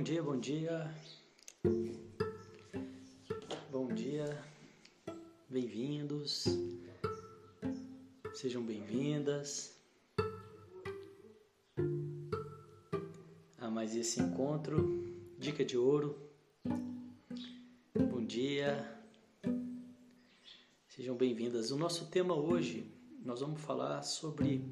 Bom 0.00 0.04
dia, 0.04 0.22
bom 0.22 0.40
dia. 0.40 0.94
Bom 3.70 3.88
dia. 3.88 4.42
Bem-vindos. 5.46 6.46
Sejam 8.32 8.62
bem-vindas 8.62 9.76
a 13.58 13.68
mais 13.68 13.94
esse 13.94 14.22
encontro. 14.22 15.04
Dica 15.38 15.62
de 15.62 15.76
ouro. 15.76 16.18
Bom 17.94 18.24
dia. 18.24 18.98
Sejam 20.88 21.14
bem-vindas. 21.14 21.70
O 21.72 21.76
nosso 21.76 22.06
tema 22.06 22.34
hoje, 22.34 22.90
nós 23.22 23.40
vamos 23.40 23.60
falar 23.60 24.00
sobre 24.02 24.64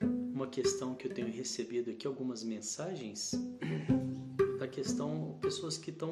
uma 0.00 0.46
questão 0.46 0.94
que 0.94 1.08
eu 1.08 1.12
tenho 1.12 1.32
recebido 1.32 1.90
aqui, 1.90 2.06
algumas 2.06 2.44
mensagens 2.44 3.32
da 4.66 4.72
questão, 4.72 5.38
pessoas 5.40 5.78
que 5.78 5.90
estão 5.90 6.10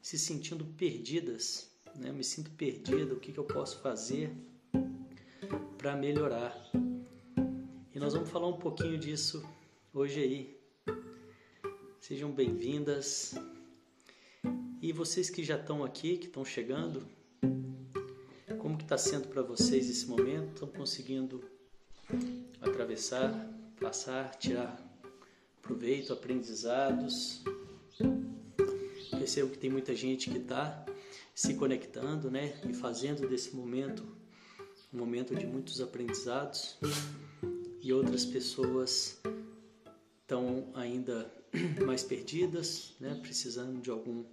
se 0.00 0.18
sentindo 0.18 0.64
perdidas, 0.64 1.70
né? 1.94 2.08
Eu 2.08 2.14
me 2.14 2.24
sinto 2.24 2.50
perdida, 2.52 3.12
o 3.12 3.20
que, 3.20 3.30
que 3.30 3.38
eu 3.38 3.44
posso 3.44 3.78
fazer 3.80 4.34
para 5.76 5.94
melhorar? 5.94 6.56
E 7.94 7.98
nós 7.98 8.14
vamos 8.14 8.30
falar 8.30 8.48
um 8.48 8.56
pouquinho 8.56 8.96
disso 8.96 9.46
hoje 9.92 10.20
aí. 10.20 10.60
Sejam 12.00 12.32
bem-vindas. 12.32 13.34
E 14.80 14.90
vocês 14.90 15.28
que 15.28 15.44
já 15.44 15.56
estão 15.56 15.84
aqui, 15.84 16.16
que 16.16 16.26
estão 16.26 16.44
chegando, 16.44 17.06
como 18.60 18.78
que 18.78 18.84
está 18.84 18.96
sendo 18.96 19.28
para 19.28 19.42
vocês 19.42 19.90
esse 19.90 20.06
momento? 20.06 20.54
Estão 20.54 20.68
conseguindo 20.68 21.44
atravessar, 22.62 23.30
passar, 23.78 24.34
tirar 24.36 24.82
proveito, 25.60 26.14
aprendizados. 26.14 27.44
Percebo 29.24 29.52
que 29.52 29.58
tem 29.58 29.70
muita 29.70 29.96
gente 29.96 30.28
que 30.28 30.36
está 30.36 30.84
se 31.34 31.54
conectando, 31.54 32.30
né, 32.30 32.60
e 32.68 32.74
fazendo 32.74 33.26
desse 33.26 33.56
momento 33.56 34.04
um 34.92 34.98
momento 34.98 35.34
de 35.34 35.46
muitos 35.46 35.80
aprendizados. 35.80 36.76
E 37.80 37.90
outras 37.90 38.26
pessoas 38.26 39.18
estão 40.20 40.70
ainda 40.74 41.32
mais 41.86 42.02
perdidas, 42.02 42.92
né, 43.00 43.18
precisando 43.22 43.80
de 43.80 43.88
algum 43.88 44.26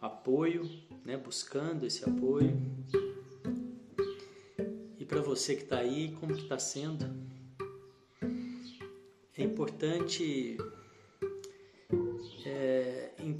apoio, 0.00 0.70
né, 1.04 1.16
buscando 1.16 1.84
esse 1.84 2.08
apoio. 2.08 2.56
E 5.00 5.04
para 5.04 5.20
você 5.20 5.56
que 5.56 5.64
está 5.64 5.78
aí, 5.78 6.12
como 6.20 6.32
que 6.32 6.42
está 6.42 6.60
sendo? 6.60 7.12
É 9.36 9.42
importante 9.42 10.56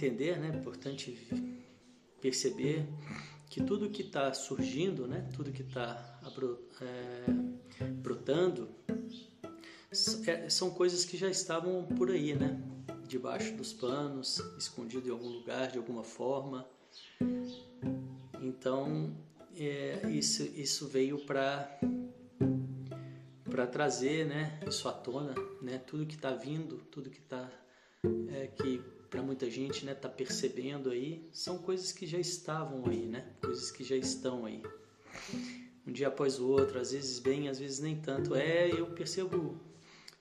entender, 0.02 0.38
né? 0.38 0.50
É 0.52 0.58
importante 0.58 1.16
perceber 2.20 2.84
que 3.48 3.62
tudo 3.62 3.88
que 3.88 4.02
está 4.02 4.34
surgindo, 4.34 5.06
né? 5.06 5.28
Tudo 5.34 5.52
que 5.52 5.62
está 5.62 6.20
é, 6.80 7.84
brotando 7.84 8.68
é, 10.26 10.48
são 10.48 10.70
coisas 10.70 11.04
que 11.04 11.16
já 11.16 11.30
estavam 11.30 11.84
por 11.84 12.10
aí, 12.10 12.34
né? 12.34 12.60
Debaixo 13.06 13.54
dos 13.56 13.72
panos, 13.72 14.38
escondido 14.58 15.08
em 15.08 15.12
algum 15.12 15.28
lugar, 15.28 15.70
de 15.70 15.78
alguma 15.78 16.02
forma. 16.02 16.66
Então, 18.40 19.14
é, 19.54 20.08
isso, 20.10 20.42
isso 20.42 20.88
veio 20.88 21.24
para 21.24 21.78
trazer, 23.70 24.26
né, 24.26 24.58
isso 24.66 24.88
à 24.88 24.92
tona, 24.92 25.34
né, 25.60 25.78
tudo 25.78 26.06
que 26.06 26.14
está 26.14 26.32
vindo, 26.32 26.78
tudo 26.90 27.10
que 27.10 27.18
está 27.18 27.48
é, 28.32 28.46
que 28.48 28.82
para 29.12 29.22
muita 29.22 29.50
gente, 29.50 29.84
né, 29.84 29.94
tá 29.94 30.08
percebendo 30.08 30.88
aí, 30.88 31.28
são 31.30 31.58
coisas 31.58 31.92
que 31.92 32.06
já 32.06 32.18
estavam 32.18 32.86
aí, 32.86 33.04
né, 33.06 33.26
coisas 33.42 33.70
que 33.70 33.84
já 33.84 33.94
estão 33.94 34.46
aí. 34.46 34.62
Um 35.86 35.92
dia 35.92 36.08
após 36.08 36.40
o 36.40 36.48
outro, 36.48 36.80
às 36.80 36.92
vezes 36.92 37.18
bem, 37.18 37.46
às 37.46 37.58
vezes 37.58 37.78
nem 37.78 38.00
tanto. 38.00 38.34
É, 38.34 38.70
eu 38.70 38.86
percebo 38.86 39.60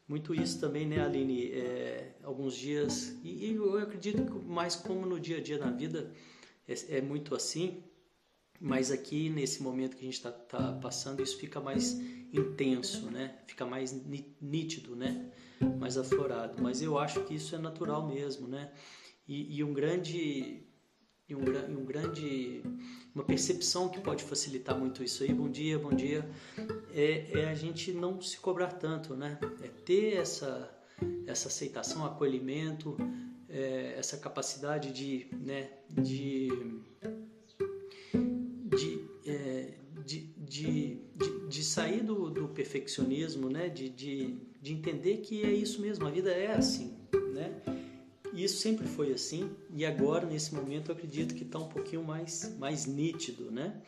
muito 0.06 0.36
isso 0.36 0.60
também, 0.60 0.86
né, 0.86 1.02
Aline? 1.02 1.52
É, 1.54 2.16
alguns 2.22 2.54
dias 2.54 3.16
e, 3.24 3.46
e, 3.46 3.56
eu 3.56 3.78
acredito 3.78 4.26
que 4.26 4.46
mais 4.46 4.76
como 4.76 5.06
no 5.06 5.18
dia 5.18 5.38
a 5.38 5.42
dia 5.42 5.58
na 5.58 5.72
vida 5.72 6.12
é, 6.68 6.98
é 6.98 7.02
muito 7.02 7.34
assim 7.34 7.82
mas 8.60 8.92
aqui 8.92 9.30
nesse 9.30 9.64
momento 9.64 9.96
que 9.96 10.02
a 10.02 10.06
gente 10.06 10.16
está 10.16 10.32
tá 10.32 10.74
passando 10.74 11.24
isso 11.24 11.38
fica 11.38 11.62
mais 11.62 11.98
intenso, 12.34 13.10
né? 13.12 13.36
Fica 13.46 13.66
mais 13.66 13.94
nítido, 14.42 14.96
né? 14.96 15.32
Mais 15.80 15.98
aflorado. 15.98 16.62
Mas 16.62 16.82
eu 16.82 16.98
acho 16.98 17.24
que 17.24 17.36
isso 17.36 17.56
é 17.56 17.58
natural 17.58 18.08
mesmo, 18.08 18.48
né? 18.48 18.72
E, 19.28 19.58
e 19.58 19.64
um 19.64 19.74
grande 19.74 20.64
e 21.28 21.36
um, 21.36 21.40
um, 21.80 21.86
grande 21.86 22.62
uma 23.16 23.24
percepção 23.24 23.88
que 23.88 24.02
pode 24.02 24.24
facilitar 24.24 24.78
muito 24.78 25.04
isso 25.04 25.24
aí. 25.24 25.34
Bom 25.34 25.50
dia, 25.50 25.80
bom 25.80 25.92
dia. 25.92 26.30
É, 26.94 27.40
é 27.40 27.50
a 27.50 27.56
gente 27.56 27.92
não 27.94 28.22
se 28.22 28.38
cobrar 28.38 28.74
tanto, 28.74 29.16
né? 29.16 29.40
É 29.62 29.68
ter 29.68 30.16
essa 30.16 30.78
essa 31.26 31.48
aceitação, 31.48 32.06
acolhimento, 32.06 32.96
é, 33.50 33.96
essa 33.98 34.18
capacidade 34.18 34.92
de, 34.94 35.28
né? 35.34 35.70
De 35.90 36.50
de, 37.02 37.31
sair 41.72 42.04
do, 42.04 42.30
do, 42.30 42.48
perfeccionismo, 42.50 43.50
né? 43.50 43.70
De, 43.70 43.90
de, 43.90 44.38
de 44.62 44.74
entender 44.74 45.18
que 45.18 45.44
é 45.44 45.52
isso 45.52 45.82
mesmo, 45.82 46.06
a 46.06 46.12
vida 46.12 46.32
é 46.32 46.54
assim, 46.54 46.94
né? 47.34 47.62
E 48.34 48.44
isso 48.44 48.58
sempre 48.58 48.88
foi 48.88 49.12
assim 49.12 49.50
e 49.76 49.86
agora 49.86 50.26
nesse 50.26 50.54
momento 50.56 50.90
eu 50.90 50.96
acredito 50.96 51.36
que 51.36 51.44
está 51.44 51.60
um 51.60 51.68
pouquinho 51.68 52.04
mais 52.04 52.56
mais 52.58 52.86
nítido, 52.86 53.52
né? 53.52 53.82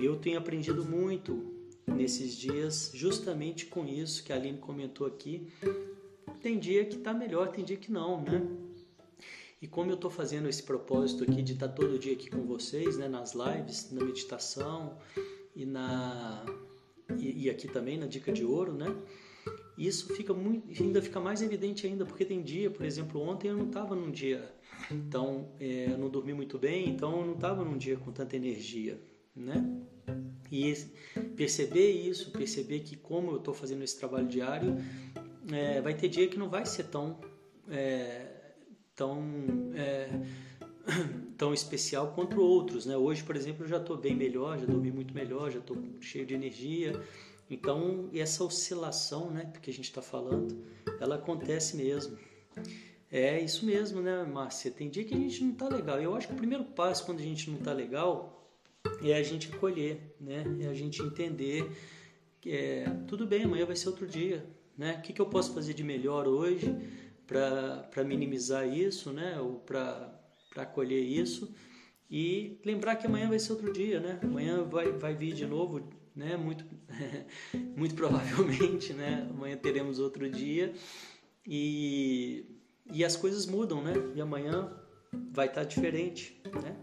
Eu 0.00 0.16
tenho 0.16 0.38
aprendido 0.38 0.84
muito 0.84 1.52
nesses 1.86 2.34
dias 2.34 2.90
justamente 2.94 3.66
com 3.66 3.86
isso 3.86 4.24
que 4.24 4.32
a 4.32 4.36
Aline 4.36 4.58
comentou 4.58 5.06
aqui. 5.06 5.48
Tem 6.40 6.58
dia 6.58 6.84
que 6.84 6.96
está 6.96 7.12
melhor, 7.12 7.48
tem 7.52 7.64
dia 7.64 7.76
que 7.76 7.92
não, 7.92 8.20
né? 8.20 8.44
E 9.60 9.68
como 9.68 9.92
eu 9.92 9.94
estou 9.94 10.10
fazendo 10.10 10.48
esse 10.48 10.62
propósito 10.64 11.22
aqui 11.22 11.40
de 11.40 11.52
estar 11.52 11.68
tá 11.68 11.74
todo 11.74 11.96
dia 11.98 12.14
aqui 12.14 12.28
com 12.28 12.42
vocês, 12.42 12.98
né, 12.98 13.06
nas 13.06 13.32
lives, 13.32 13.92
na 13.92 14.04
meditação, 14.04 14.98
e 15.54 15.64
na 15.64 16.44
e, 17.18 17.44
e, 17.44 17.50
aqui 17.50 17.68
também 17.68 17.98
na 17.98 18.06
dica 18.06 18.32
de 18.32 18.44
ouro, 18.44 18.72
né? 18.72 18.94
Isso 19.76 20.14
fica 20.14 20.32
muito, 20.34 20.82
ainda 20.82 21.00
fica 21.00 21.18
mais 21.18 21.42
evidente 21.42 21.86
ainda 21.86 22.04
porque 22.04 22.24
tem 22.24 22.42
dia, 22.42 22.70
por 22.70 22.84
exemplo, 22.84 23.20
ontem 23.20 23.48
eu 23.48 23.56
não 23.56 23.66
estava 23.66 23.94
num 23.94 24.10
dia, 24.10 24.52
então 24.90 25.48
é, 25.58 25.90
eu 25.90 25.98
não 25.98 26.08
dormi 26.08 26.34
muito 26.34 26.58
bem, 26.58 26.88
então 26.88 27.20
eu 27.20 27.26
não 27.26 27.34
estava 27.34 27.64
num 27.64 27.76
dia 27.76 27.96
com 27.96 28.12
tanta 28.12 28.36
energia, 28.36 29.00
né? 29.34 29.64
E 30.50 30.74
perceber 31.34 31.90
isso, 31.90 32.30
perceber 32.30 32.80
que 32.80 32.96
como 32.96 33.30
eu 33.32 33.38
estou 33.38 33.54
fazendo 33.54 33.82
esse 33.82 33.98
trabalho 33.98 34.28
diário, 34.28 34.76
é, 35.50 35.80
vai 35.80 35.94
ter 35.94 36.08
dia 36.08 36.28
que 36.28 36.38
não 36.38 36.50
vai 36.50 36.66
ser 36.66 36.84
tão 36.84 37.18
é, 37.70 38.26
tão 38.94 39.72
é, 39.74 40.10
tão 41.42 41.52
especial 41.52 42.12
quanto 42.14 42.40
outros, 42.40 42.86
né? 42.86 42.96
Hoje, 42.96 43.24
por 43.24 43.34
exemplo, 43.34 43.64
eu 43.64 43.68
já 43.68 43.78
estou 43.78 43.96
bem 43.96 44.14
melhor, 44.14 44.60
já 44.60 44.64
dormi 44.64 44.92
muito 44.92 45.12
melhor, 45.12 45.50
já 45.50 45.58
estou 45.58 45.76
cheio 46.00 46.24
de 46.24 46.34
energia. 46.34 47.02
Então, 47.50 48.08
essa 48.14 48.44
oscilação, 48.44 49.28
né, 49.28 49.52
que 49.60 49.68
a 49.68 49.72
gente 49.72 49.86
está 49.86 50.00
falando, 50.00 50.64
ela 51.00 51.16
acontece 51.16 51.76
mesmo. 51.76 52.16
É 53.10 53.40
isso 53.40 53.66
mesmo, 53.66 54.00
né, 54.00 54.22
Márcia? 54.22 54.70
Tem 54.70 54.88
dia 54.88 55.02
que 55.02 55.14
a 55.14 55.18
gente 55.18 55.42
não 55.42 55.50
está 55.50 55.68
legal. 55.68 56.00
Eu 56.00 56.14
acho 56.14 56.28
que 56.28 56.32
o 56.32 56.36
primeiro 56.36 56.62
passo 56.62 57.04
quando 57.04 57.18
a 57.18 57.24
gente 57.24 57.50
não 57.50 57.58
está 57.58 57.72
legal 57.72 58.48
é 59.02 59.12
a 59.12 59.22
gente 59.24 59.52
acolher, 59.52 60.14
né? 60.20 60.44
É 60.60 60.68
a 60.68 60.74
gente 60.74 61.02
entender 61.02 61.68
que 62.40 62.52
é, 62.52 62.84
tudo 63.08 63.26
bem, 63.26 63.42
amanhã 63.42 63.66
vai 63.66 63.74
ser 63.74 63.88
outro 63.88 64.06
dia, 64.06 64.46
né? 64.78 64.94
O 64.98 65.02
que, 65.02 65.12
que 65.12 65.20
eu 65.20 65.26
posso 65.26 65.52
fazer 65.52 65.74
de 65.74 65.82
melhor 65.82 66.28
hoje 66.28 66.72
para 67.26 68.04
minimizar 68.04 68.64
isso, 68.64 69.12
né? 69.12 69.40
Ou 69.40 69.54
para 69.56 70.11
para 70.52 70.64
acolher 70.64 71.00
isso 71.00 71.54
e 72.10 72.60
lembrar 72.64 72.96
que 72.96 73.06
amanhã 73.06 73.28
vai 73.28 73.38
ser 73.38 73.52
outro 73.52 73.72
dia, 73.72 73.98
né? 73.98 74.20
Amanhã 74.22 74.62
vai, 74.64 74.92
vai 74.92 75.14
vir 75.14 75.32
de 75.32 75.46
novo, 75.46 75.88
né? 76.14 76.36
Muito, 76.36 76.64
muito 77.76 77.94
provavelmente, 77.94 78.92
né? 78.92 79.26
Amanhã 79.30 79.56
teremos 79.56 79.98
outro 79.98 80.28
dia 80.28 80.74
e, 81.46 82.44
e 82.92 83.04
as 83.04 83.16
coisas 83.16 83.46
mudam, 83.46 83.82
né? 83.82 83.94
E 84.14 84.20
amanhã 84.20 84.70
vai 85.30 85.46
estar 85.46 85.64
diferente, 85.64 86.40
né? 86.62 86.76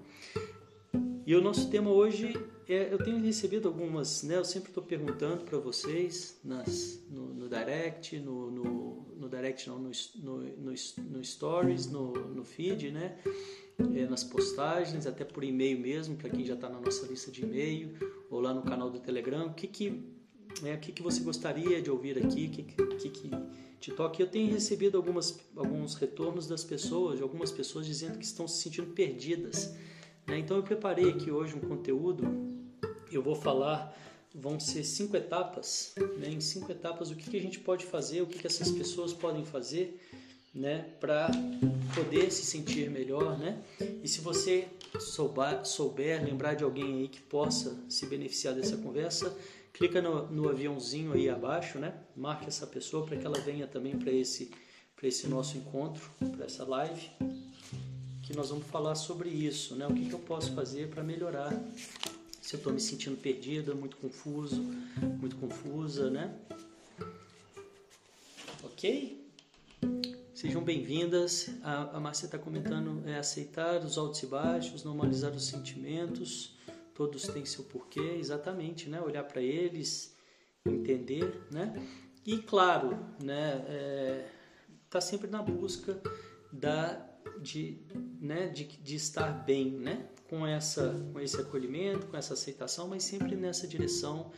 E 1.26 1.36
o 1.36 1.42
nosso 1.42 1.70
tema 1.70 1.92
hoje 1.92 2.34
eu 2.74 2.98
tenho 3.00 3.20
recebido 3.20 3.68
algumas, 3.68 4.24
né? 4.24 4.38
Eu 4.38 4.46
sempre 4.46 4.70
estou 4.70 4.84
perguntando 4.84 5.44
para 5.44 5.58
vocês 5.58 6.40
nas, 6.44 7.04
no, 7.10 7.34
no 7.34 7.50
direct, 7.50 8.20
no, 8.20 8.52
no, 8.52 9.16
no, 9.18 9.30
direct 9.30 9.68
não, 9.68 9.80
no, 9.80 9.92
no, 10.16 10.74
no, 10.98 11.24
stories, 11.24 11.88
no, 11.88 12.14
no 12.14 12.44
feed, 12.44 12.92
né? 12.92 13.18
é, 13.96 14.06
nas 14.06 14.24
postagens, 14.24 15.08
até 15.08 15.24
por 15.24 15.44
e-mail 15.44 15.80
mesmo, 15.80 16.16
para 16.16 16.30
quem 16.30 16.46
já 16.46 16.54
está 16.54 16.70
na 16.70 16.80
nossa 16.80 17.06
lista 17.08 17.32
de 17.32 17.44
e-mail, 17.44 17.94
ou 18.30 18.40
lá 18.40 18.54
no 18.54 18.62
canal 18.62 18.90
do 18.90 19.00
Telegram, 19.00 19.48
o 19.48 19.54
que, 19.54 19.68
que 19.68 20.04
né, 20.62 20.76
o 20.76 20.80
que, 20.80 20.92
que 20.92 21.02
você 21.02 21.22
gostaria 21.22 21.82
de 21.82 21.90
ouvir 21.90 22.18
aqui, 22.18 22.48
o 22.48 22.50
que, 22.50 22.64
que, 22.64 23.10
que 23.10 23.32
te 23.80 23.92
toca. 23.92 24.22
Eu 24.22 24.28
tenho 24.28 24.52
recebido 24.52 24.98
algumas, 24.98 25.40
alguns 25.56 25.96
retornos 25.96 26.48
das 26.48 26.64
pessoas, 26.64 27.18
de 27.18 27.24
algumas 27.24 27.52
pessoas 27.52 27.86
dizendo 27.86 28.18
que 28.18 28.26
estão 28.26 28.48
se 28.48 28.62
sentindo 28.62 28.92
perdidas. 28.92 29.74
Né? 30.28 30.40
Então 30.40 30.58
eu 30.58 30.64
preparei 30.64 31.10
aqui 31.10 31.32
hoje 31.32 31.56
um 31.56 31.62
conteúdo, 31.62 32.24
eu 33.12 33.22
vou 33.22 33.36
falar, 33.36 33.96
vão 34.34 34.60
ser 34.60 34.84
cinco 34.84 35.18
etapas, 35.18 35.94
né? 36.18 36.30
em 36.30 36.40
cinco 36.40 36.72
etapas 36.72 37.12
o 37.12 37.16
que, 37.16 37.30
que 37.30 37.38
a 37.38 37.42
gente 37.42 37.60
pode 37.60 37.86
fazer, 37.86 38.22
o 38.22 38.28
que, 38.28 38.40
que 38.40 38.48
essas 38.48 38.72
pessoas 38.72 39.14
podem 39.14 39.46
fazer 39.46 40.00
né, 40.54 40.86
para 41.00 41.30
poder 41.94 42.32
se 42.32 42.44
sentir 42.44 42.90
melhor, 42.90 43.38
né? 43.38 43.62
E 44.04 44.08
se 44.08 44.20
você 44.20 44.68
souber, 45.00 45.64
souber, 45.66 46.24
lembrar 46.24 46.56
de 46.56 46.64
alguém 46.64 47.02
aí 47.02 47.08
que 47.08 47.22
possa 47.22 47.78
se 47.88 48.06
beneficiar 48.08 48.56
dessa 48.56 48.76
conversa, 48.78 49.36
clica 49.72 50.02
no, 50.02 50.28
no 50.28 50.50
aviãozinho 50.50 51.14
aí 51.14 51.30
abaixo, 51.30 51.78
né? 51.78 51.94
Marque 52.16 52.48
essa 52.48 52.66
pessoa 52.66 53.06
para 53.06 53.18
que 53.18 53.26
ela 53.26 53.40
venha 53.40 53.68
também 53.68 53.98
para 53.98 54.12
esse 54.12 54.52
para 54.96 55.08
esse 55.08 55.28
nosso 55.28 55.58
encontro, 55.58 56.12
para 56.36 56.46
essa 56.46 56.66
live, 56.66 57.10
que 58.22 58.36
nós 58.36 58.50
vamos 58.50 58.68
falar 58.68 58.96
sobre 58.96 59.30
isso, 59.30 59.74
né? 59.76 59.88
O 59.88 59.94
que, 59.94 60.10
que 60.10 60.14
eu 60.14 60.20
posso 60.20 60.54
fazer 60.54 60.90
para 60.90 61.02
melhorar? 61.02 61.54
Se 62.42 62.56
eu 62.56 62.58
estou 62.58 62.74
me 62.74 62.80
sentindo 62.80 63.18
perdida, 63.18 63.76
muito 63.76 63.98
confuso, 63.98 64.62
muito 65.20 65.36
confusa, 65.36 66.10
né? 66.10 66.34
Ok? 68.64 69.30
Sejam 70.34 70.64
bem-vindas. 70.64 71.50
A, 71.62 71.98
a 71.98 72.00
Márcia 72.00 72.26
está 72.26 72.40
comentando 72.40 73.08
é 73.08 73.18
aceitar 73.18 73.84
os 73.84 73.98
altos 73.98 74.24
e 74.24 74.26
baixos, 74.26 74.84
normalizar 74.84 75.34
os 75.34 75.46
sentimentos. 75.46 76.58
Todos 76.96 77.28
têm 77.28 77.46
seu 77.46 77.66
porquê, 77.66 78.16
exatamente, 78.18 78.90
né? 78.90 79.02
Olhar 79.02 79.26
para 79.26 79.42
eles, 79.42 80.16
entender, 80.66 81.46
né? 81.52 81.74
E 82.26 82.38
claro, 82.38 82.98
né? 83.22 83.66
É, 83.68 84.30
tá 84.90 85.02
sempre 85.02 85.30
na 85.30 85.42
busca 85.42 86.02
da 86.52 87.06
de, 87.42 87.80
né? 88.20 88.48
De, 88.48 88.64
de 88.64 88.96
estar 88.96 89.30
bem, 89.44 89.72
né? 89.72 90.08
Com 90.30 90.46
essa, 90.46 90.94
com 91.12 91.20
esse 91.20 91.42
acolhimento, 91.42 92.08
com 92.08 92.16
essa 92.16 92.34
aceitação, 92.34 92.88
mas 92.88 93.04
sempre 93.04 93.36
nessa 93.36 93.68
direção, 93.68 94.32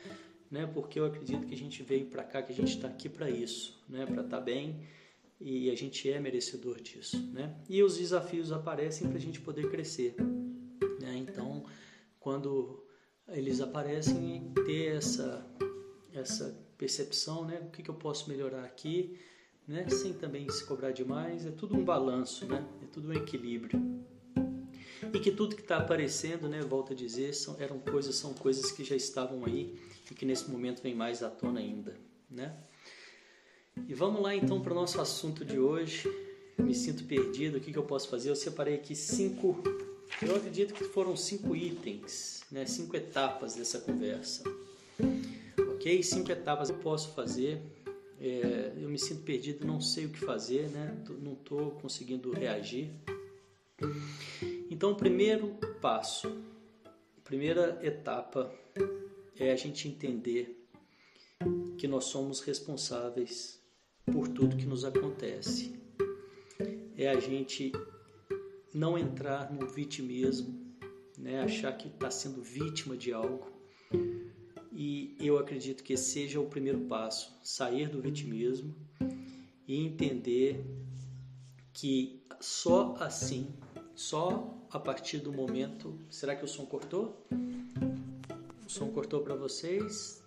né? 0.50 0.66
Porque 0.66 1.00
eu 1.00 1.06
acredito 1.06 1.46
que 1.46 1.54
a 1.54 1.58
gente 1.58 1.84
veio 1.84 2.06
para 2.06 2.24
cá, 2.24 2.42
que 2.42 2.54
a 2.54 2.56
gente 2.56 2.76
está 2.76 2.88
aqui 2.88 3.10
para 3.10 3.30
isso, 3.30 3.84
né? 3.90 4.06
Para 4.06 4.22
estar 4.22 4.38
tá 4.38 4.42
bem 4.42 4.88
e 5.40 5.72
a 5.72 5.76
gente 5.76 6.10
é 6.10 6.20
merecedor 6.20 6.80
disso, 6.80 7.18
né? 7.34 7.56
E 7.68 7.82
os 7.84 7.98
desafios 7.98 8.52
aparecem 8.52 9.08
para 9.08 9.18
a 9.18 9.22
gente 9.22 9.42
poder 9.42 9.70
crescer, 9.70 10.16
né? 11.00 11.18
Então, 11.18 11.66
quando 12.20 12.86
eles 13.28 13.60
aparecem, 13.60 14.52
ter 14.66 14.96
essa 14.96 15.46
essa 16.14 16.58
percepção, 16.78 17.46
né? 17.46 17.60
O 17.62 17.70
que, 17.70 17.82
que 17.82 17.90
eu 17.90 17.96
posso 17.96 18.30
melhorar 18.30 18.64
aqui, 18.64 19.18
né? 19.68 19.88
Sem 19.90 20.14
também 20.14 20.50
se 20.50 20.66
cobrar 20.66 20.92
demais, 20.92 21.46
é 21.46 21.52
tudo 21.52 21.76
um 21.76 21.84
balanço, 21.84 22.46
né? 22.46 22.68
É 22.84 22.86
tudo 22.88 23.10
um 23.10 23.14
equilíbrio. 23.14 23.80
E 25.14 25.20
que 25.20 25.32
tudo 25.32 25.56
que 25.56 25.62
está 25.62 25.78
aparecendo, 25.78 26.48
né? 26.48 26.62
Volto 26.62 26.94
a 26.94 26.96
dizer, 26.96 27.34
são, 27.34 27.56
eram 27.60 27.80
coisas, 27.80 28.16
são 28.16 28.34
coisas 28.34 28.72
que 28.72 28.84
já 28.84 28.96
estavam 28.96 29.46
aí 29.46 29.78
e 30.10 30.14
que 30.14 30.26
nesse 30.26 30.50
momento 30.50 30.82
vem 30.82 30.96
mais 30.96 31.22
à 31.22 31.30
tona 31.30 31.60
ainda, 31.60 31.96
né? 32.30 32.56
E 33.88 33.94
vamos 33.94 34.22
lá 34.22 34.36
então 34.36 34.62
para 34.62 34.72
o 34.72 34.76
nosso 34.76 35.00
assunto 35.02 35.44
de 35.44 35.60
hoje. 35.60 36.08
Eu 36.58 36.66
me 36.66 36.76
sinto 36.76 37.04
perdido, 37.06 37.58
o 37.58 37.62
que, 37.62 37.72
que 37.72 37.78
eu 37.78 37.84
posso 37.84 38.08
fazer? 38.08 38.30
Eu 38.30 38.36
separei 38.36 38.76
aqui 38.76 38.96
cinco, 38.96 39.62
eu 40.22 40.36
acredito 40.36 40.74
que 40.74 40.84
foram 40.84 41.16
cinco 41.16 41.56
itens, 41.56 42.44
né? 42.52 42.66
cinco 42.66 42.96
etapas 42.96 43.56
dessa 43.56 43.80
conversa. 43.80 44.44
Ok? 45.74 46.04
Cinco 46.04 46.32
etapas 46.32 46.70
eu 46.70 46.78
posso 46.78 47.14
fazer. 47.14 47.62
É, 48.20 48.74
eu 48.78 48.88
me 48.88 49.00
sinto 49.00 49.24
perdido, 49.24 49.66
não 49.66 49.82
sei 49.82 50.06
o 50.06 50.10
que 50.10 50.20
fazer, 50.20 50.70
né? 50.70 50.96
não 51.22 51.34
estou 51.34 51.72
conseguindo 51.72 52.32
reagir. 52.32 52.92
Então, 54.70 54.92
o 54.92 54.96
primeiro 54.96 55.56
passo, 55.82 56.28
a 56.86 57.22
primeira 57.24 57.80
etapa 57.84 58.54
é 59.38 59.52
a 59.52 59.56
gente 59.56 59.88
entender 59.88 60.68
que 61.78 61.88
nós 61.88 62.06
somos 62.06 62.42
responsáveis 62.42 63.62
por 64.06 64.28
tudo 64.28 64.58
que 64.58 64.66
nos 64.66 64.86
acontece. 64.86 65.80
É 66.98 67.10
a 67.10 67.20
gente 67.20 67.72
não 68.74 68.98
entrar 68.98 69.52
no 69.52 69.68
vitimismo, 69.68 70.60
né? 71.18 71.42
achar 71.42 71.74
que 71.74 71.88
está 71.88 72.10
sendo 72.10 72.42
vítima 72.42 72.96
de 72.96 73.12
algo. 73.12 73.52
E 74.72 75.16
eu 75.20 75.38
acredito 75.38 75.84
que 75.84 75.98
seja 75.98 76.40
o 76.40 76.48
primeiro 76.48 76.80
passo, 76.82 77.38
sair 77.44 77.90
do 77.90 78.02
vitimismo 78.02 78.76
e 79.68 79.86
entender 79.86 80.64
que 81.74 82.24
só 82.40 82.96
assim, 83.00 83.54
só 83.96 84.54
a 84.70 84.80
partir 84.80 85.20
do 85.20 85.32
momento. 85.32 85.98
Será 86.10 86.36
que 86.36 86.46
o 86.46 86.48
som 86.48 86.66
cortou? 86.66 87.26
O 88.66 88.70
som 88.70 88.90
cortou 88.92 89.22
para 89.22 89.36
vocês? 89.36 90.22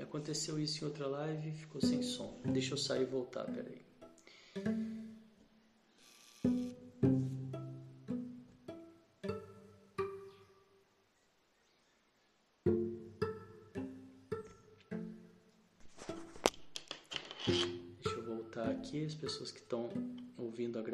Aconteceu 0.00 0.58
isso 0.58 0.84
em 0.84 0.88
outra 0.88 1.06
live 1.06 1.52
ficou 1.52 1.80
sem 1.80 2.02
som. 2.02 2.34
Deixa 2.44 2.74
eu 2.74 2.78
sair 2.78 3.02
e 3.02 3.04
voltar, 3.04 3.44
peraí. 3.44 4.91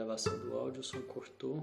Gravação 0.09 0.39
do 0.39 0.57
áudio, 0.57 0.81
o 0.81 0.85
som 0.85 1.03
cortou. 1.03 1.63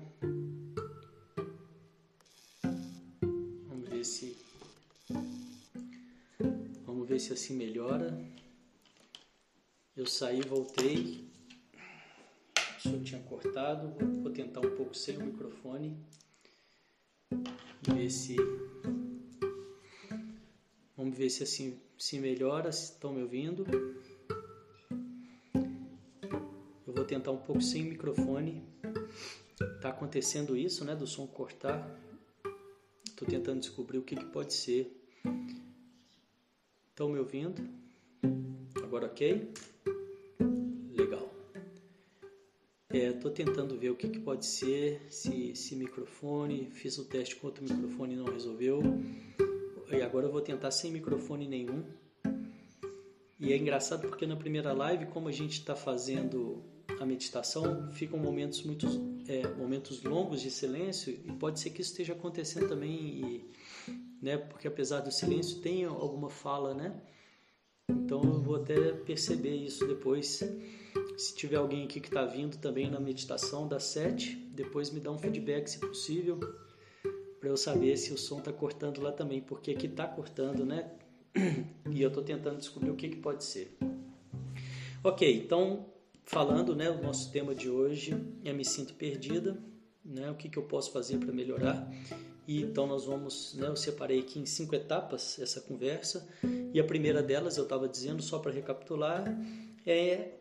ver 7.16 7.20
se 7.20 7.32
assim 7.32 7.56
melhora. 7.56 8.14
Eu 9.96 10.06
saí, 10.06 10.42
voltei. 10.42 11.26
O 12.78 12.82
som 12.82 13.02
tinha 13.02 13.22
cortado. 13.22 13.88
Vou 14.22 14.32
tentar 14.34 14.60
um 14.60 14.76
pouco 14.76 14.94
sem 14.94 15.18
o 15.18 15.26
microfone. 15.26 15.98
Ver 17.82 18.10
se. 18.10 18.36
Vamos 20.98 21.18
ver 21.18 21.30
se 21.30 21.44
assim 21.44 21.80
se 21.98 22.20
melhora, 22.20 22.70
se 22.72 22.92
estão 22.92 23.14
me 23.14 23.22
ouvindo. 23.22 23.66
Vou 27.06 27.10
tentar 27.10 27.32
um 27.34 27.38
pouco 27.38 27.62
sem 27.62 27.84
microfone. 27.84 28.64
Tá 29.80 29.90
acontecendo 29.90 30.58
isso, 30.58 30.84
né, 30.84 30.96
do 30.96 31.06
som 31.06 31.28
cortar. 31.28 31.88
Estou 33.08 33.28
tentando 33.28 33.60
descobrir 33.60 34.00
o 34.00 34.02
que, 34.02 34.16
que 34.16 34.26
pode 34.26 34.56
ser. 34.56 34.92
Estão 36.90 37.10
me 37.10 37.20
ouvindo? 37.20 37.62
Agora 38.82 39.06
ok? 39.06 39.54
Legal. 40.98 41.32
É, 42.90 43.12
tentando 43.12 43.78
ver 43.78 43.92
o 43.92 43.96
que, 43.96 44.10
que, 44.10 44.20
pode 44.20 44.48
ser, 44.48 45.00
se, 45.12 45.56
se 45.56 45.76
microfone, 45.76 46.72
fiz 46.72 46.98
o 46.98 47.06
teste 47.06 47.36
com 47.36 47.46
outro 47.46 47.64
microfone 47.64 48.16
e 48.16 48.18
não 48.18 48.26
resolveu. 48.26 48.82
E 49.92 50.02
agora 50.02 50.26
eu 50.26 50.32
vou 50.32 50.42
tentar 50.42 50.72
sem 50.72 50.92
microfone 50.92 51.48
nenhum. 51.48 51.86
E 53.40 53.54
é 53.54 53.58
engraçado 53.58 54.08
porque 54.08 54.26
na 54.26 54.36
primeira 54.36 54.74
live, 54.74 55.06
como 55.06 55.28
a 55.28 55.32
gente 55.32 55.60
está 55.60 55.76
fazendo 55.76 56.74
a 57.00 57.06
meditação, 57.06 57.92
ficam 57.92 58.18
momentos 58.18 58.64
muito 58.64 58.88
é, 59.28 59.48
momentos 59.56 60.04
longos 60.04 60.42
de 60.42 60.52
silêncio 60.52 61.12
e 61.12 61.32
pode 61.34 61.60
ser 61.60 61.72
que 61.72 61.82
isso 61.82 61.92
esteja 61.92 62.14
acontecendo 62.14 62.68
também 62.68 62.92
e 62.94 63.52
né? 64.22 64.38
Porque 64.38 64.68
apesar 64.68 65.02
do 65.02 65.12
silêncio 65.12 65.62
tem 65.62 65.86
alguma 65.86 66.30
fala, 66.32 66.74
né? 66.74 67.00
Então 67.88 68.24
eu 68.24 68.42
vou 68.42 68.56
até 68.56 68.92
perceber 68.92 69.56
isso 69.56 69.86
depois. 69.88 70.42
Se 71.18 71.36
tiver 71.36 71.58
alguém 71.58 71.84
aqui 71.86 72.00
que 72.00 72.08
está 72.08 72.26
vindo 72.26 72.58
também 72.58 72.90
na 72.90 73.00
meditação 73.00 73.68
das 73.68 73.84
sete, 73.84 74.36
depois 74.36 74.90
me 74.90 75.00
dá 75.00 75.12
um 75.12 75.18
feedback 75.18 75.68
se 75.68 75.80
possível, 75.80 76.40
para 77.40 77.50
eu 77.50 77.56
saber 77.56 77.96
se 77.98 78.12
o 78.14 78.18
som 78.18 78.40
está 78.40 78.52
cortando 78.52 79.00
lá 79.00 79.12
também, 79.12 79.42
porque 79.42 79.72
aqui 79.72 79.86
está 79.86 80.08
cortando, 80.08 80.66
né? 80.66 80.92
E 81.92 82.02
eu 82.02 82.10
estou 82.10 82.24
tentando 82.24 82.58
descobrir 82.58 82.90
o 82.90 82.96
que, 82.96 83.08
que 83.08 83.18
pode 83.18 83.44
ser. 83.44 83.78
Ok, 85.04 85.44
então 85.46 85.86
falando, 86.26 86.76
né? 86.76 86.90
O 86.90 87.02
nosso 87.02 87.32
tema 87.32 87.56
de 87.56 87.70
hoje 87.70 88.16
é 88.44 88.52
me 88.52 88.66
sinto 88.66 88.94
perdida, 88.94 89.58
né? 90.04 90.30
O 90.30 90.36
que, 90.36 90.50
que 90.50 90.58
eu 90.58 90.64
posso 90.64 90.92
fazer 90.92 91.18
para 91.18 91.32
melhorar? 91.32 91.90
E 92.48 92.62
então 92.62 92.86
nós 92.86 93.06
vamos, 93.06 93.56
né, 93.56 93.68
eu 93.68 93.76
separei 93.76 94.20
aqui 94.20 94.40
em 94.40 94.46
cinco 94.46 94.76
etapas 94.76 95.40
essa 95.40 95.62
conversa. 95.62 96.28
E 96.74 96.80
a 96.80 96.84
primeira 96.84 97.24
delas, 97.24 97.58
eu 97.58 97.64
estava 97.64 97.88
dizendo, 97.88 98.22
só 98.22 98.38
para 98.38 98.52
recapitular, 98.52 99.26
é, 99.86 100.32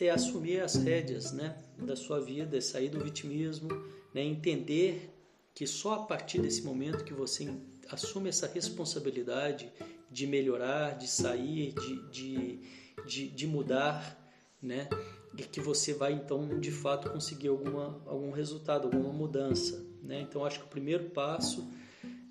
é 0.00 0.10
assumir 0.10 0.60
as 0.60 0.74
rédeas 0.74 1.32
né, 1.32 1.56
da 1.78 1.96
sua 1.96 2.20
vida, 2.20 2.58
é 2.58 2.60
sair 2.60 2.90
do 2.90 3.02
vitimismo, 3.02 3.68
né, 4.12 4.22
entender 4.22 5.10
que 5.54 5.66
só 5.66 5.94
a 5.94 6.02
partir 6.04 6.42
desse 6.42 6.62
momento 6.62 7.04
que 7.04 7.14
você 7.14 7.48
assume 7.88 8.28
essa 8.28 8.46
responsabilidade 8.46 9.72
de 10.10 10.26
melhorar, 10.26 10.98
de 10.98 11.08
sair, 11.08 11.72
de, 11.72 12.10
de, 12.10 12.60
de, 13.06 13.28
de 13.28 13.46
mudar, 13.46 14.25
né? 14.62 14.88
E 15.36 15.42
que 15.42 15.60
você 15.60 15.92
vai 15.92 16.12
então 16.12 16.58
de 16.58 16.70
fato 16.70 17.10
conseguir 17.10 17.48
alguma, 17.48 18.02
algum 18.06 18.30
resultado, 18.30 18.86
alguma 18.86 19.12
mudança. 19.12 19.84
Né? 20.02 20.20
Então 20.20 20.44
acho 20.44 20.60
que 20.60 20.66
o 20.66 20.68
primeiro 20.68 21.10
passo 21.10 21.68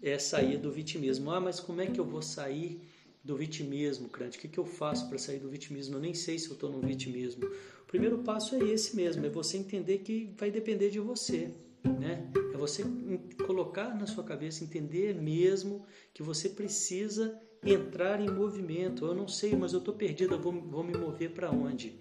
é 0.01 0.17
sair 0.17 0.57
do 0.57 0.71
vitimismo. 0.71 1.31
Ah, 1.31 1.39
mas 1.39 1.59
como 1.59 1.81
é 1.81 1.87
que 1.87 1.99
eu 1.99 2.05
vou 2.05 2.21
sair 2.21 2.81
do 3.23 3.35
vitimismo, 3.35 4.07
Crante? 4.09 4.37
O 4.37 4.41
que, 4.41 4.47
que 4.47 4.57
eu 4.57 4.65
faço 4.65 5.07
para 5.09 5.17
sair 5.17 5.39
do 5.39 5.49
vitimismo? 5.49 5.95
Eu 5.95 5.99
nem 5.99 6.13
sei 6.13 6.37
se 6.39 6.47
eu 6.47 6.53
estou 6.53 6.71
no 6.71 6.79
vitimismo. 6.79 7.45
O 7.45 7.85
primeiro 7.87 8.19
passo 8.19 8.55
é 8.55 8.59
esse 8.59 8.95
mesmo, 8.95 9.25
é 9.25 9.29
você 9.29 9.57
entender 9.57 9.99
que 9.99 10.33
vai 10.37 10.51
depender 10.51 10.89
de 10.89 10.99
você. 10.99 11.51
Né? 11.83 12.31
É 12.53 12.57
você 12.57 12.83
colocar 13.45 13.95
na 13.95 14.07
sua 14.07 14.23
cabeça, 14.23 14.63
entender 14.63 15.13
mesmo 15.13 15.85
que 16.13 16.23
você 16.23 16.49
precisa 16.49 17.39
entrar 17.65 18.21
em 18.21 18.29
movimento. 18.29 19.05
Eu 19.05 19.15
não 19.15 19.27
sei, 19.27 19.55
mas 19.55 19.73
eu 19.73 19.79
estou 19.79 19.93
perdido, 19.93 20.35
eu 20.35 20.39
vou, 20.39 20.53
vou 20.53 20.83
me 20.83 20.95
mover 20.95 21.31
para 21.31 21.49
onde? 21.49 21.93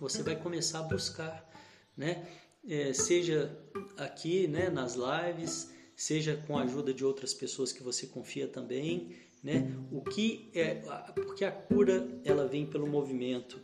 Você 0.00 0.22
vai 0.22 0.36
começar 0.36 0.80
a 0.80 0.82
buscar, 0.82 1.48
né? 1.96 2.26
É, 2.68 2.92
seja 2.92 3.56
aqui, 3.96 4.46
né, 4.46 4.68
nas 4.68 4.94
lives, 4.94 5.72
seja 5.96 6.36
com 6.46 6.58
a 6.58 6.62
ajuda 6.62 6.92
de 6.92 7.04
outras 7.04 7.32
pessoas 7.32 7.72
que 7.72 7.82
você 7.82 8.06
confia 8.06 8.46
também, 8.46 9.16
né? 9.42 9.72
O 9.90 10.02
que 10.02 10.50
é 10.52 10.74
porque 11.14 11.44
a 11.44 11.52
cura 11.52 12.06
ela 12.24 12.46
vem 12.46 12.66
pelo 12.66 12.86
movimento, 12.86 13.58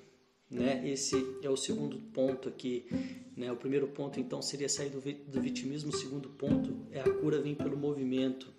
né? 0.50 0.88
Esse 0.88 1.16
é 1.42 1.50
o 1.50 1.56
segundo 1.56 1.98
ponto 2.12 2.48
aqui, 2.48 2.86
né? 3.36 3.50
O 3.52 3.56
primeiro 3.56 3.88
ponto 3.88 4.20
então 4.20 4.40
seria 4.40 4.68
sair 4.68 4.90
do, 4.90 5.00
do 5.00 5.40
vitimismo, 5.40 5.90
o 5.90 5.96
segundo 5.96 6.28
ponto 6.30 6.86
é 6.92 7.00
a 7.00 7.10
cura 7.10 7.40
vem 7.40 7.54
pelo 7.54 7.76
movimento. 7.76 8.53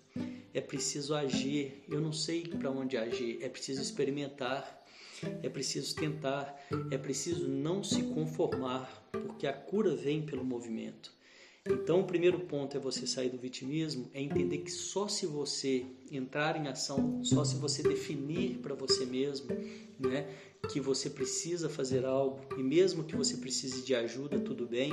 É 0.56 0.60
preciso 0.62 1.14
agir. 1.14 1.84
Eu 1.86 2.00
não 2.00 2.12
sei 2.12 2.44
para 2.44 2.70
onde 2.70 2.96
agir, 2.96 3.36
é 3.42 3.48
preciso 3.50 3.82
experimentar, 3.82 4.82
é 5.42 5.50
preciso 5.50 5.94
tentar, 5.94 6.58
é 6.90 6.96
preciso 6.96 7.46
não 7.46 7.84
se 7.84 8.02
conformar, 8.04 9.06
porque 9.12 9.46
a 9.46 9.52
cura 9.52 9.94
vem 9.94 10.24
pelo 10.24 10.42
movimento. 10.42 11.12
Então, 11.68 12.00
o 12.00 12.04
primeiro 12.04 12.40
ponto 12.40 12.74
é 12.74 12.80
você 12.80 13.06
sair 13.06 13.28
do 13.28 13.36
vitimismo, 13.36 14.10
é 14.14 14.22
entender 14.22 14.58
que 14.58 14.70
só 14.70 15.06
se 15.08 15.26
você 15.26 15.84
entrar 16.10 16.56
em 16.56 16.68
ação, 16.68 17.22
só 17.22 17.44
se 17.44 17.56
você 17.56 17.82
definir 17.82 18.56
para 18.60 18.74
você 18.74 19.04
mesmo, 19.04 19.48
né, 19.98 20.26
que 20.72 20.80
você 20.80 21.10
precisa 21.10 21.68
fazer 21.68 22.06
algo 22.06 22.40
e 22.58 22.62
mesmo 22.62 23.04
que 23.04 23.14
você 23.14 23.36
precise 23.36 23.84
de 23.84 23.94
ajuda, 23.94 24.40
tudo 24.40 24.66
bem, 24.66 24.92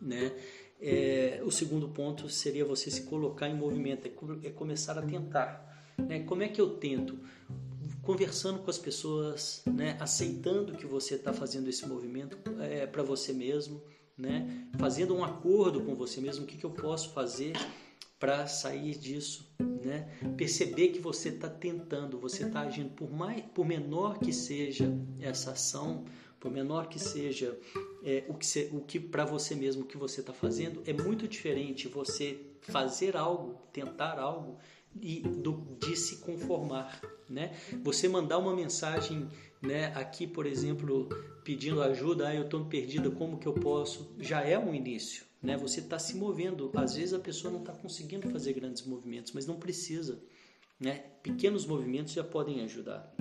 né? 0.00 0.32
É, 0.80 1.40
o 1.44 1.50
segundo 1.50 1.88
ponto 1.88 2.28
seria 2.28 2.64
você 2.64 2.90
se 2.90 3.02
colocar 3.02 3.48
em 3.48 3.54
movimento, 3.54 4.06
é, 4.06 4.48
é 4.48 4.50
começar 4.50 4.98
a 4.98 5.02
tentar. 5.02 5.92
Né? 5.96 6.20
Como 6.24 6.42
é 6.42 6.48
que 6.48 6.60
eu 6.60 6.70
tento? 6.70 7.18
Conversando 8.02 8.58
com 8.58 8.70
as 8.70 8.78
pessoas, 8.78 9.62
né? 9.66 9.96
aceitando 10.00 10.76
que 10.76 10.86
você 10.86 11.14
está 11.14 11.32
fazendo 11.32 11.68
esse 11.68 11.86
movimento 11.86 12.38
é, 12.60 12.86
para 12.86 13.02
você 13.02 13.32
mesmo, 13.32 13.82
né? 14.16 14.68
Fazendo 14.78 15.14
um 15.14 15.24
acordo 15.24 15.80
com 15.80 15.94
você 15.94 16.20
mesmo, 16.20 16.44
o 16.44 16.46
que, 16.46 16.56
que 16.56 16.64
eu 16.64 16.70
posso 16.70 17.10
fazer 17.10 17.52
para 18.18 18.46
sair 18.46 18.96
disso, 18.96 19.52
né? 19.58 20.08
Perceber 20.36 20.88
que 20.88 20.98
você 20.98 21.30
está 21.30 21.48
tentando, 21.48 22.18
você 22.18 22.44
está 22.46 22.60
agindo, 22.60 22.90
por 22.90 23.10
mais, 23.12 23.42
por 23.54 23.66
menor 23.66 24.18
que 24.18 24.32
seja 24.32 24.90
essa 25.20 25.52
ação, 25.52 26.04
por 26.38 26.50
menor 26.50 26.88
que 26.88 26.98
seja 26.98 27.58
é, 28.04 28.24
o 28.28 28.34
que, 28.34 28.70
que 28.86 29.00
para 29.00 29.24
você 29.24 29.54
mesmo 29.54 29.84
que 29.84 29.96
você 29.96 30.20
está 30.20 30.32
fazendo, 30.32 30.82
é 30.86 30.92
muito 30.92 31.26
diferente 31.26 31.88
você 31.88 32.38
fazer 32.60 33.16
algo, 33.16 33.60
tentar 33.72 34.18
algo 34.18 34.58
e 35.00 35.20
do, 35.20 35.76
de 35.80 35.96
se 35.96 36.18
conformar, 36.18 37.00
né? 37.28 37.56
Você 37.82 38.08
mandar 38.08 38.38
uma 38.38 38.54
mensagem, 38.54 39.28
né? 39.60 39.86
Aqui, 39.96 40.26
por 40.26 40.46
exemplo, 40.46 41.08
pedindo 41.42 41.82
ajuda, 41.82 42.28
ah, 42.28 42.34
eu 42.34 42.44
estou 42.44 42.66
perdida, 42.66 43.10
como 43.10 43.38
que 43.38 43.48
eu 43.48 43.54
posso? 43.54 44.14
Já 44.20 44.42
é 44.42 44.58
um 44.58 44.74
início, 44.74 45.24
né? 45.42 45.56
Você 45.56 45.80
está 45.80 45.98
se 45.98 46.14
movendo. 46.14 46.70
Às 46.74 46.94
vezes 46.94 47.14
a 47.14 47.18
pessoa 47.18 47.52
não 47.52 47.60
está 47.60 47.72
conseguindo 47.72 48.28
fazer 48.30 48.52
grandes 48.52 48.84
movimentos, 48.86 49.32
mas 49.32 49.46
não 49.46 49.56
precisa, 49.56 50.22
né? 50.78 51.04
Pequenos 51.22 51.66
movimentos 51.66 52.12
já 52.12 52.22
podem 52.22 52.60
ajudar. 52.60 53.12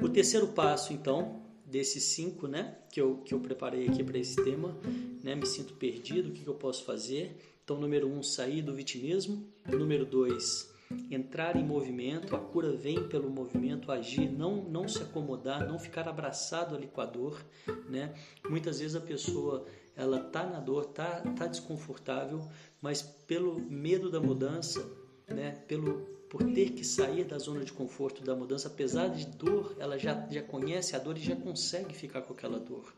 O 0.00 0.08
terceiro 0.08 0.48
passo, 0.48 0.92
então, 0.92 1.49
desses 1.70 2.04
cinco, 2.04 2.46
né? 2.46 2.76
Que 2.90 3.00
eu 3.00 3.18
que 3.18 3.32
eu 3.32 3.40
preparei 3.40 3.88
aqui 3.88 4.02
para 4.02 4.18
esse 4.18 4.36
tema, 4.42 4.76
né? 5.22 5.34
Me 5.34 5.46
sinto 5.46 5.74
perdido, 5.74 6.30
o 6.30 6.32
que, 6.32 6.42
que 6.42 6.48
eu 6.48 6.54
posso 6.54 6.84
fazer? 6.84 7.36
Então, 7.64 7.80
número 7.80 8.08
um, 8.08 8.22
sair 8.22 8.62
do 8.62 8.74
vitimismo. 8.74 9.46
Número 9.66 10.04
dois, 10.04 10.70
entrar 11.10 11.56
em 11.56 11.64
movimento. 11.64 12.34
A 12.34 12.38
cura 12.38 12.72
vem 12.72 13.08
pelo 13.08 13.30
movimento, 13.30 13.92
agir, 13.92 14.28
não, 14.28 14.56
não 14.56 14.88
se 14.88 15.02
acomodar, 15.02 15.66
não 15.68 15.78
ficar 15.78 16.08
abraçado 16.08 16.74
ali 16.74 16.88
com 16.88 17.00
a 17.00 17.06
dor. 17.06 17.40
Né? 17.88 18.12
Muitas 18.48 18.80
vezes 18.80 18.96
a 18.96 19.00
pessoa 19.00 19.64
ela 19.96 20.18
tá 20.18 20.44
na 20.46 20.58
dor, 20.60 20.86
tá, 20.86 21.20
tá 21.36 21.46
desconfortável, 21.46 22.40
mas 22.80 23.02
pelo 23.02 23.60
medo 23.60 24.10
da 24.10 24.20
mudança, 24.20 24.84
né? 25.28 25.52
pelo 25.68 26.19
por 26.30 26.44
ter 26.44 26.70
que 26.70 26.84
sair 26.84 27.24
da 27.24 27.36
zona 27.38 27.64
de 27.64 27.72
conforto 27.72 28.22
da 28.22 28.36
mudança, 28.36 28.68
apesar 28.68 29.08
de 29.08 29.26
dor, 29.26 29.76
ela 29.80 29.98
já, 29.98 30.26
já 30.30 30.42
conhece 30.42 30.94
a 30.94 30.98
dor 30.98 31.18
e 31.18 31.20
já 31.20 31.34
consegue 31.34 31.92
ficar 31.92 32.22
com 32.22 32.32
aquela 32.32 32.58
dor. 32.58 32.94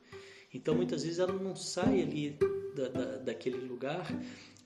Então 0.53 0.75
muitas 0.75 1.03
vezes 1.03 1.19
ela 1.19 1.33
não 1.33 1.57
sai 1.57 2.03
ali 2.03 2.39
da, 2.77 2.89
da, 2.89 3.17
daquele 3.17 3.57
lugar 3.57 4.07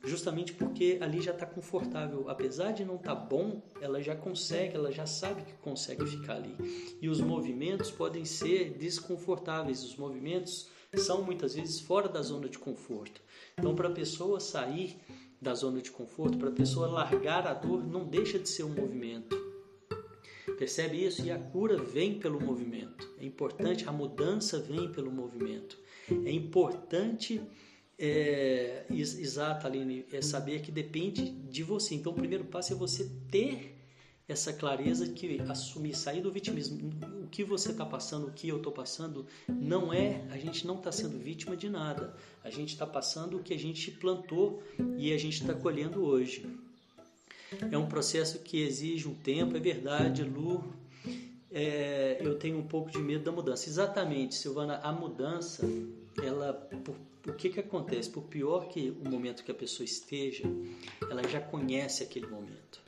justamente 0.05 0.53
porque 0.53 0.99
ali 1.01 1.21
já 1.21 1.33
está 1.33 1.47
confortável. 1.47 2.29
Apesar 2.29 2.73
de 2.73 2.85
não 2.85 2.97
estar 2.97 3.15
tá 3.15 3.21
bom, 3.21 3.63
ela 3.81 4.03
já 4.03 4.15
consegue, 4.15 4.77
ela 4.77 4.91
já 4.91 5.07
sabe 5.07 5.43
que 5.43 5.53
consegue 5.55 6.05
ficar 6.07 6.35
ali. 6.35 6.57
E 7.01 7.09
os 7.09 7.21
movimentos 7.21 7.91
podem 7.91 8.25
ser 8.25 8.77
desconfortáveis, 8.79 9.85
os 9.85 9.97
movimentos 9.97 10.69
são 10.95 11.23
muitas 11.23 11.55
vezes 11.55 11.81
fora 11.81 12.09
da 12.09 12.23
zona 12.23 12.49
de 12.49 12.59
conforto. 12.59 13.21
Então, 13.59 13.75
para 13.75 13.89
a 13.89 13.93
pessoa 13.93 14.41
sair 14.41 14.97
da 15.41 15.55
zona 15.55 15.81
de 15.81 15.91
conforto, 15.91 16.39
para 16.39 16.49
a 16.49 16.53
pessoa 16.53 16.87
largar 16.87 17.47
a 17.47 17.55
dor, 17.55 17.87
não 17.87 18.05
deixa 18.05 18.39
de 18.39 18.49
ser 18.49 18.65
um 18.65 18.75
movimento. 18.75 19.37
Percebe 20.59 21.05
isso? 21.05 21.25
E 21.25 21.31
a 21.31 21.39
cura 21.39 21.77
vem 21.77 22.19
pelo 22.19 22.41
movimento. 22.41 23.09
É 23.19 23.25
importante, 23.25 23.89
a 23.89 23.93
mudança 23.93 24.59
vem 24.59 24.91
pelo 24.91 25.11
movimento. 25.11 25.79
É 26.25 26.31
importante 26.31 27.43
é, 27.99 28.85
exata, 28.91 29.67
Aline, 29.67 30.05
é 30.13 30.23
saber 30.23 30.61
que 30.61 30.71
depende 30.71 31.31
de 31.31 31.63
você. 31.63 31.95
Então, 31.95 32.13
o 32.13 32.15
primeiro 32.15 32.45
passo 32.45 32.73
é 32.73 32.77
você 32.77 33.11
ter 33.31 33.77
essa 34.29 34.53
clareza 34.53 35.09
que 35.09 35.41
assumir, 35.49 35.95
sair 35.95 36.21
do 36.21 36.33
vitimismo. 36.33 36.91
O 37.23 37.29
que 37.29 37.45
você 37.45 37.71
está 37.71 37.87
passando, 37.87 38.27
o 38.27 38.33
que 38.33 38.49
eu 38.49 38.57
estou 38.57 38.73
passando, 38.73 39.27
não 39.49 39.93
é, 39.93 40.25
a 40.31 40.37
gente 40.37 40.67
não 40.67 40.77
está 40.77 40.91
sendo 40.91 41.19
vítima 41.19 41.57
de 41.57 41.69
nada. 41.69 42.15
A 42.43 42.51
gente 42.51 42.71
está 42.71 42.87
passando 42.87 43.37
o 43.37 43.43
que 43.43 43.55
a 43.55 43.59
gente 43.59 43.91
plantou 43.91 44.63
e 44.97 45.13
a 45.13 45.19
gente 45.19 45.41
está 45.41 45.55
colhendo 45.55 46.05
hoje. 46.05 46.47
É 47.71 47.79
um 47.79 47.87
processo 47.87 48.41
que 48.41 48.61
exige 48.61 49.09
um 49.09 49.15
tempo, 49.15 49.57
é 49.57 49.61
verdade, 49.61 50.25
Lu. 50.25 50.75
É, 51.53 52.19
eu 52.21 52.37
tenho 52.37 52.59
um 52.59 52.67
pouco 52.67 52.91
de 52.91 52.99
medo 52.99 53.25
da 53.25 53.33
mudança. 53.33 53.69
Exatamente, 53.69 54.35
Silvana, 54.35 54.81
a 54.83 54.93
mudança, 54.93 55.65
ela, 56.23 56.53
por 56.53 56.97
o 57.29 57.33
que, 57.33 57.51
que 57.51 57.61
acontece? 57.61 58.09
Por 58.09 58.23
pior 58.23 58.69
que 58.69 58.91
o 59.05 59.11
momento 59.11 59.43
que 59.43 59.51
a 59.51 59.55
pessoa 59.55 59.85
esteja, 59.85 60.45
ela 61.11 61.27
já 61.27 61.41
conhece 61.41 62.03
aquele 62.03 62.27
momento. 62.27 62.81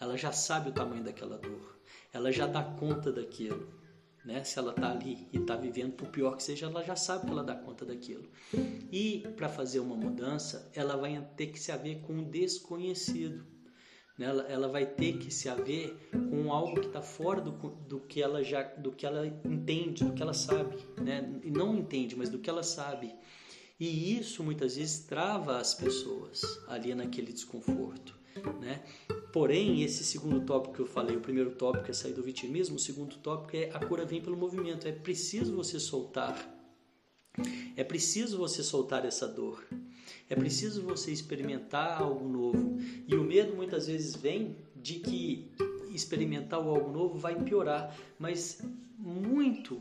Ela 0.00 0.16
já 0.16 0.32
sabe 0.32 0.70
o 0.70 0.72
tamanho 0.72 1.02
daquela 1.02 1.38
dor. 1.38 1.78
Ela 2.12 2.30
já 2.30 2.46
dá 2.46 2.62
conta 2.62 3.12
daquilo. 3.12 3.68
Né? 4.24 4.42
Se 4.42 4.58
ela 4.58 4.72
está 4.72 4.90
ali 4.90 5.28
e 5.32 5.38
está 5.38 5.54
vivendo, 5.54 5.92
por 5.92 6.08
pior 6.08 6.36
que 6.36 6.42
seja, 6.42 6.66
ela 6.66 6.82
já 6.82 6.96
sabe 6.96 7.26
que 7.26 7.30
ela 7.30 7.44
dá 7.44 7.54
conta 7.54 7.84
daquilo. 7.84 8.28
E 8.90 9.20
para 9.36 9.48
fazer 9.48 9.78
uma 9.78 9.96
mudança, 9.96 10.68
ela 10.74 10.96
vai 10.96 11.24
ter 11.36 11.46
que 11.46 11.60
se 11.60 11.70
haver 11.70 12.00
com 12.00 12.14
um 12.14 12.24
desconhecido. 12.28 13.46
Né? 14.18 14.26
Ela, 14.26 14.42
ela 14.44 14.68
vai 14.68 14.84
ter 14.84 15.18
que 15.18 15.30
se 15.30 15.48
haver 15.48 16.08
com 16.10 16.52
algo 16.52 16.80
que 16.80 16.88
está 16.88 17.02
fora 17.02 17.40
do, 17.40 17.52
do 17.52 18.00
que 18.00 18.20
ela 18.20 18.42
já, 18.42 18.62
do 18.62 18.90
que 18.90 19.06
ela 19.06 19.26
entende, 19.44 20.04
do 20.04 20.12
que 20.12 20.22
ela 20.22 20.34
sabe, 20.34 20.76
né? 21.00 21.38
E 21.42 21.50
não 21.50 21.76
entende, 21.76 22.16
mas 22.16 22.28
do 22.28 22.38
que 22.38 22.50
ela 22.50 22.62
sabe. 22.62 23.14
E 23.78 24.18
isso 24.18 24.42
muitas 24.42 24.76
vezes 24.76 25.00
trava 25.00 25.58
as 25.58 25.74
pessoas 25.74 26.42
ali 26.66 26.94
naquele 26.94 27.32
desconforto. 27.32 28.16
Né? 28.60 28.82
Porém, 29.36 29.82
esse 29.82 30.02
segundo 30.02 30.40
tópico 30.40 30.72
que 30.72 30.80
eu 30.80 30.86
falei, 30.86 31.14
o 31.14 31.20
primeiro 31.20 31.50
tópico 31.50 31.90
é 31.90 31.92
sair 31.92 32.14
do 32.14 32.22
vitimismo, 32.22 32.76
o 32.76 32.78
segundo 32.78 33.16
tópico 33.16 33.54
é 33.54 33.68
a 33.74 33.78
cura 33.78 34.02
vem 34.02 34.18
pelo 34.18 34.34
movimento. 34.34 34.88
É 34.88 34.92
preciso 34.92 35.54
você 35.54 35.78
soltar. 35.78 36.34
É 37.76 37.84
preciso 37.84 38.38
você 38.38 38.62
soltar 38.62 39.04
essa 39.04 39.28
dor. 39.28 39.62
É 40.30 40.34
preciso 40.34 40.80
você 40.80 41.12
experimentar 41.12 42.00
algo 42.00 42.26
novo. 42.26 42.78
E 43.06 43.14
o 43.14 43.22
medo 43.22 43.54
muitas 43.54 43.88
vezes 43.88 44.16
vem 44.16 44.56
de 44.74 45.00
que 45.00 45.50
experimentar 45.94 46.58
algo 46.58 46.90
novo 46.90 47.18
vai 47.18 47.38
piorar, 47.38 47.94
mas 48.18 48.62
muito 48.98 49.78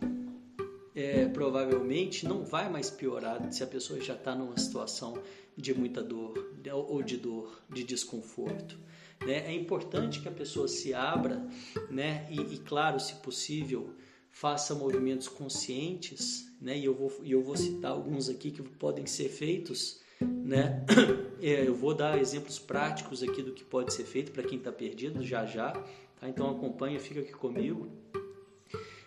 é, 0.93 1.29
provavelmente 1.29 2.27
não 2.27 2.43
vai 2.43 2.69
mais 2.69 2.89
piorar 2.89 3.53
se 3.53 3.63
a 3.63 3.67
pessoa 3.67 4.01
já 4.01 4.15
está 4.15 4.35
numa 4.35 4.57
situação 4.57 5.17
de 5.55 5.73
muita 5.73 6.03
dor 6.03 6.45
ou 6.89 7.01
de 7.01 7.15
dor, 7.15 7.57
de 7.69 7.85
desconforto. 7.85 8.83
Né? 9.21 9.47
É 9.47 9.53
importante 9.53 10.19
que 10.19 10.27
a 10.27 10.31
pessoa 10.31 10.67
se 10.67 10.93
abra 10.93 11.45
né? 11.89 12.27
e, 12.29 12.39
e 12.39 12.57
claro, 12.59 12.99
se 12.99 13.15
possível, 13.15 13.95
faça 14.35 14.75
movimentos 14.75 15.29
conscientes, 15.29 16.53
né? 16.61 16.77
E 16.77 16.83
eu 16.83 16.93
vou, 16.93 17.09
eu 17.23 17.41
vou 17.41 17.55
citar 17.55 17.91
alguns 17.91 18.27
aqui 18.27 18.51
que 18.51 18.61
podem 18.61 19.05
ser 19.05 19.29
feitos, 19.29 20.01
né? 20.21 20.83
É, 21.41 21.67
eu 21.67 21.75
vou 21.75 21.93
dar 21.93 22.17
exemplos 22.17 22.57
práticos 22.57 23.21
aqui 23.21 23.43
do 23.43 23.51
que 23.51 23.63
pode 23.63 23.93
ser 23.93 24.05
feito 24.05 24.31
para 24.31 24.41
quem 24.41 24.57
está 24.57 24.71
perdido 24.71 25.23
já 25.23 25.45
já, 25.45 25.71
tá? 25.71 26.27
Então 26.27 26.49
acompanha, 26.49 26.99
fica 26.99 27.19
aqui 27.19 27.33
comigo. 27.33 27.91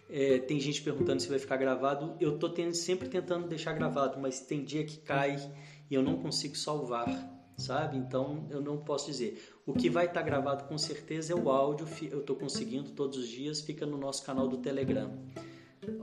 É, 0.09 0.39
tem 0.39 0.61
gente 0.61 0.83
perguntando 0.83 1.21
se 1.21 1.29
vai 1.29 1.39
ficar 1.39 1.57
gravado. 1.57 2.15
Eu 2.21 2.35
estou 2.35 2.55
sempre 2.75 3.09
tentando 3.09 3.49
deixar 3.49 3.73
gravado, 3.73 4.21
mas 4.21 4.41
tem 4.41 4.63
dia 4.63 4.85
que 4.85 4.99
cai 4.99 5.37
e 5.91 5.95
eu 5.95 6.03
não 6.03 6.19
consigo 6.19 6.55
salvar, 6.55 7.09
sabe? 7.57 7.97
Então 7.97 8.47
eu 8.51 8.61
não 8.61 8.77
posso 8.77 9.07
dizer. 9.07 9.43
O 9.69 9.75
que 9.75 9.91
vai 9.91 10.07
estar 10.07 10.21
tá 10.21 10.27
gravado 10.27 10.65
com 10.65 10.79
certeza 10.79 11.35
é 11.35 11.37
o 11.37 11.51
áudio. 11.51 11.87
Eu 12.11 12.21
estou 12.21 12.35
conseguindo 12.35 12.91
todos 12.93 13.19
os 13.19 13.29
dias, 13.29 13.61
fica 13.61 13.85
no 13.85 13.99
nosso 13.99 14.25
canal 14.25 14.49
do 14.49 14.57
Telegram. 14.57 15.13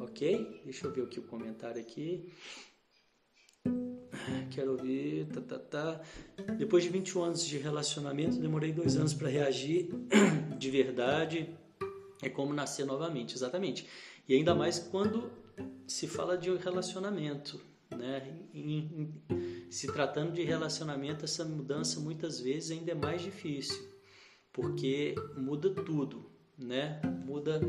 Ok? 0.03 0.61
Deixa 0.63 0.85
eu 0.85 0.93
ver 0.93 1.01
aqui 1.01 1.19
o 1.19 1.23
comentário 1.23 1.81
aqui. 1.81 2.31
Quero 4.51 4.73
ouvir. 4.73 5.25
Tá, 5.29 5.41
tá, 5.41 5.57
tá. 5.57 6.01
Depois 6.59 6.83
de 6.83 6.91
21 6.91 7.23
anos 7.23 7.43
de 7.43 7.57
relacionamento, 7.57 8.37
demorei 8.37 8.71
dois 8.71 8.97
anos 8.97 9.15
para 9.15 9.29
reagir 9.29 9.89
de 10.59 10.69
verdade. 10.69 11.49
É 12.21 12.29
como 12.29 12.53
nascer 12.53 12.85
novamente, 12.85 13.33
exatamente. 13.33 13.87
E 14.29 14.35
ainda 14.35 14.53
mais 14.53 14.77
quando 14.77 15.31
se 15.87 16.07
fala 16.07 16.37
de 16.37 16.51
um 16.51 16.57
relacionamento, 16.57 17.59
né? 17.95 18.37
Em, 18.53 18.77
em, 18.77 19.71
se 19.71 19.87
tratando 19.87 20.33
de 20.33 20.43
relacionamento, 20.43 21.25
essa 21.25 21.43
mudança 21.45 21.99
muitas 21.99 22.39
vezes 22.39 22.71
ainda 22.71 22.91
é 22.91 22.95
mais 22.95 23.21
difícil, 23.21 23.87
porque 24.51 25.15
muda 25.35 25.69
tudo, 25.69 26.29
né? 26.57 27.01
Muda 27.25 27.59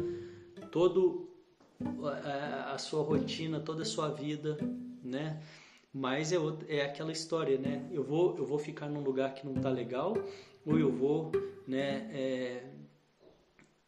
todo 0.70 1.26
a, 2.72 2.78
sua 2.78 3.02
rotina, 3.02 3.60
toda 3.60 3.82
a 3.82 3.86
sua 3.86 4.08
vida, 4.08 4.58
né? 5.02 5.42
Mas 5.92 6.32
é, 6.32 6.36
é 6.68 6.84
aquela 6.84 7.12
história, 7.12 7.58
né? 7.58 7.88
Eu 7.90 8.02
vou, 8.02 8.36
eu 8.36 8.44
vou 8.44 8.58
ficar 8.58 8.88
num 8.88 9.00
lugar 9.00 9.34
que 9.34 9.46
não 9.46 9.54
tá 9.54 9.70
legal, 9.70 10.14
ou 10.64 10.78
eu 10.78 10.92
vou, 10.92 11.32
né? 11.66 12.10
É, 12.12 12.70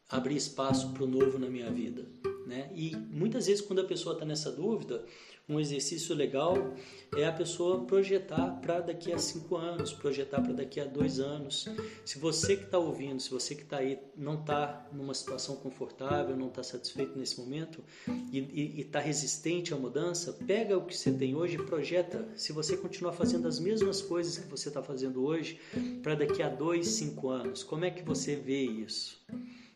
abrir 0.09 0.37
espaço 0.37 0.93
para 0.93 1.05
o 1.05 1.07
novo 1.07 1.39
na 1.39 1.49
minha 1.49 1.71
vida, 1.71 2.07
né? 2.47 2.71
E 2.75 2.97
muitas 2.97 3.47
vezes 3.47 3.61
quando 3.61 3.81
a 3.81 3.85
pessoa 3.85 4.15
está 4.15 4.25
nessa 4.25 4.51
dúvida, 4.51 5.05
um 5.49 5.59
exercício 5.59 6.15
legal 6.15 6.75
é 7.17 7.25
a 7.25 7.33
pessoa 7.33 7.85
projetar 7.85 8.61
para 8.61 8.81
daqui 8.81 9.13
a 9.13 9.19
cinco 9.19 9.57
anos, 9.57 9.95
projetar 9.95 10.43
para 10.43 10.53
daqui 10.53 10.79
a 10.79 10.85
dois 10.85 11.19
anos. 11.19 11.67
Se 12.05 12.19
você 12.19 12.55
que 12.55 12.65
está 12.65 12.79
ouvindo, 12.79 13.21
se 13.21 13.31
você 13.31 13.55
que 13.55 13.63
está 13.63 13.79
aí 13.79 13.99
não 14.15 14.35
está 14.35 14.87
numa 14.93 15.15
situação 15.15 15.57
confortável, 15.57 16.37
não 16.37 16.49
está 16.49 16.63
satisfeito 16.63 17.19
nesse 17.19 17.41
momento 17.41 17.83
e 18.31 18.81
está 18.81 19.01
resistente 19.01 19.73
à 19.73 19.77
mudança, 19.77 20.35
pega 20.47 20.77
o 20.77 20.85
que 20.85 20.95
você 20.95 21.11
tem 21.11 21.35
hoje 21.35 21.55
e 21.55 21.63
projeta. 21.63 22.29
Se 22.37 22.53
você 22.53 22.77
continuar 22.77 23.15
fazendo 23.15 23.49
as 23.49 23.59
mesmas 23.59 24.03
coisas 24.03 24.37
que 24.37 24.49
você 24.49 24.69
está 24.69 24.83
fazendo 24.83 25.25
hoje, 25.25 25.59
para 26.03 26.15
daqui 26.15 26.43
a 26.43 26.49
dois, 26.51 26.89
cinco 26.89 27.31
anos, 27.31 27.63
como 27.63 27.87
é 27.87 27.91
que 27.91 28.03
você 28.03 28.37
vê 28.37 28.65
isso? 28.65 29.19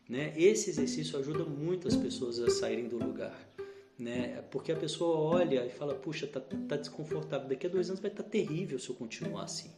Né? 0.07 0.33
Esse 0.37 0.69
exercício 0.69 1.17
ajuda 1.17 1.43
muito 1.45 1.87
as 1.87 1.95
pessoas 1.95 2.39
a 2.39 2.49
saírem 2.51 2.87
do 2.87 2.97
lugar 2.99 3.53
né? 3.97 4.41
Porque 4.51 4.71
a 4.71 4.75
pessoa 4.75 5.17
olha 5.17 5.65
e 5.65 5.69
fala, 5.69 5.93
puxa, 5.95 6.27
tá, 6.27 6.39
tá 6.39 6.75
desconfortável, 6.75 7.47
daqui 7.47 7.67
a 7.67 7.69
dois 7.69 7.89
anos 7.89 8.01
vai 8.01 8.11
estar 8.11 8.23
tá 8.23 8.29
terrível 8.29 8.79
se 8.79 8.89
eu 8.89 8.95
continuar 8.95 9.43
assim, 9.43 9.71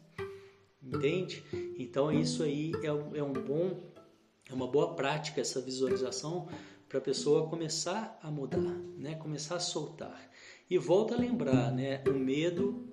entende? 0.82 1.44
Então 1.78 2.12
isso 2.12 2.44
aí 2.44 2.72
é, 2.84 3.18
é 3.20 3.24
um 3.24 3.34
bom, 3.34 3.92
é 4.50 4.54
uma 4.54 4.68
boa 4.68 4.96
prática 4.96 5.42
essa 5.42 5.62
visualização 5.62 6.48
para 6.88 7.00
a 7.00 7.02
pessoa 7.02 7.50
começar 7.50 8.20
a 8.22 8.32
mudar, 8.32 8.80
né? 8.98 9.16
Começar 9.16 9.56
a 9.56 9.60
soltar 9.60 10.30
e 10.70 10.78
volta 10.78 11.16
a 11.16 11.18
lembrar, 11.18 11.72
né? 11.72 12.04
O 12.08 12.14
medo 12.14 12.88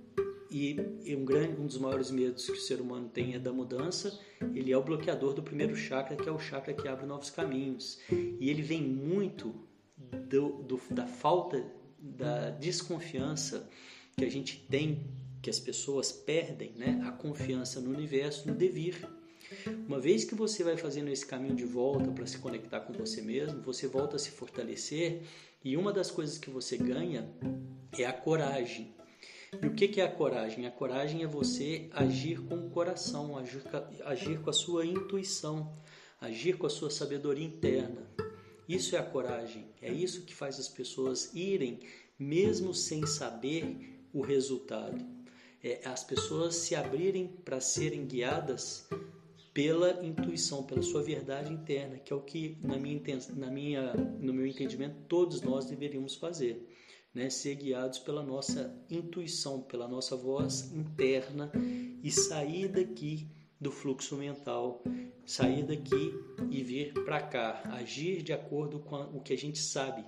e 0.51 1.17
um 1.17 1.25
grande, 1.25 1.61
um 1.61 1.67
dos 1.67 1.79
maiores 1.79 2.11
medos 2.11 2.45
que 2.45 2.53
o 2.53 2.61
ser 2.61 2.81
humano 2.81 3.09
tem 3.09 3.35
é 3.35 3.39
da 3.39 3.53
mudança. 3.53 4.21
Ele 4.55 4.71
é 4.71 4.77
o 4.77 4.83
bloqueador 4.83 5.33
do 5.33 5.43
primeiro 5.43 5.75
chakra, 5.75 6.15
que 6.15 6.29
é 6.29 6.33
o 6.33 6.39
chakra 6.39 6.75
que 6.75 6.87
abre 6.87 7.07
novos 7.07 7.31
caminhos, 7.31 7.99
e 8.11 8.51
ele 8.51 8.61
vem 8.61 8.83
muito 8.83 9.55
do, 10.29 10.63
do, 10.63 10.81
da 10.91 11.07
falta 11.07 11.65
da 11.99 12.51
desconfiança 12.51 13.69
que 14.17 14.25
a 14.25 14.31
gente 14.31 14.59
tem, 14.69 15.07
que 15.41 15.51
as 15.51 15.59
pessoas 15.59 16.13
perdem, 16.13 16.73
né? 16.77 17.03
A 17.07 17.13
confiança 17.13 17.81
no 17.81 17.91
universo, 17.91 18.47
no 18.49 18.55
devir. 18.55 19.09
Uma 19.87 20.01
vez 20.01 20.25
que 20.25 20.35
você 20.35 20.65
vai 20.65 20.77
fazendo 20.77 21.09
esse 21.09 21.27
caminho 21.27 21.55
de 21.55 21.65
volta 21.65 22.11
para 22.11 22.27
se 22.27 22.39
conectar 22.39 22.81
com 22.81 22.93
você 22.93 23.21
mesmo, 23.21 23.61
você 23.63 23.87
volta 23.87 24.17
a 24.17 24.19
se 24.19 24.31
fortalecer 24.31 25.23
e 25.65 25.77
uma 25.77 25.93
das 25.93 26.11
coisas 26.11 26.39
que 26.39 26.51
você 26.51 26.77
ganha 26.77 27.29
é 27.97 28.05
a 28.05 28.13
coragem. 28.13 28.95
E 29.61 29.67
o 29.67 29.75
que 29.75 30.01
é 30.01 30.05
a 30.05 30.11
coragem? 30.11 30.67
A 30.67 30.71
coragem 30.71 31.23
é 31.23 31.27
você 31.27 31.89
agir 31.93 32.41
com 32.41 32.55
o 32.55 32.71
coração, 32.71 33.37
agir, 33.37 33.63
agir 34.05 34.41
com 34.41 34.49
a 34.49 34.53
sua 34.53 34.87
intuição, 34.87 35.77
agir 36.21 36.57
com 36.57 36.67
a 36.67 36.71
sua 36.71 36.91
sabedoria 36.91 37.45
interna. 37.45 38.07
Isso 38.67 38.97
é 38.97 38.99
a 38.99 39.03
coragem, 39.03 39.67
é 39.83 39.93
isso 39.93 40.23
que 40.23 40.35
faz 40.35 40.59
as 40.59 40.69
pessoas 40.69 41.35
irem, 41.35 41.81
mesmo 42.19 42.73
sem 42.73 43.05
saber 43.05 44.07
o 44.13 44.21
resultado. 44.21 45.05
É 45.63 45.81
as 45.85 46.05
pessoas 46.05 46.55
se 46.57 46.75
abrirem 46.75 47.27
para 47.45 47.61
serem 47.61 48.07
guiadas 48.07 48.89
pela 49.53 50.05
intuição, 50.05 50.63
pela 50.65 50.83
sua 50.83 51.03
verdade 51.03 51.53
interna, 51.53 51.99
que 51.99 52.13
é 52.13 52.17
o 52.17 52.21
que, 52.21 52.57
na 52.63 52.79
minha, 52.79 53.03
na 53.35 53.51
minha, 53.51 53.95
no 53.95 54.33
meu 54.33 54.47
entendimento, 54.47 54.97
todos 55.09 55.43
nós 55.43 55.67
deveríamos 55.67 56.15
fazer. 56.15 56.69
Né? 57.15 57.29
Ser 57.29 57.57
guiados 57.57 57.99
pela 57.99 58.23
nossa 58.23 58.75
intuição, 58.89 59.61
pela 59.61 59.87
nossa 59.87 60.17
voz 60.17 60.73
interna 60.73 61.53
e 62.03 62.11
sair 62.11 62.69
daqui 62.69 63.29
do 63.63 63.71
fluxo 63.71 64.17
mental, 64.17 64.83
sair 65.25 65.63
daqui 65.63 66.13
e 66.51 66.65
vir 66.65 66.93
para 67.05 67.23
cá, 67.23 67.63
agir 67.67 68.21
de 68.21 68.33
acordo 68.33 68.81
com 68.81 68.97
o 69.17 69.21
que 69.21 69.33
a 69.33 69.39
gente 69.39 69.61
sabe. 69.61 70.05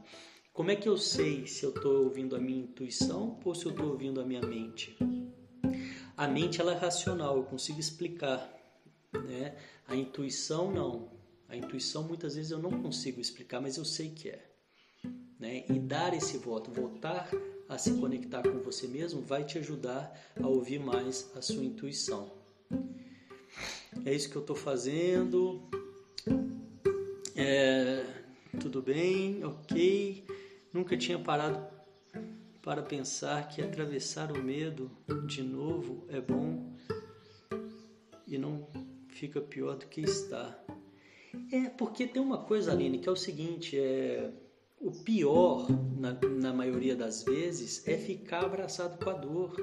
Como 0.53 0.73
é 0.73 0.77
que 0.77 0.89
eu 0.89 0.97
sei 0.99 1.47
se 1.47 1.65
eu 1.65 1.71
estou 1.71 2.03
ouvindo 2.03 2.35
a 2.35 2.41
minha 2.41 2.65
intuição 2.65 3.39
ou 3.45 3.55
se 3.55 3.65
eu 3.65 3.71
estou 3.71 3.91
ouvindo 3.91 4.21
a 4.21 4.25
minha 4.25 4.43
mente? 4.43 4.97
A 6.17 6.27
mente 6.27 6.61
ela 6.61 6.73
é 6.73 6.77
racional, 6.77 7.37
eu 7.37 7.45
consigo 7.45 7.79
explicar, 7.79 8.53
né? 9.25 9.57
A 9.87 9.95
intuição 9.95 10.73
não. 10.73 11.13
A 11.49 11.57
intuição 11.57 12.03
muitas 12.03 12.35
vezes 12.35 12.51
eu 12.51 12.59
não 12.59 12.83
consigo 12.83 13.21
explicar, 13.21 13.61
mas 13.61 13.77
eu 13.77 13.85
sei 13.85 14.11
que 14.11 14.31
é. 14.31 14.51
Né? 15.39 15.65
E 15.69 15.79
dar 15.79 16.13
esse 16.13 16.39
voto, 16.39 16.73
voltar 16.73 17.31
a 17.69 17.79
se 17.79 17.93
conectar 17.99 18.43
com 18.43 18.59
você 18.61 18.89
mesmo, 18.89 19.21
vai 19.21 19.45
te 19.45 19.59
ajudar 19.59 20.13
a 20.41 20.49
ouvir 20.49 20.81
mais 20.81 21.31
a 21.37 21.43
sua 21.43 21.65
intuição 21.65 22.44
é 24.05 24.15
isso 24.15 24.31
que 24.31 24.37
eu 24.37 24.41
estou 24.41 24.57
fazendo. 24.57 25.63
É, 27.37 28.05
tudo 28.61 28.83
bem, 28.83 29.45
ok. 29.45 30.25
Nunca 30.73 30.97
tinha 30.97 31.19
parado 31.19 31.67
para 32.63 32.83
pensar 32.83 33.49
que 33.49 33.61
atravessar 33.61 34.33
o 34.33 34.43
medo 34.43 34.91
de 35.27 35.43
novo 35.43 36.07
é 36.09 36.21
bom 36.21 36.75
e 38.27 38.39
não 38.39 38.67
fica 39.09 39.41
pior 39.41 39.77
do 39.77 39.87
que 39.87 40.01
está. 40.01 40.59
É 41.53 41.69
porque 41.69 42.07
tem 42.07 42.23
uma 42.23 42.39
coisa, 42.39 42.73
Aline, 42.73 42.99
que 42.99 43.09
é 43.09 43.13
o 43.13 43.17
seguinte: 43.17 43.79
é, 43.79 44.31
o 44.81 44.91
pior, 44.91 45.67
na, 45.97 46.13
na 46.13 46.53
maioria 46.53 46.97
das 46.97 47.23
vezes, 47.23 47.87
é 47.87 47.97
ficar 47.97 48.45
abraçado 48.45 49.03
com 49.03 49.11
a 49.11 49.15
dor 49.15 49.57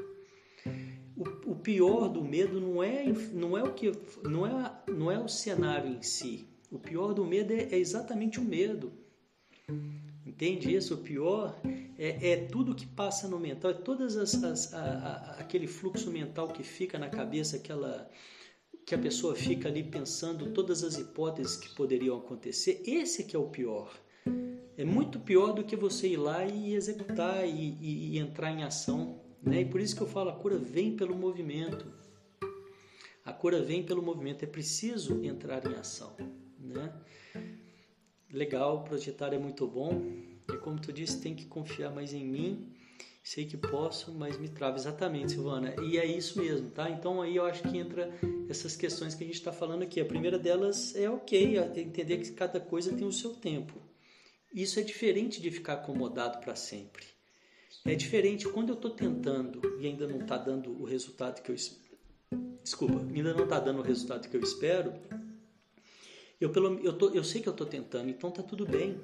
o, 1.21 1.51
o 1.51 1.55
pior 1.55 2.09
do 2.09 2.23
medo 2.23 2.59
não 2.59 2.81
é, 2.81 3.05
não 3.31 3.57
é 3.57 3.63
o 3.63 3.73
que 3.73 3.91
não 4.23 4.45
é, 4.45 4.81
não 4.87 5.11
é 5.11 5.19
o 5.19 5.27
cenário 5.27 5.91
em 5.91 6.01
si. 6.01 6.47
O 6.71 6.79
pior 6.79 7.13
do 7.13 7.25
medo 7.25 7.53
é, 7.53 7.63
é 7.63 7.77
exatamente 7.77 8.39
o 8.39 8.43
medo. 8.43 8.91
Entende 10.25 10.73
isso? 10.73 10.95
O 10.95 10.97
pior 10.97 11.55
é, 11.97 12.31
é, 12.31 12.37
tudo 12.47 12.73
que 12.73 12.85
passa 12.85 13.27
no 13.27 13.39
mental, 13.39 13.71
é 13.71 13.73
todas 13.75 14.17
as, 14.17 14.43
as 14.43 14.73
a, 14.73 14.79
a, 14.79 15.31
aquele 15.39 15.67
fluxo 15.67 16.09
mental 16.09 16.47
que 16.47 16.63
fica 16.63 16.97
na 16.97 17.09
cabeça, 17.09 17.57
aquela 17.57 18.09
que 18.85 18.95
a 18.95 18.97
pessoa 18.97 19.35
fica 19.35 19.69
ali 19.69 19.83
pensando 19.83 20.51
todas 20.51 20.83
as 20.83 20.97
hipóteses 20.97 21.55
que 21.55 21.69
poderiam 21.75 22.17
acontecer. 22.17 22.81
Esse 22.85 23.23
que 23.23 23.35
é 23.35 23.39
o 23.39 23.49
pior. 23.49 23.93
É 24.75 24.83
muito 24.83 25.19
pior 25.19 25.53
do 25.53 25.63
que 25.63 25.75
você 25.75 26.07
ir 26.07 26.17
lá 26.17 26.45
e 26.45 26.73
executar 26.73 27.47
e, 27.47 27.77
e, 27.79 28.15
e 28.15 28.17
entrar 28.17 28.51
em 28.51 28.63
ação 28.63 29.20
né? 29.41 29.61
E 29.61 29.65
por 29.65 29.79
isso 29.79 29.95
que 29.95 30.01
eu 30.01 30.07
falo, 30.07 30.29
a 30.29 30.35
cura 30.35 30.57
vem 30.57 30.95
pelo 30.95 31.15
movimento. 31.15 31.85
A 33.23 33.33
cura 33.33 33.61
vem 33.61 33.83
pelo 33.83 34.01
movimento, 34.01 34.43
é 34.43 34.47
preciso 34.47 35.23
entrar 35.23 35.65
em 35.65 35.75
ação. 35.75 36.15
Né? 36.59 36.93
Legal, 38.31 38.83
projetar 38.83 39.33
é 39.33 39.37
muito 39.37 39.67
bom. 39.67 40.01
E 40.51 40.57
como 40.57 40.79
tu 40.79 40.91
disse, 40.91 41.21
tem 41.21 41.35
que 41.35 41.45
confiar 41.45 41.91
mais 41.91 42.13
em 42.13 42.25
mim 42.25 42.75
Sei 43.23 43.45
que 43.45 43.55
posso, 43.55 44.11
mas 44.11 44.37
me 44.37 44.49
trava. 44.49 44.77
Exatamente, 44.77 45.33
Silvana. 45.33 45.75
E 45.83 45.97
é 45.97 46.05
isso 46.05 46.41
mesmo, 46.41 46.71
tá? 46.71 46.89
Então 46.89 47.21
aí 47.21 47.35
eu 47.35 47.45
acho 47.45 47.61
que 47.63 47.77
entra 47.77 48.11
essas 48.49 48.75
questões 48.75 49.13
que 49.13 49.23
a 49.23 49.27
gente 49.27 49.35
está 49.35 49.51
falando 49.51 49.83
aqui. 49.83 50.01
A 50.01 50.05
primeira 50.05 50.39
delas 50.39 50.95
é 50.95 51.09
ok, 51.09 51.57
é 51.57 51.79
entender 51.79 52.17
que 52.17 52.31
cada 52.31 52.59
coisa 52.59 52.95
tem 52.95 53.05
o 53.05 53.11
seu 53.11 53.33
tempo. 53.35 53.79
Isso 54.53 54.79
é 54.79 54.83
diferente 54.83 55.39
de 55.39 55.51
ficar 55.51 55.73
acomodado 55.73 56.39
para 56.39 56.55
sempre. 56.55 57.05
É 57.83 57.95
diferente 57.95 58.47
quando 58.47 58.69
eu 58.69 58.75
estou 58.75 58.91
tentando 58.91 59.79
e 59.79 59.87
ainda 59.87 60.07
não 60.07 60.19
está 60.19 60.37
dando 60.37 60.71
o 60.71 60.83
resultado 60.83 61.41
que 61.41 61.51
eu 61.51 61.55
desculpa, 62.63 62.99
ainda 62.99 63.33
não 63.33 63.43
está 63.43 63.59
dando 63.59 63.79
o 63.79 63.83
resultado 63.83 64.29
que 64.29 64.37
eu 64.37 64.41
espero. 64.41 64.93
Eu 66.39 66.51
pelo 66.51 66.79
eu, 66.79 66.93
tô, 66.93 67.09
eu 67.09 67.23
sei 67.23 67.41
que 67.41 67.49
eu 67.49 67.51
estou 67.51 67.67
tentando, 67.67 68.09
então 68.09 68.31
tá 68.31 68.43
tudo 68.43 68.65
bem. 68.65 68.99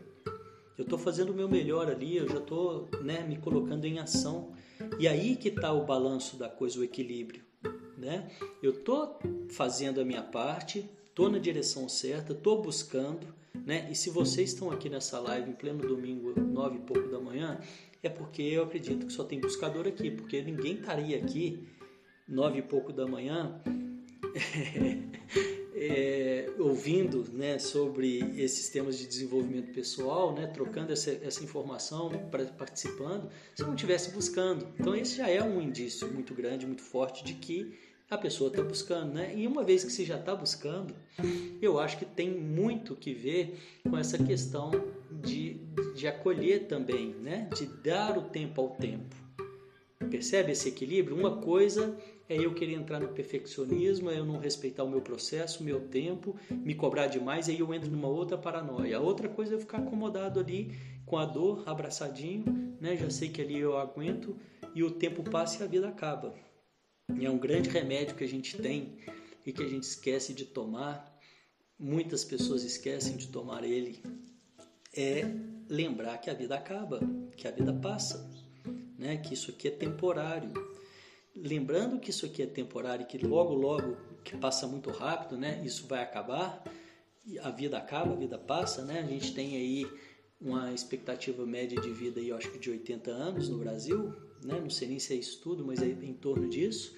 Eu 0.78 0.84
estou 0.84 1.00
fazendo 1.00 1.32
o 1.32 1.34
meu 1.34 1.50
melhor 1.50 1.90
ali, 1.90 2.18
eu 2.18 2.30
já 2.30 2.38
estou 2.38 2.88
né, 3.02 3.24
me 3.24 3.38
colocando 3.38 3.86
em 3.86 3.98
ação. 3.98 4.54
E 5.00 5.08
aí 5.08 5.36
que 5.36 5.50
está 5.50 5.74
o 5.74 5.86
balanço 5.86 6.38
da 6.38 6.48
coisa, 6.48 6.80
o 6.80 6.84
equilíbrio. 6.84 7.44
Né? 7.98 8.30
Eu 8.62 8.72
estou 8.72 9.20
fazendo 9.50 10.00
a 10.00 10.06
minha 10.06 10.22
parte, 10.22 10.88
estou 11.08 11.32
na 11.32 11.40
direção 11.40 11.90
certa, 11.90 12.34
estou 12.34 12.62
buscando. 12.62 13.28
Né? 13.66 13.88
E 13.92 13.96
se 13.96 14.12
vocês 14.12 14.54
estão 14.54 14.70
aqui 14.70 14.88
nessa 14.88 15.20
live 15.20 15.50
em 15.50 15.54
pleno 15.54 15.80
domingo, 15.88 16.40
nove 16.40 16.78
e 16.78 16.82
pouco 16.82 17.10
da 17.10 17.20
manhã, 17.20 17.60
é 18.02 18.10
porque 18.10 18.42
eu 18.42 18.64
acredito 18.64 19.06
que 19.06 19.14
só 19.14 19.24
tem 19.24 19.40
buscador 19.40 19.88
aqui, 19.88 20.12
porque 20.12 20.42
ninguém 20.42 20.76
estaria 20.76 21.18
aqui 21.18 21.68
nove 22.28 22.60
e 22.60 22.62
pouco 22.62 22.92
da 22.92 23.08
manhã 23.08 23.62
é, 25.74 26.50
ouvindo 26.58 27.24
né, 27.32 27.60
sobre 27.60 28.20
esses 28.42 28.70
temas 28.70 28.98
de 28.98 29.08
desenvolvimento 29.08 29.72
pessoal, 29.74 30.34
né, 30.34 30.48
trocando 30.48 30.92
essa, 30.92 31.12
essa 31.12 31.44
informação, 31.44 32.10
participando, 32.58 33.30
se 33.56 33.64
não 33.64 33.76
estivesse 33.76 34.12
buscando. 34.12 34.68
Então, 34.80 34.96
esse 34.96 35.18
já 35.18 35.30
é 35.30 35.42
um 35.42 35.62
indício 35.62 36.12
muito 36.12 36.34
grande, 36.34 36.66
muito 36.66 36.82
forte 36.82 37.24
de 37.24 37.36
que 37.36 37.78
a 38.10 38.18
pessoa 38.18 38.50
está 38.50 38.62
buscando. 38.62 39.14
Né? 39.14 39.34
E 39.36 39.48
uma 39.48 39.64
vez 39.64 39.84
que 39.84 39.92
você 39.92 40.06
já 40.06 40.18
está 40.18 40.36
buscando, 40.36 40.94
eu 41.62 41.80
acho 41.80 41.98
que 41.98 42.06
tem 42.06 42.30
muito 42.30 42.96
que 42.96 43.14
ver 43.14 43.60
com 43.84 43.98
essa 43.98 44.18
questão 44.18 44.72
de, 45.12 45.56
de 45.96 46.08
acolher 46.08 46.68
também, 46.68 47.10
né? 47.10 47.50
de 47.56 47.66
dar 47.66 48.18
o 48.18 48.24
tempo 48.24 48.62
ao 48.62 48.70
tempo. 48.70 49.16
Percebe 50.10 50.54
esse 50.54 50.70
equilíbrio? 50.70 51.18
Uma 51.18 51.38
coisa 51.38 51.98
é 52.30 52.36
eu 52.38 52.54
querer 52.54 52.74
entrar 52.74 53.00
no 53.00 53.10
perfeccionismo, 53.10 54.10
é 54.10 54.20
eu 54.20 54.26
não 54.26 54.38
respeitar 54.38 54.84
o 54.84 54.90
meu 54.90 55.02
processo, 55.02 55.62
o 55.62 55.66
meu 55.66 55.82
tempo, 55.82 56.36
me 56.50 56.76
cobrar 56.76 57.08
demais, 57.08 57.50
aí 57.50 57.60
eu 57.60 57.74
entro 57.74 57.90
numa 57.90 58.08
outra 58.08 58.38
paranoia. 58.38 58.98
A 58.98 59.02
outra 59.02 59.28
coisa 59.28 59.54
é 59.54 59.56
eu 59.56 59.60
ficar 59.60 59.80
acomodado 59.80 60.40
ali 60.40 60.72
com 61.06 61.18
a 61.18 61.26
dor, 61.26 61.64
abraçadinho, 61.66 62.76
né? 62.80 62.96
já 62.98 63.10
sei 63.10 63.30
que 63.30 63.42
ali 63.42 63.58
eu 63.58 63.78
aguento 63.78 64.36
e 64.76 64.84
o 64.84 64.92
tempo 64.92 65.24
passa 65.24 65.64
e 65.64 65.66
a 65.66 65.70
vida 65.70 65.88
acaba. 65.88 66.34
E 67.16 67.26
é 67.26 67.30
um 67.30 67.38
grande 67.38 67.70
remédio 67.70 68.16
que 68.16 68.24
a 68.24 68.28
gente 68.28 68.58
tem 68.58 68.98
e 69.46 69.54
que 69.54 69.64
a 69.64 69.68
gente 69.68 69.84
esquece 69.84 70.34
de 70.34 70.46
tomar, 70.46 71.16
muitas 71.80 72.26
pessoas 72.26 72.64
esquecem 72.64 73.16
de 73.16 73.28
tomar 73.28 73.64
ele, 73.64 74.04
é 74.96 75.24
lembrar 75.70 76.18
que 76.18 76.30
a 76.30 76.34
vida 76.34 76.56
acaba, 76.56 77.00
que 77.36 77.48
a 77.48 77.52
vida 77.52 77.74
passa, 77.74 78.30
né? 78.98 79.18
que 79.18 79.34
isso 79.34 79.52
aqui 79.52 79.68
é 79.68 79.72
temporário 79.72 80.52
lembrando 81.44 82.00
que 82.00 82.10
isso 82.10 82.26
aqui 82.26 82.42
é 82.42 82.48
temporário, 82.48 83.06
que 83.06 83.18
logo, 83.18 83.54
logo, 83.54 83.98
que 84.24 84.36
passa 84.38 84.68
muito 84.68 84.90
rápido, 84.90 85.38
né? 85.38 85.62
Isso 85.64 85.88
vai 85.88 86.02
acabar, 86.02 86.64
a 87.42 87.50
vida 87.50 87.78
acaba, 87.78 88.14
a 88.14 88.16
vida 88.16 88.38
passa, 88.38 88.84
né? 88.84 89.00
A 89.00 89.06
gente 89.06 89.34
tem 89.34 89.56
aí 89.56 89.88
uma 90.40 90.74
expectativa 90.74 91.46
média 91.46 91.80
de 91.80 91.92
vida 91.92 92.20
aí, 92.20 92.30
eu 92.30 92.38
acho 92.38 92.52
que 92.52 92.60
de 92.60 92.70
80 92.70 93.12
anos 93.12 93.50
no 93.50 93.58
Brasil, 93.58 94.14
né? 94.48 94.60
Não 94.60 94.70
sei 94.70 94.88
nem 94.88 95.00
se 95.00 95.14
é 95.14 95.18
isso 95.18 95.42
tudo, 95.42 95.66
mas 95.66 95.82
é 95.82 95.88
em 95.88 96.14
torno 96.14 96.48
disso. 96.48 96.96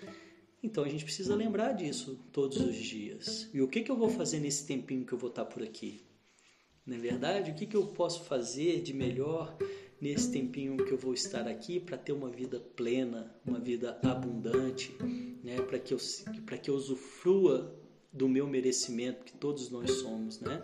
Então 0.62 0.83
a 0.83 0.89
gente 0.89 1.03
precisa 1.03 1.35
lembrar 1.35 1.73
disso 1.73 2.19
todos 2.31 2.57
os 2.57 2.75
dias. 2.75 3.49
E 3.53 3.62
o 3.62 3.67
que, 3.67 3.81
que 3.81 3.91
eu 3.91 3.97
vou 3.97 4.09
fazer 4.09 4.39
nesse 4.39 4.65
tempinho 4.65 5.05
que 5.05 5.13
eu 5.13 5.17
vou 5.17 5.29
estar 5.29 5.45
por 5.45 5.63
aqui? 5.63 6.01
Na 6.85 6.95
é 6.95 6.99
verdade, 6.99 7.51
o 7.51 7.55
que, 7.55 7.65
que 7.65 7.75
eu 7.75 7.85
posso 7.88 8.23
fazer 8.23 8.81
de 8.81 8.93
melhor 8.93 9.55
nesse 10.01 10.31
tempinho 10.31 10.77
que 10.77 10.91
eu 10.91 10.97
vou 10.97 11.13
estar 11.13 11.47
aqui 11.47 11.79
para 11.79 11.97
ter 11.97 12.13
uma 12.13 12.29
vida 12.29 12.59
plena, 12.59 13.35
uma 13.45 13.59
vida 13.59 13.99
abundante, 14.01 14.95
né? 15.43 15.62
para 15.62 15.77
que, 15.77 15.93
eu, 15.93 15.97
que 16.62 16.69
eu 16.69 16.75
usufrua 16.75 17.75
do 18.12 18.27
meu 18.27 18.47
merecimento 18.47 19.23
que 19.23 19.33
todos 19.33 19.69
nós 19.69 19.91
somos, 19.91 20.39
né? 20.39 20.63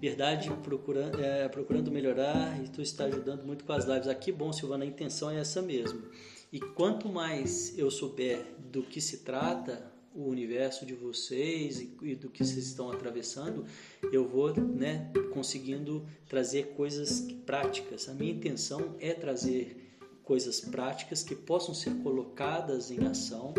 Verdade, 0.00 0.50
procurando, 0.62 1.22
é, 1.22 1.46
procurando 1.48 1.90
melhorar 1.90 2.58
e 2.64 2.68
tu 2.68 2.80
está 2.80 3.04
ajudando 3.04 3.44
muito 3.44 3.64
com 3.64 3.72
as 3.72 3.84
lives. 3.84 4.08
Aqui, 4.08 4.32
bom, 4.32 4.50
Silvana, 4.50 4.84
a 4.84 4.86
intenção 4.86 5.30
é 5.30 5.38
essa 5.38 5.60
mesmo. 5.60 6.02
E 6.50 6.58
quanto 6.58 7.08
mais 7.08 7.78
eu 7.78 7.90
souber 7.90 8.44
do 8.58 8.82
que 8.82 9.00
se 9.00 9.18
trata, 9.18 9.90
o 10.14 10.24
universo 10.24 10.84
de 10.84 10.94
vocês 10.94 11.80
e, 11.80 11.96
e, 12.02 12.14
do 12.14 12.28
que 12.28 12.44
vocês 12.44 12.66
estão 12.66 12.90
atravessando, 12.90 13.64
eu 14.10 14.26
vou 14.26 14.52
né, 14.58 15.12
conseguindo 15.32 16.04
trazer 16.28 16.74
coisas 16.74 17.20
práticas. 17.46 18.08
A 18.08 18.14
minha 18.14 18.32
intenção 18.32 18.96
é 18.98 19.12
trazer 19.12 19.94
coisas 20.24 20.60
práticas 20.60 21.22
que 21.22 21.34
possam 21.34 21.74
ser 21.74 21.94
colocadas 22.02 22.90
em 22.90 23.06
ação 23.06 23.54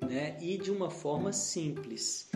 né, 0.00 0.36
e 0.40 0.56
de 0.56 0.70
uma 0.70 0.90
forma 0.90 1.32
simples 1.32 2.28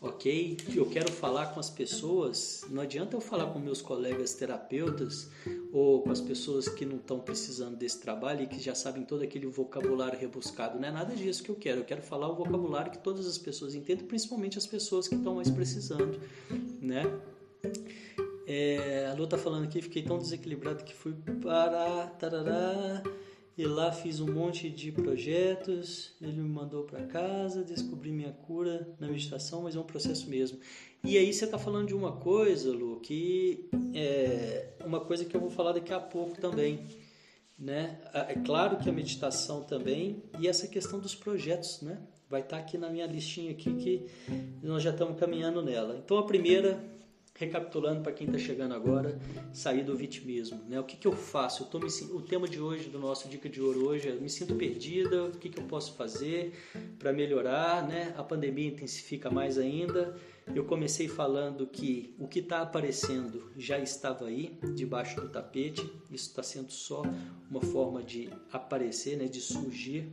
ok? 0.00 0.56
Eu 0.74 0.86
quero 0.86 1.10
falar 1.10 1.46
com 1.46 1.60
as 1.60 1.70
pessoas. 1.70 2.64
Não 2.70 2.82
adianta 2.82 3.16
eu 3.16 3.20
falar 3.20 3.46
com 3.52 3.58
meus 3.58 3.80
colegas 3.80 4.34
terapeutas 4.34 5.28
ou 5.72 6.02
com 6.02 6.10
as 6.10 6.20
pessoas 6.20 6.68
que 6.68 6.84
não 6.84 6.96
estão 6.96 7.18
precisando 7.18 7.76
desse 7.76 8.00
trabalho 8.00 8.42
e 8.42 8.46
que 8.46 8.60
já 8.60 8.74
sabem 8.74 9.04
todo 9.04 9.22
aquele 9.22 9.46
vocabulário 9.46 10.18
rebuscado. 10.18 10.78
Não 10.78 10.88
é 10.88 10.90
nada 10.90 11.14
disso 11.14 11.42
que 11.42 11.50
eu 11.50 11.56
quero. 11.56 11.80
Eu 11.80 11.84
quero 11.84 12.02
falar 12.02 12.28
o 12.28 12.34
vocabulário 12.34 12.92
que 12.92 12.98
todas 12.98 13.26
as 13.26 13.38
pessoas 13.38 13.74
entendem, 13.74 14.06
principalmente 14.06 14.58
as 14.58 14.66
pessoas 14.66 15.08
que 15.08 15.14
estão 15.14 15.36
mais 15.36 15.50
precisando, 15.50 16.20
né? 16.80 17.04
É, 18.46 19.08
a 19.10 19.14
Lu 19.14 19.24
está 19.24 19.36
falando 19.36 19.64
aqui, 19.64 19.82
fiquei 19.82 20.02
tão 20.02 20.18
desequilibrado 20.18 20.84
que 20.84 20.94
fui 20.94 21.12
para 21.42 22.06
tarará, 22.18 23.02
e 23.56 23.64
lá 23.64 23.90
fiz 23.90 24.20
um 24.20 24.30
monte 24.30 24.68
de 24.68 24.92
projetos, 24.92 26.14
ele 26.20 26.42
me 26.42 26.48
mandou 26.48 26.84
para 26.84 27.06
casa, 27.06 27.64
descobri 27.64 28.12
minha 28.12 28.32
cura 28.32 28.94
na 29.00 29.08
meditação, 29.08 29.62
mas 29.62 29.74
é 29.74 29.80
um 29.80 29.84
processo 29.84 30.28
mesmo. 30.28 30.58
E 31.02 31.16
aí 31.16 31.32
você 31.32 31.46
está 31.46 31.58
falando 31.58 31.88
de 31.88 31.94
uma 31.94 32.12
coisa, 32.12 32.70
Lu, 32.70 33.00
que 33.00 33.70
é 33.94 34.74
uma 34.84 35.00
coisa 35.00 35.24
que 35.24 35.34
eu 35.34 35.40
vou 35.40 35.48
falar 35.48 35.72
daqui 35.72 35.92
a 35.92 36.00
pouco 36.00 36.38
também. 36.38 36.80
Né? 37.58 37.98
É 38.12 38.34
claro 38.34 38.76
que 38.76 38.90
a 38.90 38.92
meditação 38.92 39.62
também 39.62 40.22
e 40.38 40.46
essa 40.46 40.68
questão 40.68 40.98
dos 40.98 41.14
projetos, 41.14 41.80
né? 41.80 41.98
Vai 42.28 42.42
estar 42.42 42.56
tá 42.56 42.62
aqui 42.62 42.76
na 42.76 42.90
minha 42.90 43.06
listinha 43.06 43.52
aqui 43.52 43.72
que 43.74 44.06
nós 44.62 44.82
já 44.82 44.90
estamos 44.90 45.18
caminhando 45.18 45.62
nela. 45.62 45.96
Então 45.96 46.18
a 46.18 46.26
primeira 46.26 46.78
recapitulando 47.38 48.02
para 48.02 48.12
quem 48.12 48.26
está 48.26 48.38
chegando 48.38 48.74
agora, 48.74 49.18
sair 49.52 49.84
do 49.84 49.94
vitimismo. 49.94 50.62
Né? 50.68 50.80
O 50.80 50.84
que, 50.84 50.96
que 50.96 51.06
eu 51.06 51.12
faço? 51.12 51.68
Eu 51.72 51.80
me, 51.80 51.88
o 52.12 52.22
tema 52.22 52.48
de 52.48 52.60
hoje, 52.60 52.88
do 52.88 52.98
nosso 52.98 53.28
Dica 53.28 53.48
de 53.48 53.60
Ouro 53.60 53.86
hoje, 53.86 54.08
é 54.08 54.12
me 54.14 54.28
sinto 54.30 54.54
perdida, 54.54 55.24
o 55.24 55.32
que, 55.32 55.50
que 55.50 55.58
eu 55.58 55.64
posso 55.64 55.94
fazer 55.94 56.54
para 56.98 57.12
melhorar? 57.12 57.86
Né? 57.86 58.14
A 58.16 58.22
pandemia 58.22 58.68
intensifica 58.68 59.30
mais 59.30 59.58
ainda. 59.58 60.16
Eu 60.54 60.64
comecei 60.64 61.08
falando 61.08 61.66
que 61.66 62.14
o 62.18 62.26
que 62.26 62.38
está 62.38 62.62
aparecendo 62.62 63.50
já 63.56 63.78
estava 63.78 64.26
aí, 64.26 64.58
debaixo 64.74 65.20
do 65.20 65.28
tapete. 65.28 65.82
Isso 66.10 66.30
está 66.30 66.42
sendo 66.42 66.72
só 66.72 67.02
uma 67.50 67.60
forma 67.60 68.02
de 68.02 68.30
aparecer, 68.50 69.18
né? 69.18 69.26
de 69.26 69.40
surgir. 69.40 70.10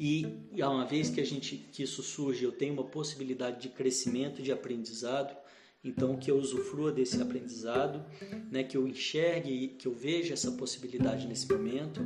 E 0.00 0.26
uma 0.54 0.86
vez 0.86 1.10
que 1.10 1.20
a 1.20 1.26
gente 1.26 1.56
que 1.56 1.82
isso 1.82 2.02
surge, 2.02 2.44
eu 2.44 2.52
tenho 2.52 2.72
uma 2.72 2.84
possibilidade 2.84 3.60
de 3.60 3.68
crescimento, 3.68 4.40
de 4.40 4.52
aprendizado 4.52 5.36
então, 5.82 6.16
que 6.16 6.30
eu 6.30 6.36
usufrua 6.36 6.90
desse 6.90 7.20
aprendizado, 7.22 8.04
né, 8.50 8.64
que 8.64 8.76
eu 8.76 8.86
enxergue, 8.86 9.68
que 9.78 9.86
eu 9.86 9.92
veja 9.92 10.34
essa 10.34 10.52
possibilidade 10.52 11.26
nesse 11.26 11.50
momento. 11.50 12.00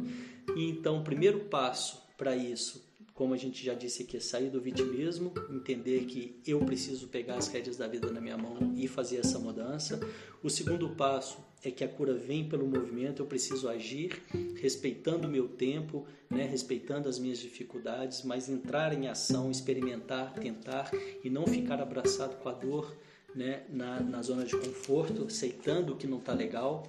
E 0.54 0.68
então, 0.68 1.00
o 1.00 1.04
primeiro 1.04 1.40
passo 1.46 2.02
para 2.18 2.36
isso, 2.36 2.84
como 3.14 3.34
a 3.34 3.36
gente 3.36 3.64
já 3.64 3.74
disse 3.74 4.02
aqui, 4.02 4.16
é 4.16 4.20
sair 4.20 4.50
do 4.50 4.60
vitimismo, 4.60 5.32
entender 5.50 6.04
que 6.04 6.40
eu 6.46 6.60
preciso 6.60 7.08
pegar 7.08 7.36
as 7.36 7.48
rédeas 7.48 7.76
da 7.76 7.88
vida 7.88 8.10
na 8.10 8.20
minha 8.20 8.36
mão 8.36 8.74
e 8.76 8.86
fazer 8.86 9.18
essa 9.18 9.38
mudança. 9.38 10.00
O 10.42 10.50
segundo 10.50 10.90
passo 10.90 11.38
é 11.64 11.70
que 11.70 11.84
a 11.84 11.88
cura 11.88 12.14
vem 12.14 12.48
pelo 12.48 12.66
movimento, 12.66 13.22
eu 13.22 13.26
preciso 13.26 13.68
agir 13.68 14.22
respeitando 14.60 15.28
o 15.28 15.30
meu 15.30 15.48
tempo, 15.48 16.06
né, 16.28 16.44
respeitando 16.44 17.08
as 17.08 17.18
minhas 17.18 17.38
dificuldades, 17.38 18.22
mas 18.22 18.48
entrar 18.48 18.92
em 18.92 19.08
ação, 19.08 19.50
experimentar, 19.50 20.34
tentar 20.34 20.90
e 21.22 21.30
não 21.30 21.46
ficar 21.46 21.80
abraçado 21.80 22.36
com 22.36 22.48
a 22.48 22.52
dor 22.52 22.96
né, 23.34 23.62
na, 23.68 24.00
na 24.00 24.22
zona 24.22 24.44
de 24.44 24.56
conforto, 24.56 25.24
aceitando 25.24 25.92
o 25.92 25.96
que 25.96 26.06
não 26.06 26.18
está 26.18 26.32
legal. 26.32 26.88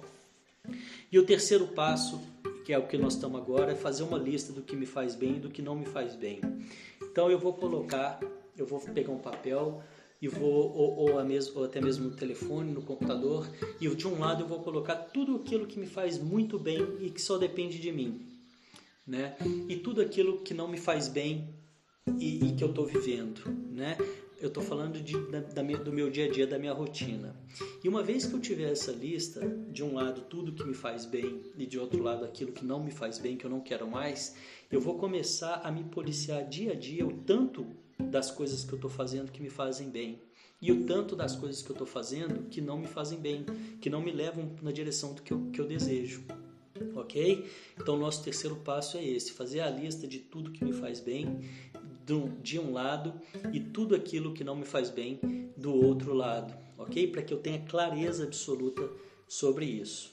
E 1.10 1.18
o 1.18 1.24
terceiro 1.24 1.68
passo, 1.68 2.20
que 2.64 2.72
é 2.72 2.78
o 2.78 2.86
que 2.86 2.96
nós 2.96 3.14
estamos 3.14 3.40
agora, 3.40 3.72
é 3.72 3.74
fazer 3.74 4.02
uma 4.02 4.18
lista 4.18 4.52
do 4.52 4.62
que 4.62 4.74
me 4.74 4.86
faz 4.86 5.14
bem 5.14 5.36
e 5.36 5.40
do 5.40 5.50
que 5.50 5.62
não 5.62 5.76
me 5.76 5.86
faz 5.86 6.14
bem. 6.14 6.40
Então 7.02 7.30
eu 7.30 7.38
vou 7.38 7.52
colocar, 7.52 8.20
eu 8.56 8.66
vou 8.66 8.80
pegar 8.80 9.12
um 9.12 9.18
papel 9.18 9.82
e 10.20 10.28
vou 10.28 10.74
ou, 10.74 10.96
ou, 10.96 11.10
ou 11.54 11.64
até 11.64 11.80
mesmo 11.80 12.08
no 12.08 12.16
telefone, 12.16 12.72
no 12.72 12.82
computador, 12.82 13.46
e 13.80 13.88
de 13.94 14.08
um 14.08 14.18
lado 14.18 14.42
eu 14.42 14.48
vou 14.48 14.60
colocar 14.60 14.96
tudo 14.96 15.36
aquilo 15.36 15.66
que 15.66 15.78
me 15.78 15.86
faz 15.86 16.18
muito 16.18 16.58
bem 16.58 16.96
e 17.00 17.10
que 17.10 17.20
só 17.20 17.36
depende 17.36 17.78
de 17.78 17.92
mim, 17.92 18.26
né? 19.06 19.36
E 19.68 19.76
tudo 19.76 20.00
aquilo 20.00 20.38
que 20.38 20.54
não 20.54 20.66
me 20.66 20.78
faz 20.78 21.08
bem 21.08 21.54
e, 22.18 22.46
e 22.46 22.52
que 22.54 22.64
eu 22.64 22.70
estou 22.70 22.86
vivendo, 22.86 23.42
né? 23.70 23.98
Eu 24.44 24.48
estou 24.48 24.62
falando 24.62 25.00
de, 25.00 25.18
da, 25.30 25.40
da 25.40 25.62
minha, 25.62 25.78
do 25.78 25.90
meu 25.90 26.10
dia 26.10 26.26
a 26.26 26.30
dia, 26.30 26.46
da 26.46 26.58
minha 26.58 26.74
rotina. 26.74 27.34
E 27.82 27.88
uma 27.88 28.02
vez 28.02 28.26
que 28.26 28.34
eu 28.34 28.38
tiver 28.38 28.70
essa 28.70 28.92
lista, 28.92 29.40
de 29.70 29.82
um 29.82 29.94
lado 29.94 30.20
tudo 30.20 30.52
que 30.52 30.62
me 30.62 30.74
faz 30.74 31.06
bem 31.06 31.40
e 31.56 31.64
de 31.64 31.78
outro 31.78 32.02
lado 32.02 32.26
aquilo 32.26 32.52
que 32.52 32.62
não 32.62 32.78
me 32.78 32.90
faz 32.90 33.18
bem, 33.18 33.38
que 33.38 33.46
eu 33.46 33.48
não 33.48 33.62
quero 33.62 33.88
mais, 33.88 34.36
eu 34.70 34.82
vou 34.82 34.98
começar 34.98 35.62
a 35.64 35.72
me 35.72 35.82
policiar 35.84 36.46
dia 36.46 36.72
a 36.72 36.74
dia 36.74 37.06
o 37.06 37.22
tanto 37.22 37.66
das 37.98 38.30
coisas 38.30 38.62
que 38.62 38.72
eu 38.74 38.76
estou 38.76 38.90
fazendo 38.90 39.32
que 39.32 39.40
me 39.40 39.48
fazem 39.48 39.88
bem 39.88 40.20
e 40.60 40.70
o 40.70 40.84
tanto 40.84 41.16
das 41.16 41.34
coisas 41.34 41.62
que 41.62 41.70
eu 41.70 41.74
estou 41.74 41.86
fazendo 41.86 42.46
que 42.50 42.60
não 42.60 42.76
me 42.76 42.86
fazem 42.86 43.18
bem, 43.18 43.46
que 43.80 43.88
não 43.88 44.02
me 44.02 44.12
levam 44.12 44.54
na 44.60 44.72
direção 44.72 45.14
do 45.14 45.22
que 45.22 45.32
eu, 45.32 45.40
que 45.54 45.58
eu 45.58 45.66
desejo. 45.66 46.22
Ok? 46.94 47.48
Então, 47.80 47.96
nosso 47.96 48.22
terceiro 48.22 48.56
passo 48.56 48.98
é 48.98 49.04
esse: 49.04 49.32
fazer 49.32 49.60
a 49.60 49.70
lista 49.70 50.06
de 50.06 50.18
tudo 50.18 50.50
que 50.50 50.64
me 50.64 50.72
faz 50.72 51.00
bem 51.00 51.40
de 52.42 52.58
um 52.58 52.72
lado 52.72 53.14
e 53.52 53.60
tudo 53.60 53.94
aquilo 53.94 54.34
que 54.34 54.44
não 54.44 54.56
me 54.56 54.64
faz 54.64 54.90
bem 54.90 55.18
do 55.56 55.74
outro 55.74 56.12
lado, 56.12 56.54
ok? 56.76 57.06
Para 57.08 57.22
que 57.22 57.32
eu 57.32 57.38
tenha 57.38 57.64
clareza 57.64 58.24
absoluta 58.24 58.88
sobre 59.26 59.64
isso. 59.64 60.12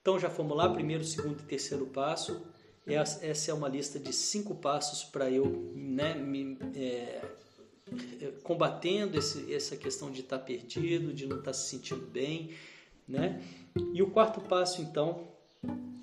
Então, 0.00 0.18
já 0.18 0.28
fomos 0.28 0.56
lá, 0.56 0.68
primeiro, 0.68 1.04
segundo 1.04 1.40
e 1.40 1.44
terceiro 1.44 1.86
passo. 1.86 2.42
Essa 2.84 3.52
é 3.52 3.54
uma 3.54 3.68
lista 3.68 4.00
de 4.00 4.12
cinco 4.12 4.56
passos 4.56 5.04
para 5.04 5.30
eu 5.30 5.72
né, 5.76 6.14
me, 6.14 6.58
é, 6.74 7.22
combatendo 8.42 9.16
esse, 9.16 9.54
essa 9.54 9.76
questão 9.76 10.10
de 10.10 10.20
estar 10.20 10.38
tá 10.38 10.44
perdido, 10.44 11.14
de 11.14 11.26
não 11.26 11.38
estar 11.38 11.52
tá 11.52 11.54
se 11.54 11.68
sentindo 11.68 12.04
bem. 12.04 12.50
Né? 13.06 13.40
E 13.94 14.02
o 14.02 14.10
quarto 14.10 14.40
passo, 14.40 14.82
então, 14.82 15.28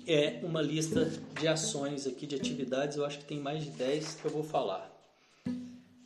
é 0.06 0.40
uma 0.42 0.62
lista 0.62 1.04
de 1.38 1.46
ações 1.46 2.06
aqui, 2.06 2.26
de 2.26 2.34
atividades. 2.34 2.96
Eu 2.96 3.04
acho 3.04 3.18
que 3.18 3.24
tem 3.26 3.38
mais 3.38 3.62
de 3.62 3.70
10 3.70 4.14
que 4.14 4.24
eu 4.24 4.30
vou 4.30 4.42
falar. 4.42 4.89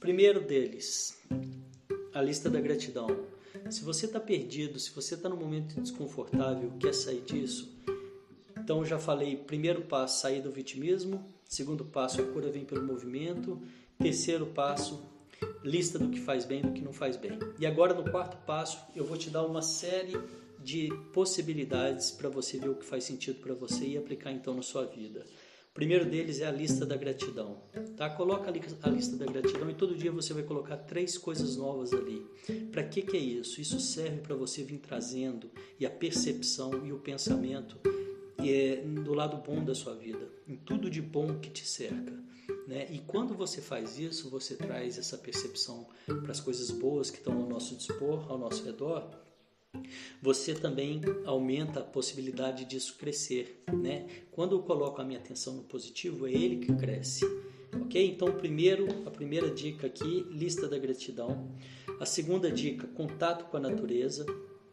Primeiro 0.05 0.43
deles, 0.43 1.19
a 2.13 2.21
lista 2.21 2.51
da 2.51 2.61
gratidão. 2.61 3.25
Se 3.71 3.83
você 3.83 4.05
está 4.05 4.21
perdido, 4.21 4.79
se 4.79 4.91
você 4.91 5.15
está 5.15 5.31
num 5.31 5.37
momento 5.39 5.81
desconfortável, 5.81 6.71
quer 6.79 6.93
sair 6.93 7.23
disso, 7.23 7.75
então 8.55 8.85
já 8.85 8.99
falei, 8.99 9.35
primeiro 9.35 9.81
passo, 9.81 10.21
sair 10.21 10.43
do 10.43 10.51
vitimismo. 10.51 11.25
Segundo 11.49 11.87
passo, 11.87 12.21
a 12.21 12.25
cura 12.27 12.51
vem 12.51 12.67
pelo 12.67 12.85
movimento. 12.85 13.59
Terceiro 13.99 14.45
passo, 14.45 15.03
lista 15.63 15.99
do 15.99 16.11
que 16.11 16.21
faz 16.21 16.45
bem 16.45 16.59
e 16.59 16.65
do 16.65 16.73
que 16.73 16.83
não 16.83 16.93
faz 16.93 17.17
bem. 17.17 17.39
E 17.59 17.65
agora 17.65 17.95
no 17.95 18.11
quarto 18.11 18.37
passo, 18.45 18.79
eu 18.95 19.07
vou 19.07 19.17
te 19.17 19.31
dar 19.31 19.47
uma 19.47 19.63
série 19.63 20.21
de 20.63 20.91
possibilidades 21.15 22.11
para 22.11 22.29
você 22.29 22.59
ver 22.59 22.69
o 22.69 22.75
que 22.75 22.85
faz 22.85 23.05
sentido 23.05 23.41
para 23.41 23.55
você 23.55 23.87
e 23.87 23.97
aplicar 23.97 24.33
então 24.33 24.53
na 24.53 24.61
sua 24.61 24.85
vida. 24.85 25.25
Primeiro 25.75 26.09
deles 26.09 26.41
é 26.41 26.47
a 26.47 26.53
lista 26.53 26.87
da 26.87 26.97
gratidão. 26.97 27.59
Tá? 27.97 28.09
Coloca 28.09 28.49
a 28.49 28.89
lista 28.89 29.17
da 29.17 29.27
gratidão 29.27 29.69
e 29.69 29.75
todo 29.75 29.97
dia 29.97 30.13
você 30.13 30.33
vai 30.33 30.45
colocar 30.45 30.77
três 30.77 31.19
coisas 31.19 31.57
novas 31.57 31.93
ali. 31.93 32.25
Para 32.71 32.85
que, 32.85 33.03
que 33.03 33.17
é 33.17 33.21
isso? 33.21 33.61
Isso 33.61 33.81
serve 33.81 34.21
para 34.21 34.37
você 34.37 34.63
vir 34.63 34.79
trazendo 34.79 35.51
e 35.79 35.85
a 35.85 35.91
percepção 35.91 36.87
e 36.87 36.93
o 36.93 36.99
pensamento 37.01 37.77
é, 38.39 38.77
do 38.77 39.13
lado 39.15 39.37
bom 39.39 39.65
da 39.65 39.75
sua 39.75 39.97
vida, 39.97 40.29
em 40.47 40.55
tudo 40.55 40.89
de 40.89 41.03
bom 41.03 41.41
que 41.41 41.51
te 41.51 41.67
cerca. 41.67 42.13
Né? 42.69 42.87
E 42.91 43.01
quando 43.01 43.35
você 43.35 43.61
faz 43.61 43.99
isso, 43.99 44.31
você 44.31 44.55
traz 44.55 44.97
essa 44.97 45.19
percepção 45.19 45.89
para 46.07 46.31
as 46.31 46.41
coisas 46.41 46.71
boas 46.71 47.11
que 47.11 47.19
estão 47.19 47.37
ao 47.37 47.49
nosso 47.49 47.75
dispor, 47.75 48.31
ao 48.31 48.39
nosso 48.39 48.65
redor. 48.65 49.24
Você 50.23 50.55
também 50.55 51.01
aumenta 51.25 51.81
a 51.81 51.85
possibilidade 51.85 52.65
disso 52.65 52.97
crescer, 52.99 53.63
né? 53.73 54.07
Quando 54.31 54.57
eu 54.57 54.63
coloco 54.63 55.01
a 55.01 55.05
minha 55.05 55.19
atenção 55.19 55.55
no 55.55 55.63
positivo, 55.65 56.27
é 56.27 56.33
ele 56.33 56.57
que 56.57 56.73
cresce, 56.75 57.25
ok? 57.81 58.07
Então, 58.07 58.33
primeiro, 58.33 58.87
a 59.07 59.11
primeira 59.11 59.51
dica 59.51 59.87
aqui, 59.87 60.27
lista 60.31 60.69
da 60.69 60.79
gratidão. 60.79 61.51
A 62.01 62.07
segunda 62.07 62.51
dica, 62.51 62.87
contato 62.89 63.45
com 63.47 63.57
a 63.57 63.61
natureza, 63.61 64.27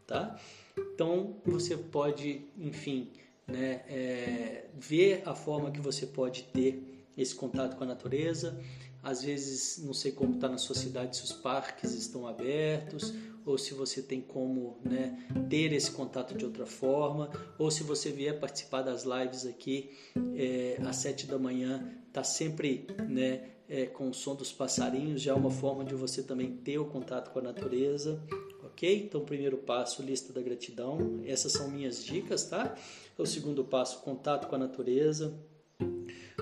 tá? 0.08 0.40
Então, 0.78 1.42
você 1.46 1.76
pode, 1.76 2.46
enfim, 2.58 3.12
né, 3.48 3.84
é, 3.88 4.66
ver 4.74 5.24
a 5.26 5.36
forma 5.36 5.72
que 5.72 5.82
você 5.82 6.06
pode 6.06 6.44
ter 6.44 7.06
esse 7.18 7.36
contato 7.36 7.76
com 7.76 7.84
a 7.84 7.88
natureza. 7.88 8.60
Às 9.04 9.24
vezes, 9.24 9.84
não 9.84 9.94
sei 9.94 10.12
como 10.12 10.36
está 10.36 10.48
na 10.48 10.58
sua 10.58 10.76
cidade, 10.76 11.18
se 11.18 11.24
os 11.24 11.34
parques 11.34 11.94
estão 11.94 12.28
abertos, 12.28 13.14
ou 13.46 13.58
se 13.58 13.74
você 13.74 14.02
tem 14.02 14.22
como 14.22 14.80
né, 14.84 15.26
ter 15.50 15.74
esse 15.74 15.92
contato 15.92 16.36
de 16.36 16.46
outra 16.46 16.66
forma, 16.66 17.30
ou 17.58 17.70
se 17.72 17.84
você 17.84 18.12
vier 18.12 18.40
participar 18.40 18.82
das 18.82 19.04
lives 19.04 19.46
aqui 19.46 19.92
é, 20.36 20.78
às 20.86 20.98
sete 20.98 21.26
da 21.26 21.38
manhã, 21.38 21.92
está 22.08 22.24
sempre 22.24 22.86
né, 23.08 23.50
é, 23.68 23.86
com 23.86 24.10
o 24.10 24.14
som 24.14 24.36
dos 24.36 24.52
passarinhos, 24.52 25.22
já 25.22 25.32
é 25.32 25.36
uma 25.36 25.50
forma 25.50 25.86
de 25.86 25.96
você 25.96 26.22
também 26.22 26.58
ter 26.58 26.78
o 26.78 26.86
contato 26.86 27.32
com 27.32 27.40
a 27.40 27.42
natureza, 27.42 28.22
ok? 28.64 29.04
Então, 29.06 29.24
primeiro 29.24 29.58
passo, 29.58 30.02
lista 30.02 30.34
da 30.34 30.42
gratidão. 30.42 31.22
Essas 31.26 31.54
são 31.54 31.70
minhas 31.70 32.04
dicas, 32.04 32.44
tá? 32.46 32.76
O 33.18 33.26
segundo 33.26 33.64
passo, 33.64 34.02
contato 34.02 34.48
com 34.48 34.56
a 34.56 34.58
natureza. 34.58 35.40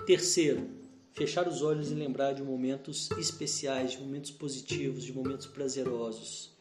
Terceiro, 0.06 0.68
fechar 1.12 1.48
os 1.48 1.62
olhos 1.62 1.92
e 1.92 1.94
lembrar 1.94 2.34
de 2.34 2.42
momentos 2.42 3.12
especiais, 3.12 3.92
de 3.92 4.00
momentos 4.00 4.32
positivos, 4.32 5.04
de 5.04 5.14
momentos 5.14 5.46
prazerosos. 5.46 6.58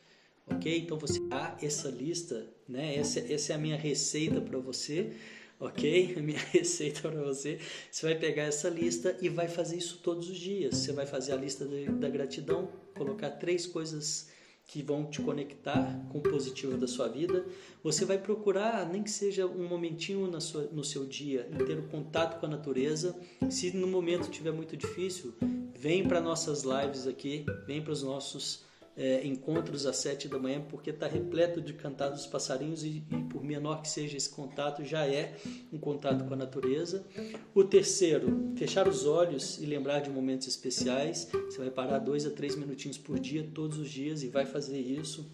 Ok? 0.51 0.79
Então 0.79 0.99
você 0.99 1.21
dá 1.21 1.57
essa 1.61 1.89
lista, 1.89 2.47
né? 2.69 2.97
Essa, 2.97 3.21
essa 3.21 3.53
é 3.53 3.57
a 3.57 3.59
minha 3.59 3.77
receita 3.77 4.41
para 4.41 4.59
você, 4.59 5.13
ok? 5.61 6.15
A 6.19 6.23
minha 6.23 6.39
receita 6.39 7.03
para 7.03 7.23
você. 7.23 7.59
Você 7.91 8.07
vai 8.07 8.15
pegar 8.15 8.45
essa 8.45 8.69
lista 8.69 9.17
e 9.21 9.29
vai 9.29 9.49
fazer 9.49 9.77
isso 9.77 10.01
todos 10.03 10.29
os 10.29 10.39
dias. 10.39 10.77
Você 10.77 10.93
vai 10.93 11.07
fazer 11.07 11.33
a 11.33 11.37
lista 11.37 11.65
da 11.65 12.09
gratidão, 12.09 12.69
colocar 12.95 13.31
três 13.31 13.67
coisas 13.67 14.29
que 14.69 14.83
vão 14.83 15.07
te 15.07 15.23
conectar 15.23 15.99
com 16.11 16.19
o 16.19 16.23
positivo 16.23 16.77
da 16.77 16.87
sua 16.87 17.09
vida. 17.09 17.45
Você 17.83 18.05
vai 18.05 18.19
procurar, 18.19 18.87
nem 18.87 19.03
que 19.03 19.11
seja 19.11 19.47
um 19.47 19.67
momentinho 19.67 20.31
na 20.31 20.41
sua, 20.41 20.65
no 20.65 20.85
seu 20.85 21.07
dia, 21.07 21.49
em 21.51 21.65
ter 21.65 21.79
um 21.79 21.89
contato 21.89 22.39
com 22.39 22.45
a 22.45 22.51
natureza. 22.51 23.19
Se 23.49 23.75
no 23.75 23.87
momento 23.87 24.25
estiver 24.25 24.53
muito 24.53 24.77
difícil, 24.77 25.35
vem 25.75 26.07
para 26.07 26.21
nossas 26.21 26.65
lives 26.65 27.07
aqui, 27.07 27.47
vem 27.67 27.83
para 27.83 27.93
os 27.93 28.03
nossos 28.03 28.68
é, 28.99 29.25
encontros 29.25 29.87
às 29.87 29.97
sete 29.99 30.27
da 30.27 30.41
manhã, 30.41 30.61
porque 30.69 30.91
está 30.91 31.07
repleto 31.07 31.61
de 31.61 31.73
cantar 31.73 32.09
dos 32.09 32.27
passarinhos 32.27 32.83
e, 32.83 33.05
e, 33.11 33.23
por 33.31 33.45
menor 33.45 33.81
que 33.81 33.89
seja 33.89 34.17
esse 34.17 34.29
contato, 34.29 34.85
já 34.85 35.07
é 35.07 35.37
um 35.73 35.79
contato 35.79 36.25
com 36.25 36.35
a 36.35 36.37
natureza. 36.37 37.07
O 37.55 37.63
terceiro, 37.63 38.53
fechar 38.57 38.89
os 38.89 39.07
olhos 39.07 39.59
e 39.61 39.67
lembrar 39.67 40.01
de 40.01 40.11
momentos 40.11 40.49
especiais. 40.49 41.29
Você 41.33 41.59
vai 41.59 41.71
parar 41.71 42.01
dois 42.01 42.27
a 42.27 42.31
três 42.31 42.57
minutinhos 42.57 42.99
por 42.99 43.21
dia, 43.21 43.49
todos 43.55 43.79
os 43.79 43.89
dias, 43.89 44.25
e 44.25 44.29
vai 44.29 44.45
fazer 44.45 44.81
isso. 44.81 45.31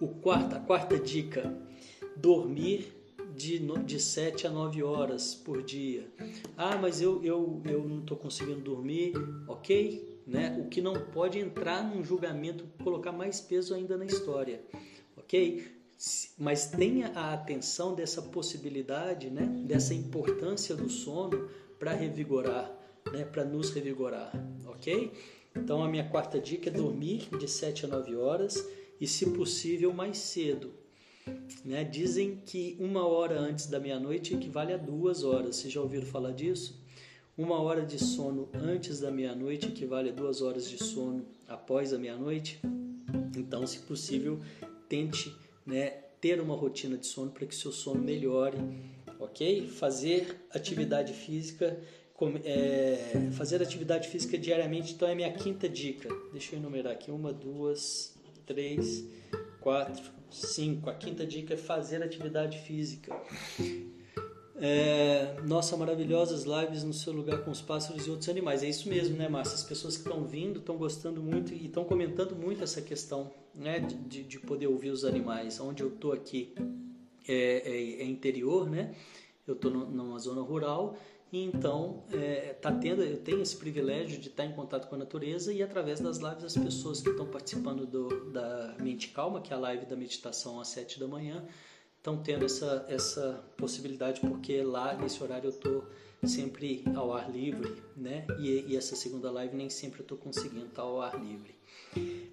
O 0.00 0.06
quarto, 0.06 0.54
a 0.54 0.60
quarta 0.60 0.96
dica, 1.00 1.52
dormir 2.16 2.92
de, 3.36 3.58
de 3.84 3.98
7 3.98 4.46
a 4.46 4.50
9 4.50 4.84
horas 4.84 5.34
por 5.34 5.62
dia. 5.62 6.06
Ah, 6.56 6.76
mas 6.80 7.00
eu, 7.00 7.22
eu, 7.24 7.60
eu 7.64 7.88
não 7.88 8.00
estou 8.00 8.16
conseguindo 8.16 8.60
dormir. 8.60 9.14
Ok, 9.48 10.11
né? 10.26 10.56
O 10.60 10.68
que 10.68 10.80
não 10.80 10.94
pode 10.94 11.38
entrar 11.38 11.82
num 11.82 12.04
julgamento, 12.04 12.64
colocar 12.82 13.12
mais 13.12 13.40
peso 13.40 13.74
ainda 13.74 13.96
na 13.96 14.04
história, 14.04 14.62
ok? 15.16 15.66
Mas 16.36 16.66
tenha 16.66 17.08
a 17.14 17.32
atenção 17.32 17.94
dessa 17.94 18.20
possibilidade, 18.20 19.30
né? 19.30 19.46
Dessa 19.66 19.94
importância 19.94 20.74
do 20.74 20.88
sono 20.88 21.48
para 21.78 21.92
revigorar, 21.92 22.70
né? 23.12 23.24
Para 23.24 23.44
nos 23.44 23.70
revigorar, 23.70 24.32
ok? 24.66 25.12
Então 25.54 25.82
a 25.82 25.88
minha 25.88 26.08
quarta 26.08 26.40
dica 26.40 26.70
é 26.70 26.72
dormir 26.72 27.28
de 27.38 27.46
7 27.46 27.84
a 27.84 27.88
9 27.88 28.16
horas 28.16 28.66
e, 29.00 29.06
se 29.06 29.30
possível, 29.30 29.92
mais 29.92 30.18
cedo. 30.18 30.72
Né? 31.64 31.84
Dizem 31.84 32.36
que 32.44 32.76
uma 32.80 33.06
hora 33.06 33.38
antes 33.38 33.66
da 33.66 33.78
meia-noite 33.78 34.34
equivale 34.34 34.72
a 34.72 34.76
duas 34.76 35.22
horas. 35.22 35.56
Vocês 35.56 35.72
já 35.72 35.80
ouviram 35.80 36.06
falar 36.06 36.32
disso? 36.32 36.81
Uma 37.42 37.60
hora 37.60 37.84
de 37.84 37.98
sono 37.98 38.48
antes 38.54 39.00
da 39.00 39.10
meia-noite 39.10 39.66
equivale 39.66 40.10
a 40.10 40.12
duas 40.12 40.40
horas 40.40 40.70
de 40.70 40.78
sono 40.78 41.26
após 41.48 41.92
a 41.92 41.98
meia-noite. 41.98 42.60
Então, 43.36 43.66
se 43.66 43.80
possível, 43.80 44.40
tente 44.88 45.34
né, 45.66 45.90
ter 46.20 46.40
uma 46.40 46.54
rotina 46.54 46.96
de 46.96 47.04
sono 47.04 47.32
para 47.32 47.44
que 47.44 47.52
seu 47.52 47.72
sono 47.72 48.00
melhore, 48.00 48.58
ok? 49.18 49.66
Fazer 49.66 50.36
atividade 50.52 51.12
física, 51.12 51.80
é, 52.44 53.28
fazer 53.32 53.60
atividade 53.60 54.06
física 54.06 54.38
diariamente, 54.38 54.94
então 54.94 55.08
é 55.08 55.14
minha 55.16 55.32
quinta 55.32 55.68
dica. 55.68 56.08
Deixa 56.30 56.54
eu 56.54 56.60
enumerar 56.60 56.92
aqui: 56.92 57.10
uma, 57.10 57.32
duas, 57.32 58.14
três, 58.46 59.04
quatro, 59.60 60.12
cinco. 60.30 60.88
A 60.88 60.94
quinta 60.94 61.26
dica 61.26 61.54
é 61.54 61.56
fazer 61.56 62.04
atividade 62.04 62.60
física. 62.60 63.12
É, 64.64 65.40
nossa, 65.44 65.76
maravilhosas 65.76 66.44
lives 66.44 66.84
no 66.84 66.92
seu 66.92 67.12
lugar 67.12 67.44
com 67.44 67.50
os 67.50 67.60
pássaros 67.60 68.06
e 68.06 68.10
outros 68.10 68.28
animais. 68.28 68.62
É 68.62 68.68
isso 68.68 68.88
mesmo, 68.88 69.16
né, 69.16 69.28
Márcia? 69.28 69.56
As 69.56 69.64
pessoas 69.64 69.96
que 69.96 70.08
estão 70.08 70.24
vindo 70.24 70.60
estão 70.60 70.76
gostando 70.76 71.20
muito 71.20 71.52
e 71.52 71.66
estão 71.66 71.84
comentando 71.84 72.36
muito 72.36 72.62
essa 72.62 72.80
questão 72.80 73.28
né, 73.52 73.80
de, 73.80 74.22
de 74.22 74.38
poder 74.38 74.68
ouvir 74.68 74.90
os 74.90 75.04
animais. 75.04 75.58
Onde 75.58 75.82
eu 75.82 75.88
estou 75.88 76.12
aqui 76.12 76.54
é, 77.26 77.34
é, 77.34 78.02
é, 78.02 78.04
interior, 78.04 78.70
né? 78.70 78.94
Eu 79.44 79.54
estou 79.54 79.68
numa 79.68 80.20
zona 80.20 80.42
rural 80.42 80.96
e 81.32 81.42
então 81.42 82.04
é, 82.12 82.54
tá 82.60 82.70
tendo, 82.70 83.02
eu 83.02 83.16
tenho 83.16 83.42
esse 83.42 83.56
privilégio 83.56 84.20
de 84.20 84.28
estar 84.28 84.44
em 84.44 84.52
contato 84.52 84.88
com 84.88 84.94
a 84.94 84.98
natureza 84.98 85.52
e 85.52 85.60
através 85.60 85.98
das 85.98 86.18
lives 86.18 86.44
as 86.44 86.56
pessoas 86.56 87.00
que 87.00 87.10
estão 87.10 87.26
participando 87.26 87.84
do, 87.84 88.30
da 88.30 88.76
Mente 88.78 89.08
Calma, 89.08 89.40
que 89.40 89.52
é 89.52 89.56
a 89.56 89.58
live 89.58 89.86
da 89.86 89.96
meditação 89.96 90.60
às 90.60 90.68
sete 90.68 91.00
da 91.00 91.08
manhã, 91.08 91.44
estão 92.02 92.16
tendo 92.16 92.44
essa, 92.44 92.84
essa 92.88 93.44
possibilidade, 93.56 94.20
porque 94.20 94.60
lá 94.60 94.92
nesse 94.94 95.22
horário 95.22 95.46
eu 95.46 95.50
estou 95.50 95.84
sempre 96.24 96.84
ao 96.96 97.14
ar 97.14 97.30
livre, 97.30 97.80
né? 97.96 98.26
E, 98.40 98.64
e, 98.66 98.76
essa 98.76 98.96
segunda 98.96 99.30
live 99.30 99.56
nem 99.56 99.70
sempre 99.70 100.00
eu 100.00 100.02
estou 100.02 100.18
conseguindo 100.18 100.66
estar 100.66 100.82
ao 100.82 101.00
ar 101.00 101.14
livre. 101.22 101.54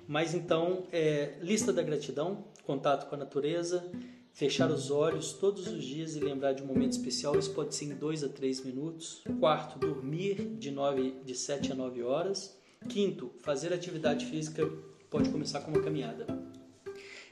Mas 0.07 0.33
então, 0.33 0.87
é, 0.91 1.37
lista 1.41 1.71
da 1.71 1.83
gratidão, 1.83 2.45
contato 2.65 3.07
com 3.09 3.15
a 3.15 3.17
natureza, 3.19 3.87
fechar 4.33 4.71
os 4.71 4.89
olhos 4.89 5.33
todos 5.33 5.67
os 5.67 5.83
dias 5.83 6.15
e 6.15 6.19
lembrar 6.19 6.53
de 6.53 6.63
um 6.63 6.65
momento 6.65 6.93
especial, 6.93 7.37
isso 7.37 7.53
pode 7.53 7.75
ser 7.75 7.85
em 7.85 7.95
2 7.95 8.23
a 8.23 8.29
3 8.29 8.65
minutos. 8.65 9.21
Quarto, 9.39 9.77
dormir 9.77 10.55
de, 10.57 10.71
9, 10.71 11.21
de 11.23 11.35
7 11.35 11.73
a 11.73 11.75
9 11.75 12.01
horas. 12.01 12.57
Quinto, 12.87 13.31
fazer 13.41 13.71
atividade 13.71 14.25
física 14.25 14.67
pode 15.11 15.29
começar 15.29 15.61
com 15.61 15.69
uma 15.69 15.81
caminhada. 15.81 16.25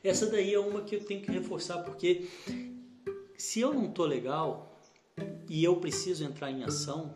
Essa 0.08 0.26
daí 0.26 0.54
é 0.54 0.60
uma 0.60 0.82
que 0.82 0.96
eu 0.96 1.04
tenho 1.04 1.22
que 1.22 1.30
reforçar 1.30 1.80
porque 1.84 2.30
se 3.38 3.60
eu 3.60 3.74
não 3.74 3.92
tô 3.92 4.06
legal 4.06 4.82
e 5.50 5.62
eu 5.62 5.76
preciso 5.76 6.24
entrar 6.24 6.50
em 6.50 6.64
ação, 6.64 7.14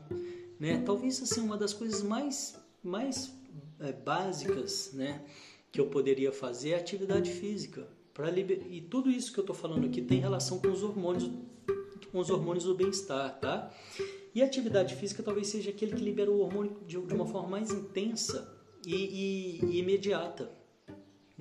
né? 0.59 0.83
Talvez 0.85 1.21
assim 1.21 1.39
uma 1.39 1.57
das 1.57 1.73
coisas 1.73 2.03
mais 2.03 2.59
mais 2.83 3.33
é, 3.79 3.93
básicas, 3.93 4.91
né, 4.93 5.23
que 5.71 5.79
eu 5.79 5.87
poderia 5.87 6.31
fazer 6.31 6.71
é 6.71 6.75
atividade 6.75 7.31
física 7.31 7.87
para 8.13 8.29
liber... 8.29 8.61
e 8.69 8.81
tudo 8.81 9.09
isso 9.09 9.31
que 9.31 9.39
eu 9.39 9.43
estou 9.43 9.55
falando 9.55 9.85
aqui 9.85 10.01
tem 10.01 10.19
relação 10.19 10.59
com 10.59 10.69
os 10.69 10.83
hormônios 10.83 11.31
com 12.11 12.19
os 12.19 12.29
hormônios 12.29 12.65
do 12.65 12.75
bem-estar, 12.75 13.39
tá? 13.39 13.73
E 14.35 14.43
atividade 14.43 14.95
física 14.95 15.23
talvez 15.23 15.47
seja 15.47 15.69
aquele 15.69 15.95
que 15.95 16.03
libera 16.03 16.29
o 16.29 16.39
hormônio 16.39 16.75
de, 16.85 16.97
uma 16.97 17.25
forma 17.25 17.47
mais 17.47 17.71
intensa 17.71 18.53
e, 18.85 18.95
e, 18.95 19.65
e 19.65 19.79
imediata 19.79 20.60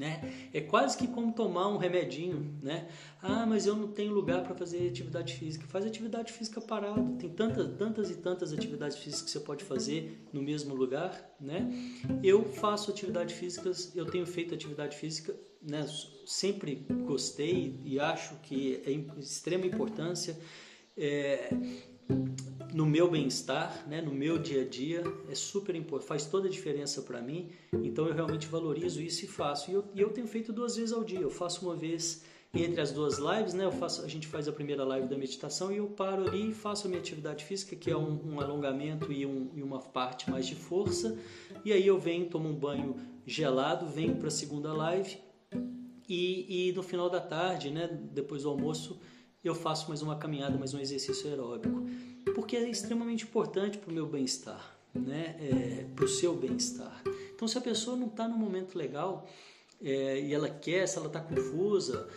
né? 0.01 0.49
É 0.51 0.63
quase 0.63 0.97
que 0.97 1.07
como 1.07 1.31
tomar 1.31 1.69
um 1.69 1.77
remedinho, 1.77 2.59
né? 2.63 2.89
Ah, 3.21 3.45
mas 3.45 3.67
eu 3.67 3.77
não 3.77 3.89
tenho 3.89 4.15
lugar 4.15 4.43
para 4.43 4.55
fazer 4.55 4.89
atividade 4.89 5.35
física. 5.35 5.67
Faz 5.69 5.85
atividade 5.85 6.33
física 6.33 6.59
parado. 6.59 7.19
Tem 7.19 7.29
tantas, 7.29 7.77
tantas 7.77 8.11
e 8.11 8.15
tantas 8.15 8.51
atividades 8.51 8.97
físicas 8.97 9.25
que 9.25 9.31
você 9.31 9.41
pode 9.41 9.63
fazer 9.63 10.27
no 10.33 10.41
mesmo 10.41 10.75
lugar, 10.75 11.37
né? 11.39 11.71
Eu 12.23 12.43
faço 12.47 12.91
atividade 12.91 13.35
física, 13.35 13.71
eu 13.95 14.07
tenho 14.07 14.25
feito 14.25 14.55
atividade 14.55 14.97
física, 14.97 15.37
né? 15.61 15.87
Sempre 16.25 16.87
gostei 17.07 17.79
e 17.85 18.01
acho 18.01 18.37
que 18.37 18.81
é 18.87 18.93
de 18.93 19.21
extrema 19.23 19.67
importância. 19.67 20.35
É, 20.97 21.51
no 22.73 22.87
meu 22.87 23.11
bem-estar, 23.11 23.87
né, 23.89 24.01
no 24.01 24.13
meu 24.13 24.39
dia 24.39 24.63
a 24.63 24.65
dia, 24.65 25.03
é 25.29 25.35
super 25.35 25.75
importante, 25.75 26.09
faz 26.09 26.27
toda 26.27 26.49
a 26.49 26.51
diferença 26.51 27.03
para 27.03 27.21
mim. 27.21 27.51
Então 27.73 28.07
eu 28.07 28.15
realmente 28.15 28.47
valorizo 28.47 29.03
isso 29.03 29.25
e 29.25 29.29
faço. 29.29 29.71
E 29.71 29.75
eu, 29.75 29.85
e 29.95 30.01
eu, 30.01 30.11
tenho 30.11 30.27
feito 30.27 30.53
duas 30.53 30.77
vezes 30.77 30.93
ao 30.93 31.03
dia. 31.03 31.21
Eu 31.21 31.31
faço 31.31 31.67
uma 31.67 31.75
vez 31.75 32.23
entre 32.53 32.81
as 32.81 32.93
duas 32.93 33.19
lives, 33.19 33.55
né? 33.55 33.65
Eu 33.65 33.73
faço, 33.73 34.03
a 34.03 34.09
gente 34.09 34.27
faz 34.27 34.49
a 34.49 34.53
primeira 34.53 34.85
live 34.85 35.09
da 35.09 35.17
meditação 35.17 35.73
e 35.73 35.77
eu 35.77 35.87
paro 35.87 36.29
ali 36.29 36.51
e 36.51 36.55
faço 36.55 36.87
a 36.87 36.89
minha 36.89 37.01
atividade 37.01 37.45
física, 37.45 37.77
que 37.77 37.91
é 37.91 37.97
um, 37.97 38.35
um 38.35 38.41
alongamento 38.41 39.13
e, 39.13 39.25
um, 39.25 39.51
e, 39.55 39.63
uma 39.63 39.79
parte 39.79 40.31
mais 40.31 40.47
de 40.47 40.55
força. 40.55 41.19
E 41.65 41.73
aí 41.73 41.87
eu 41.87 41.99
venho, 41.99 42.27
tomo 42.27 42.49
um 42.49 42.55
banho 42.55 42.97
gelado, 43.27 43.87
venho 43.87 44.17
para 44.17 44.29
a 44.29 44.33
segunda 44.33 44.73
live 44.73 45.19
e, 46.09 46.69
e 46.69 46.73
no 46.73 46.83
final 46.83 47.09
da 47.09 47.21
tarde, 47.21 47.71
né? 47.71 47.89
Depois 48.13 48.43
do 48.43 48.49
almoço 48.49 49.01
eu 49.43 49.55
faço 49.55 49.89
mais 49.89 50.03
uma 50.03 50.17
caminhada, 50.17 50.59
mais 50.59 50.75
um 50.75 50.79
exercício 50.79 51.29
aeróbico 51.29 51.87
porque 52.35 52.57
é 52.57 52.69
extremamente 52.69 53.25
importante 53.25 53.79
para 53.79 53.91
o 53.91 53.93
meu 53.93 54.07
bem-estar, 54.07 54.77
né? 54.95 55.37
É, 55.41 55.87
para 55.95 56.05
o 56.05 56.09
seu 56.09 56.35
bem-estar. 56.35 57.03
Então, 57.35 57.47
se 57.49 57.57
a 57.57 57.61
pessoa 57.61 57.97
não 57.97 58.07
está 58.07 58.29
no 58.29 58.37
momento 58.37 58.77
legal 58.77 59.27
é, 59.83 60.21
e 60.21 60.35
ela 60.35 60.49
quer, 60.49 60.87
se 60.87 60.99
ela 60.99 61.07
está 61.07 61.21
confusa, 61.21 62.09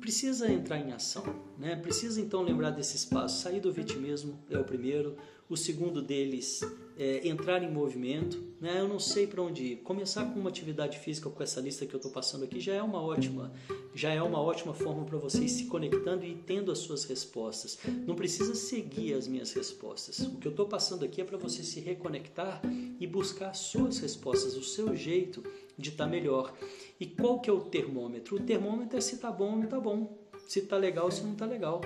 precisa 0.00 0.50
entrar 0.50 0.78
em 0.78 0.92
ação, 0.92 1.24
né? 1.58 1.76
Precisa 1.76 2.20
então 2.20 2.42
lembrar 2.42 2.70
desses 2.70 3.04
passos. 3.04 3.40
Sair 3.40 3.60
do 3.60 3.72
vitimismo 3.72 4.38
é 4.50 4.58
o 4.58 4.64
primeiro. 4.64 5.16
O 5.48 5.56
segundo 5.56 6.00
deles 6.00 6.60
é 6.96 7.26
entrar 7.26 7.62
em 7.62 7.70
movimento. 7.70 8.40
Né? 8.60 8.78
Eu 8.78 8.86
não 8.86 9.00
sei 9.00 9.26
para 9.26 9.42
onde 9.42 9.64
ir. 9.64 9.76
Começar 9.78 10.24
com 10.26 10.38
uma 10.38 10.48
atividade 10.48 10.98
física 10.98 11.28
com 11.28 11.42
essa 11.42 11.60
lista 11.60 11.84
que 11.86 11.94
eu 11.94 11.98
estou 11.98 12.12
passando 12.12 12.44
aqui 12.44 12.60
já 12.60 12.74
é 12.74 12.82
uma 12.82 13.02
ótima, 13.02 13.52
já 13.94 14.12
é 14.12 14.22
uma 14.22 14.40
ótima 14.40 14.72
forma 14.72 15.04
para 15.04 15.18
vocês 15.18 15.52
se 15.52 15.64
conectando 15.66 16.24
e 16.24 16.34
tendo 16.34 16.70
as 16.70 16.78
suas 16.78 17.04
respostas. 17.04 17.78
Não 18.06 18.14
precisa 18.14 18.54
seguir 18.54 19.14
as 19.14 19.26
minhas 19.26 19.52
respostas. 19.52 20.20
O 20.20 20.36
que 20.36 20.46
eu 20.46 20.50
estou 20.50 20.66
passando 20.66 21.04
aqui 21.04 21.20
é 21.20 21.24
para 21.24 21.36
você 21.36 21.62
se 21.62 21.80
reconectar 21.80 22.60
e 22.98 23.06
buscar 23.06 23.50
as 23.50 23.58
suas 23.58 23.98
respostas, 23.98 24.56
o 24.56 24.62
seu 24.62 24.94
jeito 24.94 25.42
de 25.76 25.90
estar 25.90 26.04
tá 26.04 26.10
melhor. 26.10 26.54
E 26.98 27.06
qual 27.06 27.40
que 27.40 27.50
é 27.50 27.52
o 27.52 27.60
termômetro? 27.60 28.36
O 28.36 28.40
termômetro 28.40 28.96
é 28.96 29.00
se 29.00 29.16
está 29.16 29.30
bom 29.30 29.50
ou 29.50 29.56
não 29.56 29.64
está 29.64 29.80
bom, 29.80 30.16
se 30.46 30.60
está 30.60 30.76
legal 30.76 31.06
ou 31.06 31.10
se 31.10 31.22
não 31.22 31.32
está 31.32 31.46
legal. 31.46 31.80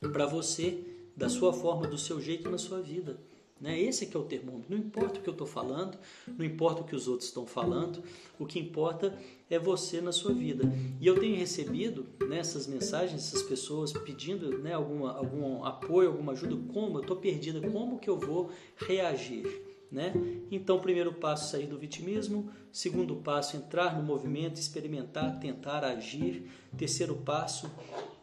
Para 0.00 0.26
você 0.26 0.84
da 1.16 1.28
sua 1.28 1.52
forma, 1.52 1.86
do 1.86 1.98
seu 1.98 2.20
jeito 2.20 2.50
na 2.50 2.58
sua 2.58 2.80
vida. 2.80 3.18
Né? 3.60 3.80
Esse 3.80 4.04
é 4.04 4.06
que 4.06 4.16
é 4.16 4.20
o 4.20 4.24
termômetro. 4.24 4.66
Não 4.68 4.78
importa 4.78 5.18
o 5.18 5.22
que 5.22 5.28
eu 5.28 5.32
estou 5.32 5.46
falando, 5.46 5.98
não 6.26 6.44
importa 6.44 6.82
o 6.82 6.84
que 6.84 6.94
os 6.94 7.08
outros 7.08 7.28
estão 7.28 7.46
falando, 7.46 8.02
o 8.38 8.44
que 8.44 8.58
importa 8.58 9.16
é 9.48 9.58
você 9.58 10.00
na 10.00 10.12
sua 10.12 10.32
vida. 10.32 10.64
E 11.00 11.06
eu 11.06 11.18
tenho 11.18 11.36
recebido 11.36 12.06
né, 12.20 12.42
mensagens, 12.68 13.26
essas 13.26 13.42
pessoas 13.42 13.92
pedindo 13.92 14.58
né, 14.58 14.74
alguma, 14.74 15.16
algum 15.16 15.64
apoio, 15.64 16.10
alguma 16.10 16.32
ajuda. 16.32 16.56
Como? 16.72 16.98
Eu 16.98 17.02
estou 17.02 17.16
perdida, 17.16 17.66
como 17.70 17.98
que 17.98 18.10
eu 18.10 18.18
vou 18.18 18.50
reagir? 18.76 19.62
Né? 19.90 20.12
Então, 20.50 20.80
primeiro 20.80 21.14
passo, 21.14 21.50
sair 21.50 21.66
do 21.66 21.78
vitimismo. 21.78 22.50
Segundo 22.72 23.16
passo, 23.16 23.56
entrar 23.56 23.96
no 23.96 24.02
movimento, 24.02 24.56
experimentar, 24.56 25.38
tentar 25.40 25.82
agir. 25.84 26.50
Terceiro 26.76 27.14
passo, 27.14 27.70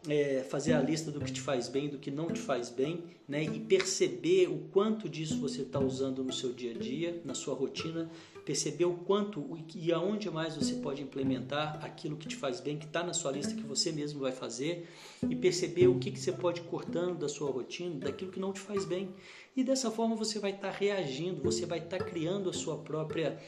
é, 0.08 0.44
fazer 0.48 0.74
a 0.74 0.80
lista 0.80 1.10
do 1.10 1.20
que 1.20 1.32
te 1.32 1.40
faz 1.40 1.68
bem, 1.68 1.88
do 1.88 1.98
que 1.98 2.10
não 2.10 2.26
te 2.28 2.38
faz 2.38 2.68
bem, 2.68 3.04
né? 3.26 3.42
E 3.42 3.60
perceber 3.60 4.48
o 4.48 4.58
quanto 4.70 5.08
disso 5.08 5.40
você 5.40 5.62
está 5.62 5.80
usando 5.80 6.22
no 6.22 6.32
seu 6.32 6.52
dia 6.52 6.72
a 6.72 6.78
dia, 6.78 7.22
na 7.24 7.34
sua 7.34 7.54
rotina, 7.54 8.10
perceber 8.44 8.84
o 8.84 8.94
quanto 8.94 9.58
e 9.74 9.90
aonde 9.92 10.30
mais 10.30 10.56
você 10.56 10.74
pode 10.74 11.02
implementar 11.02 11.82
aquilo 11.82 12.16
que 12.16 12.28
te 12.28 12.36
faz 12.36 12.60
bem, 12.60 12.76
que 12.76 12.84
está 12.84 13.02
na 13.02 13.14
sua 13.14 13.32
lista, 13.32 13.54
que 13.54 13.62
você 13.62 13.90
mesmo 13.92 14.20
vai 14.20 14.32
fazer, 14.32 14.86
e 15.28 15.34
perceber 15.34 15.88
o 15.88 15.98
que, 15.98 16.10
que 16.10 16.20
você 16.20 16.32
pode 16.32 16.60
ir 16.60 16.64
cortando 16.64 17.18
da 17.18 17.28
sua 17.28 17.50
rotina, 17.50 18.00
daquilo 18.00 18.30
que 18.30 18.40
não 18.40 18.52
te 18.52 18.60
faz 18.60 18.84
bem. 18.84 19.08
E 19.56 19.64
dessa 19.64 19.90
forma 19.90 20.14
você 20.14 20.38
vai 20.38 20.50
estar 20.50 20.70
tá 20.70 20.76
reagindo, 20.76 21.42
você 21.42 21.64
vai 21.64 21.78
estar 21.78 21.98
tá 21.98 22.04
criando 22.04 22.50
a 22.50 22.52
sua 22.52 22.76
própria, 22.78 23.40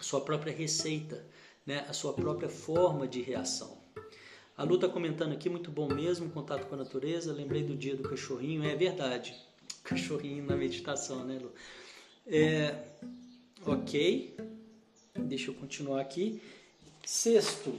sua 0.00 0.20
própria 0.20 0.52
receita, 0.52 1.26
né? 1.64 1.86
a 1.88 1.94
sua 1.94 2.12
própria 2.12 2.50
forma 2.50 3.08
de 3.08 3.22
reação. 3.22 3.85
A 4.56 4.64
Lu 4.64 4.76
está 4.76 4.88
comentando 4.88 5.32
aqui, 5.32 5.50
muito 5.50 5.70
bom 5.70 5.86
mesmo, 5.86 6.30
contato 6.30 6.66
com 6.66 6.74
a 6.74 6.78
natureza. 6.78 7.30
Lembrei 7.30 7.62
do 7.62 7.76
dia 7.76 7.94
do 7.94 8.02
cachorrinho, 8.02 8.64
é 8.64 8.74
verdade. 8.74 9.36
Cachorrinho 9.84 10.46
na 10.46 10.56
meditação, 10.56 11.24
né, 11.26 11.38
Lu? 11.38 11.52
É, 12.26 12.74
ok, 13.66 14.34
deixa 15.14 15.50
eu 15.50 15.54
continuar 15.54 16.00
aqui. 16.00 16.40
Sexto, 17.04 17.72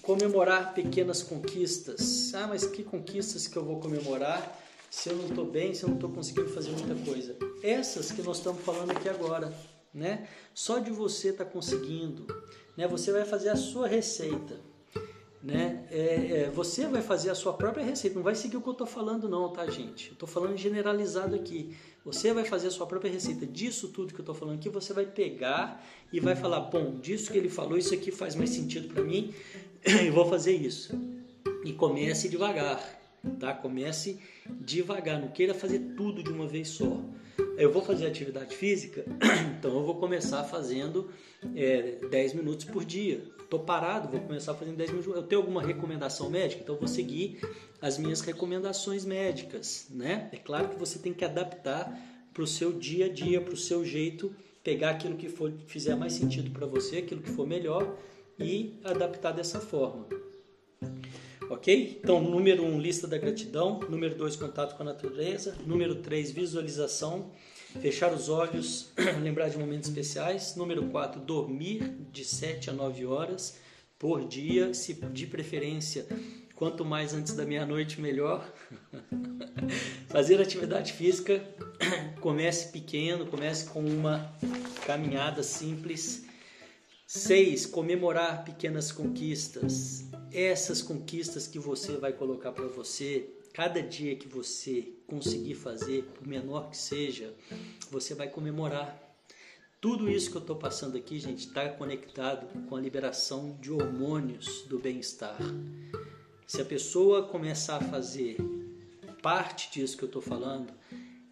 comemorar 0.00 0.72
pequenas 0.72 1.22
conquistas. 1.22 2.32
Ah, 2.34 2.46
mas 2.46 2.64
que 2.66 2.82
conquistas 2.82 3.46
que 3.46 3.56
eu 3.56 3.64
vou 3.64 3.78
comemorar 3.80 4.58
se 4.90 5.10
eu 5.10 5.16
não 5.16 5.26
estou 5.26 5.44
bem, 5.44 5.74
se 5.74 5.82
eu 5.82 5.90
não 5.90 5.96
estou 5.96 6.10
conseguindo 6.10 6.48
fazer 6.48 6.70
muita 6.70 6.94
coisa? 7.04 7.36
Essas 7.62 8.10
que 8.10 8.22
nós 8.22 8.38
estamos 8.38 8.62
falando 8.62 8.92
aqui 8.92 9.10
agora, 9.10 9.54
né? 9.92 10.26
Só 10.54 10.78
de 10.78 10.90
você 10.90 11.28
estar 11.28 11.44
tá 11.44 11.50
conseguindo, 11.50 12.26
né? 12.78 12.88
Você 12.88 13.12
vai 13.12 13.26
fazer 13.26 13.50
a 13.50 13.56
sua 13.56 13.86
receita 13.86 14.67
né? 15.42 15.84
É, 15.90 16.42
é, 16.42 16.50
você 16.52 16.86
vai 16.86 17.00
fazer 17.00 17.30
a 17.30 17.34
sua 17.34 17.52
própria 17.52 17.84
receita, 17.84 18.16
não 18.16 18.22
vai 18.22 18.34
seguir 18.34 18.56
o 18.56 18.60
que 18.60 18.68
eu 18.68 18.72
estou 18.72 18.86
falando 18.86 19.28
não, 19.28 19.48
tá 19.50 19.66
gente? 19.66 20.08
Eu 20.08 20.12
estou 20.14 20.28
falando 20.28 20.56
generalizado 20.56 21.34
aqui. 21.34 21.76
Você 22.04 22.32
vai 22.32 22.44
fazer 22.44 22.68
a 22.68 22.70
sua 22.70 22.86
própria 22.86 23.10
receita 23.10 23.46
disso 23.46 23.88
tudo 23.88 24.12
que 24.12 24.20
eu 24.20 24.22
estou 24.22 24.34
falando 24.34 24.56
aqui, 24.56 24.68
você 24.68 24.92
vai 24.92 25.06
pegar 25.06 25.84
e 26.12 26.18
vai 26.18 26.34
falar, 26.34 26.60
bom, 26.60 26.98
disso 26.98 27.30
que 27.30 27.38
ele 27.38 27.48
falou, 27.48 27.78
isso 27.78 27.94
aqui 27.94 28.10
faz 28.10 28.34
mais 28.34 28.50
sentido 28.50 28.92
para 28.92 29.02
mim, 29.04 29.32
e 29.86 30.10
vou 30.10 30.28
fazer 30.28 30.54
isso. 30.54 30.98
E 31.64 31.72
comece 31.72 32.28
devagar, 32.28 32.82
tá? 33.38 33.52
Comece 33.52 34.18
devagar, 34.60 35.20
não 35.20 35.28
queira 35.28 35.54
fazer 35.54 35.80
tudo 35.96 36.22
de 36.22 36.30
uma 36.30 36.46
vez 36.46 36.68
só. 36.68 37.00
eu 37.56 37.70
vou 37.70 37.82
fazer 37.82 38.06
atividade 38.06 38.56
física, 38.56 39.04
então 39.58 39.76
eu 39.76 39.84
vou 39.84 39.96
começar 39.96 40.42
fazendo 40.44 41.10
é, 41.54 41.98
10 42.10 42.34
minutos 42.34 42.64
por 42.64 42.84
dia. 42.84 43.22
Estou 43.48 43.60
parado, 43.60 44.10
vou 44.10 44.20
começar 44.20 44.52
fazendo 44.52 44.76
10 44.76 44.90
minutos. 44.90 45.16
Eu 45.16 45.22
tenho 45.22 45.40
alguma 45.40 45.62
recomendação 45.62 46.28
médica, 46.28 46.60
então 46.62 46.76
vou 46.76 46.86
seguir 46.86 47.40
as 47.80 47.96
minhas 47.96 48.20
recomendações 48.20 49.06
médicas, 49.06 49.86
né? 49.88 50.28
É 50.32 50.36
claro 50.36 50.68
que 50.68 50.78
você 50.78 50.98
tem 50.98 51.14
que 51.14 51.24
adaptar 51.24 51.98
para 52.34 52.42
o 52.42 52.46
seu 52.46 52.74
dia 52.74 53.06
a 53.06 53.08
dia, 53.08 53.40
para 53.40 53.54
o 53.54 53.56
seu 53.56 53.86
jeito, 53.86 54.36
pegar 54.62 54.90
aquilo 54.90 55.16
que 55.16 55.30
for, 55.30 55.50
fizer 55.66 55.94
mais 55.94 56.12
sentido 56.12 56.50
para 56.50 56.66
você, 56.66 56.98
aquilo 56.98 57.22
que 57.22 57.30
for 57.30 57.46
melhor 57.46 57.96
e 58.38 58.78
adaptar 58.84 59.32
dessa 59.32 59.58
forma. 59.58 60.06
Ok? 61.48 62.00
Então, 62.04 62.20
número 62.20 62.62
1, 62.62 62.66
um, 62.66 62.78
lista 62.78 63.08
da 63.08 63.16
gratidão. 63.16 63.80
Número 63.88 64.14
2, 64.14 64.36
contato 64.36 64.76
com 64.76 64.82
a 64.82 64.86
natureza. 64.86 65.56
Número 65.66 65.94
3, 65.94 66.32
visualização. 66.32 67.30
Fechar 67.80 68.12
os 68.12 68.28
olhos, 68.28 68.90
lembrar 69.22 69.48
de 69.48 69.58
momentos 69.58 69.88
especiais. 69.88 70.56
Número 70.56 70.88
4, 70.88 71.20
dormir 71.20 71.96
de 72.10 72.24
7 72.24 72.70
a 72.70 72.72
9 72.72 73.06
horas 73.06 73.58
por 73.98 74.26
dia, 74.26 74.72
se 74.74 74.94
de 74.94 75.26
preferência 75.26 76.06
quanto 76.54 76.84
mais 76.84 77.14
antes 77.14 77.34
da 77.34 77.44
meia-noite 77.44 78.00
melhor. 78.00 78.50
Fazer 80.08 80.40
atividade 80.40 80.92
física, 80.92 81.42
comece 82.20 82.72
pequeno, 82.72 83.26
comece 83.26 83.66
com 83.66 83.80
uma 83.80 84.32
caminhada 84.86 85.42
simples. 85.42 86.26
6. 87.06 87.66
Comemorar 87.66 88.44
pequenas 88.44 88.90
conquistas 88.92 90.08
essas 90.32 90.82
conquistas 90.82 91.46
que 91.46 91.58
você 91.58 91.96
vai 91.96 92.12
colocar 92.12 92.52
para 92.52 92.66
você, 92.66 93.28
cada 93.58 93.82
dia 93.82 94.14
que 94.14 94.28
você 94.28 94.92
conseguir 95.04 95.56
fazer, 95.56 96.04
por 96.14 96.24
menor 96.24 96.70
que 96.70 96.76
seja, 96.76 97.34
você 97.90 98.14
vai 98.14 98.28
comemorar. 98.28 98.96
Tudo 99.80 100.08
isso 100.08 100.30
que 100.30 100.36
eu 100.36 100.42
estou 100.42 100.54
passando 100.54 100.96
aqui, 100.96 101.18
gente, 101.18 101.40
está 101.40 101.68
conectado 101.68 102.46
com 102.68 102.76
a 102.76 102.80
liberação 102.80 103.58
de 103.60 103.72
hormônios 103.72 104.62
do 104.68 104.78
bem-estar. 104.78 105.36
Se 106.46 106.62
a 106.62 106.64
pessoa 106.64 107.24
começar 107.24 107.78
a 107.78 107.80
fazer 107.80 108.36
parte 109.20 109.72
disso 109.72 109.96
que 109.96 110.04
eu 110.04 110.08
estou 110.08 110.22
falando, 110.22 110.72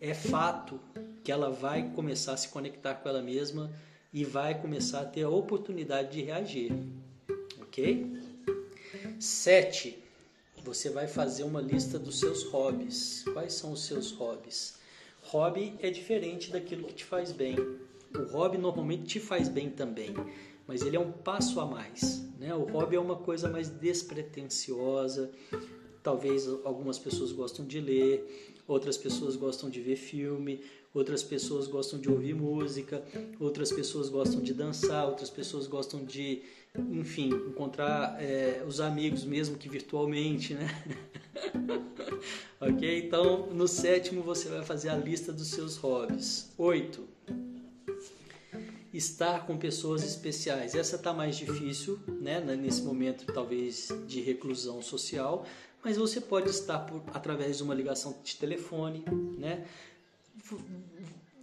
é 0.01 0.13
fato 0.13 0.81
que 1.23 1.31
ela 1.31 1.49
vai 1.49 1.93
começar 1.93 2.33
a 2.33 2.37
se 2.37 2.49
conectar 2.49 2.97
com 2.97 3.09
ela 3.09 3.23
mesma 3.23 3.71
e 4.13 4.25
vai 4.25 4.61
começar 4.61 5.03
a 5.03 5.07
ter 5.07 5.23
a 5.23 5.31
oportunidade 5.31 6.11
de 6.11 6.23
reagir. 6.23 6.73
Ok? 7.61 8.21
Sete, 9.21 10.03
você 10.67 10.91
vai 10.91 11.07
fazer 11.07 11.45
uma 11.45 11.61
lista 11.61 11.97
dos 11.97 12.19
seus 12.19 12.43
hobbies. 12.43 13.23
Quais 13.33 13.53
são 13.53 13.71
os 13.71 13.85
seus 13.85 14.11
hobbies? 14.11 14.75
Hobby 15.23 15.75
é 15.79 15.91
diferente 15.91 16.51
daquilo 16.51 16.83
que 16.83 16.95
te 16.95 17.05
faz 17.05 17.31
bem. 17.31 17.57
O 18.13 18.25
hobby 18.33 18.59
normalmente 18.59 19.05
te 19.05 19.21
faz 19.21 19.49
bem 19.49 19.71
também, 19.71 20.13
mas 20.67 20.83
ele 20.83 20.97
é 20.97 21.01
um 21.01 21.13
passo 21.13 21.61
a 21.61 21.67
mais. 21.67 22.25
Né? 22.37 22.53
O 22.53 22.65
hobby 22.65 22.97
é 22.97 23.01
uma 23.01 23.15
coisa 23.15 23.49
mais 23.49 23.69
despretensiosa. 23.69 25.31
Talvez 26.03 26.49
algumas 26.65 26.99
pessoas 26.99 27.31
gostam 27.31 27.65
de 27.65 27.81
ler, 27.81 28.57
outras 28.67 28.97
pessoas 28.97 29.37
gostam 29.37 29.71
de 29.71 29.81
ver 29.81 29.97
filme, 29.97 30.61
outras 30.93 31.23
pessoas 31.23 31.69
gostam 31.69 32.01
de 32.01 32.11
ouvir 32.11 32.35
música, 32.35 33.05
outras 33.39 33.71
pessoas 33.71 34.09
gostam 34.09 34.41
de 34.41 34.53
dançar, 34.53 35.07
outras 35.07 35.31
pessoas 35.31 35.69
gostam 35.69 36.05
de 36.05 36.43
enfim, 36.91 37.29
encontrar 37.29 38.17
é, 38.21 38.63
os 38.67 38.81
amigos 38.81 39.25
mesmo 39.25 39.57
que 39.57 39.69
virtualmente, 39.69 40.55
né? 40.55 40.69
ok? 42.61 43.07
Então, 43.07 43.47
no 43.49 43.67
sétimo 43.67 44.23
você 44.23 44.49
vai 44.49 44.65
fazer 44.65 44.89
a 44.89 44.97
lista 44.97 45.33
dos 45.33 45.49
seus 45.49 45.77
hobbies. 45.77 46.53
Oito, 46.59 47.07
estar 48.93 49.47
com 49.47 49.57
pessoas 49.57 50.03
especiais. 50.03 50.75
Essa 50.75 50.99
tá 50.99 51.13
mais 51.13 51.37
difícil, 51.37 51.99
né? 52.21 52.41
Nesse 52.41 52.83
momento 52.83 53.27
talvez 53.33 53.89
de 54.07 54.21
reclusão 54.21 54.83
social, 54.83 55.47
mas 55.85 55.97
você 55.97 56.21
pode 56.21 56.51
estar 56.51 56.81
por, 56.81 57.03
através 57.13 57.59
de 57.59 57.63
uma 57.63 57.75
ligação 57.75 58.17
de 58.23 58.37
telefone, 58.37 59.05
né? 59.39 59.67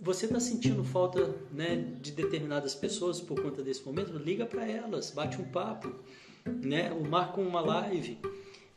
Você 0.03 0.25
está 0.25 0.39
sentindo 0.39 0.83
falta 0.83 1.33
né, 1.49 1.77
de 2.01 2.11
determinadas 2.11 2.75
pessoas 2.75 3.21
por 3.21 3.41
conta 3.41 3.63
desse 3.63 3.85
momento, 3.85 4.17
liga 4.17 4.45
para 4.45 4.69
elas, 4.69 5.11
bate 5.11 5.41
um 5.41 5.45
papo, 5.45 5.95
né, 6.45 6.91
ou 6.91 7.05
marca 7.05 7.39
uma 7.39 7.61
live, 7.61 8.19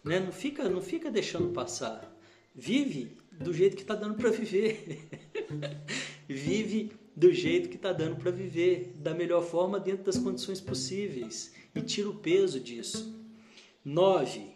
né, 0.04 0.20
não 0.20 0.30
fica, 0.30 0.68
não 0.68 0.80
fica 0.80 1.10
deixando 1.10 1.48
passar. 1.48 2.14
Vive 2.54 3.18
do 3.32 3.52
jeito 3.52 3.74
que 3.74 3.82
está 3.82 3.96
dando 3.96 4.14
para 4.14 4.30
viver. 4.30 5.00
Vive 6.28 6.92
do 7.14 7.32
jeito 7.32 7.68
que 7.68 7.76
está 7.76 7.92
dando 7.92 8.16
para 8.16 8.30
viver, 8.30 8.94
da 8.96 9.12
melhor 9.12 9.42
forma 9.42 9.80
dentro 9.80 10.04
das 10.04 10.16
condições 10.16 10.60
possíveis 10.60 11.52
e 11.74 11.80
tira 11.80 12.08
o 12.08 12.14
peso 12.14 12.60
disso. 12.60 13.14
9. 13.84 14.54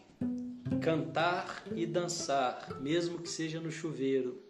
Cantar 0.81 1.65
e 1.75 1.85
dançar, 1.85 2.81
mesmo 2.81 3.19
que 3.19 3.29
seja 3.29 3.61
no 3.61 3.71
chuveiro 3.71 4.50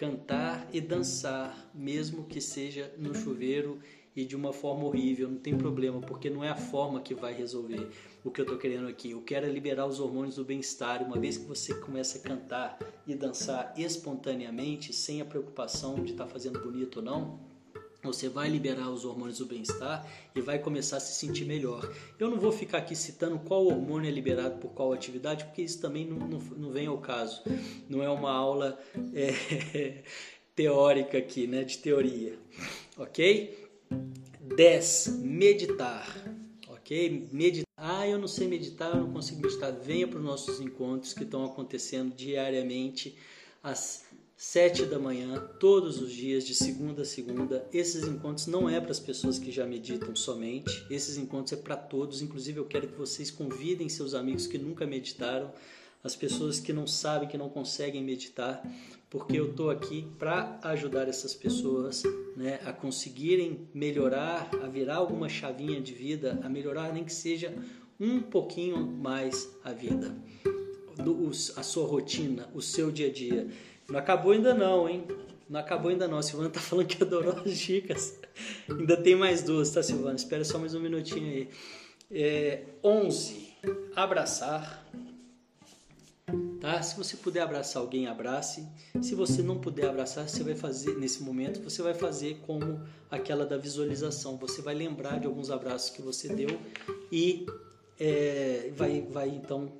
cantar 0.00 0.66
e 0.72 0.80
dançar, 0.80 1.70
mesmo 1.74 2.24
que 2.24 2.40
seja 2.40 2.90
no 2.96 3.14
chuveiro 3.14 3.78
e 4.16 4.24
de 4.24 4.34
uma 4.34 4.50
forma 4.50 4.84
horrível, 4.84 5.28
não 5.28 5.36
tem 5.36 5.54
problema, 5.54 6.00
porque 6.00 6.30
não 6.30 6.42
é 6.42 6.48
a 6.48 6.56
forma 6.56 7.02
que 7.02 7.14
vai 7.14 7.34
resolver 7.34 7.86
o 8.24 8.30
que 8.30 8.40
eu 8.40 8.44
estou 8.44 8.56
querendo 8.56 8.88
aqui. 8.88 9.10
Eu 9.10 9.20
quero 9.20 9.44
é 9.44 9.50
liberar 9.50 9.86
os 9.86 10.00
hormônios 10.00 10.36
do 10.36 10.44
bem-estar. 10.44 11.02
Uma 11.02 11.18
vez 11.18 11.36
que 11.36 11.44
você 11.44 11.74
começa 11.74 12.16
a 12.16 12.20
cantar 12.22 12.78
e 13.06 13.14
dançar 13.14 13.74
espontaneamente, 13.76 14.90
sem 14.94 15.20
a 15.20 15.24
preocupação 15.26 15.96
de 15.96 16.12
estar 16.12 16.24
tá 16.24 16.30
fazendo 16.30 16.60
bonito 16.60 16.96
ou 16.96 17.02
não, 17.02 17.38
você 18.02 18.28
vai 18.28 18.48
liberar 18.48 18.90
os 18.90 19.04
hormônios 19.04 19.38
do 19.38 19.46
bem-estar 19.46 20.06
e 20.34 20.40
vai 20.40 20.58
começar 20.58 20.96
a 20.96 21.00
se 21.00 21.14
sentir 21.14 21.44
melhor. 21.44 21.92
Eu 22.18 22.30
não 22.30 22.38
vou 22.38 22.50
ficar 22.50 22.78
aqui 22.78 22.96
citando 22.96 23.38
qual 23.40 23.66
hormônio 23.66 24.08
é 24.08 24.12
liberado 24.12 24.58
por 24.58 24.70
qual 24.70 24.92
atividade, 24.92 25.44
porque 25.44 25.62
isso 25.62 25.80
também 25.80 26.06
não, 26.06 26.16
não, 26.16 26.38
não 26.38 26.70
vem 26.70 26.86
ao 26.86 26.98
caso. 26.98 27.42
Não 27.88 28.02
é 28.02 28.08
uma 28.08 28.32
aula 28.32 28.78
é, 29.12 30.02
teórica 30.56 31.18
aqui, 31.18 31.46
né, 31.46 31.62
de 31.62 31.78
teoria. 31.78 32.38
Ok? 32.96 33.68
10. 34.40 35.18
Meditar. 35.20 36.16
Ok? 36.68 37.28
Meditar. 37.30 37.66
Ah, 37.76 38.06
eu 38.06 38.18
não 38.18 38.28
sei 38.28 38.46
meditar, 38.46 38.90
eu 38.94 39.02
não 39.02 39.12
consigo 39.12 39.40
meditar. 39.40 39.72
Venha 39.72 40.06
para 40.06 40.18
os 40.18 40.24
nossos 40.24 40.60
encontros 40.60 41.12
que 41.14 41.22
estão 41.22 41.44
acontecendo 41.44 42.14
diariamente 42.14 43.16
às 43.62 44.04
sete 44.42 44.86
da 44.86 44.98
manhã, 44.98 45.38
todos 45.60 46.00
os 46.00 46.10
dias, 46.10 46.46
de 46.46 46.54
segunda 46.54 47.02
a 47.02 47.04
segunda. 47.04 47.68
Esses 47.74 48.08
encontros 48.08 48.46
não 48.46 48.70
é 48.70 48.80
para 48.80 48.90
as 48.90 48.98
pessoas 48.98 49.38
que 49.38 49.52
já 49.52 49.66
meditam 49.66 50.16
somente, 50.16 50.82
esses 50.88 51.18
encontros 51.18 51.52
é 51.52 51.62
para 51.62 51.76
todos. 51.76 52.22
Inclusive, 52.22 52.58
eu 52.58 52.64
quero 52.64 52.88
que 52.88 52.96
vocês 52.96 53.30
convidem 53.30 53.86
seus 53.90 54.14
amigos 54.14 54.46
que 54.46 54.56
nunca 54.56 54.86
meditaram, 54.86 55.52
as 56.02 56.16
pessoas 56.16 56.58
que 56.58 56.72
não 56.72 56.86
sabem, 56.86 57.28
que 57.28 57.36
não 57.36 57.50
conseguem 57.50 58.02
meditar, 58.02 58.66
porque 59.10 59.38
eu 59.38 59.50
estou 59.50 59.68
aqui 59.68 60.08
para 60.18 60.58
ajudar 60.62 61.06
essas 61.06 61.34
pessoas 61.34 62.02
né, 62.34 62.60
a 62.64 62.72
conseguirem 62.72 63.68
melhorar, 63.74 64.48
a 64.62 64.68
virar 64.68 64.96
alguma 64.96 65.28
chavinha 65.28 65.82
de 65.82 65.92
vida, 65.92 66.40
a 66.42 66.48
melhorar 66.48 66.94
nem 66.94 67.04
que 67.04 67.12
seja 67.12 67.54
um 68.00 68.22
pouquinho 68.22 68.86
mais 68.86 69.50
a 69.62 69.70
vida, 69.70 70.16
a 71.56 71.62
sua 71.62 71.86
rotina, 71.86 72.48
o 72.54 72.62
seu 72.62 72.90
dia 72.90 73.08
a 73.08 73.12
dia. 73.12 73.46
Não 73.90 73.98
acabou 73.98 74.30
ainda 74.32 74.54
não, 74.54 74.88
hein? 74.88 75.04
Não 75.48 75.58
acabou 75.58 75.90
ainda 75.90 76.06
não. 76.06 76.18
A 76.18 76.22
Silvana 76.22 76.48
tá 76.48 76.60
falando 76.60 76.86
que 76.86 77.02
adorou 77.02 77.36
as 77.44 77.58
dicas. 77.58 78.16
ainda 78.68 78.96
tem 78.96 79.16
mais 79.16 79.42
duas, 79.42 79.70
tá, 79.70 79.82
Silvana? 79.82 80.14
Espera 80.14 80.44
só 80.44 80.58
mais 80.58 80.74
um 80.74 80.80
minutinho 80.80 81.26
aí. 81.26 81.48
É, 82.08 82.62
11. 82.84 83.48
Abraçar. 83.96 84.86
Tá? 86.60 86.80
Se 86.82 86.96
você 86.96 87.16
puder 87.16 87.40
abraçar 87.40 87.82
alguém, 87.82 88.06
abrace. 88.06 88.64
Se 89.02 89.16
você 89.16 89.42
não 89.42 89.58
puder 89.58 89.88
abraçar, 89.88 90.28
você 90.28 90.44
vai 90.44 90.54
fazer 90.54 90.96
nesse 90.96 91.24
momento, 91.24 91.60
você 91.60 91.82
vai 91.82 91.94
fazer 91.94 92.38
como 92.46 92.80
aquela 93.10 93.44
da 93.44 93.56
visualização. 93.56 94.36
Você 94.36 94.62
vai 94.62 94.74
lembrar 94.74 95.18
de 95.18 95.26
alguns 95.26 95.50
abraços 95.50 95.90
que 95.90 96.00
você 96.00 96.28
deu 96.28 96.60
e 97.10 97.44
é, 97.98 98.70
vai, 98.76 99.00
vai 99.02 99.28
então 99.30 99.72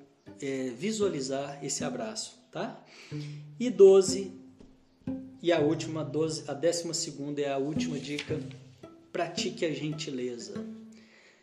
é, 0.43 0.71
visualizar 0.71 1.65
esse 1.65 1.85
abraço 1.85 2.40
tá? 2.51 2.85
E 3.59 3.71
12, 3.71 4.33
e 5.43 5.53
a 5.53 5.61
última, 5.61 6.05
12, 6.05 6.45
a 6.49 6.55
décima 6.55 6.93
segunda 6.93 7.41
é 7.41 7.51
a 7.51 7.59
última 7.59 7.99
dica, 7.99 8.41
pratique 9.13 9.65
a 9.65 9.73
gentileza. 9.73 10.65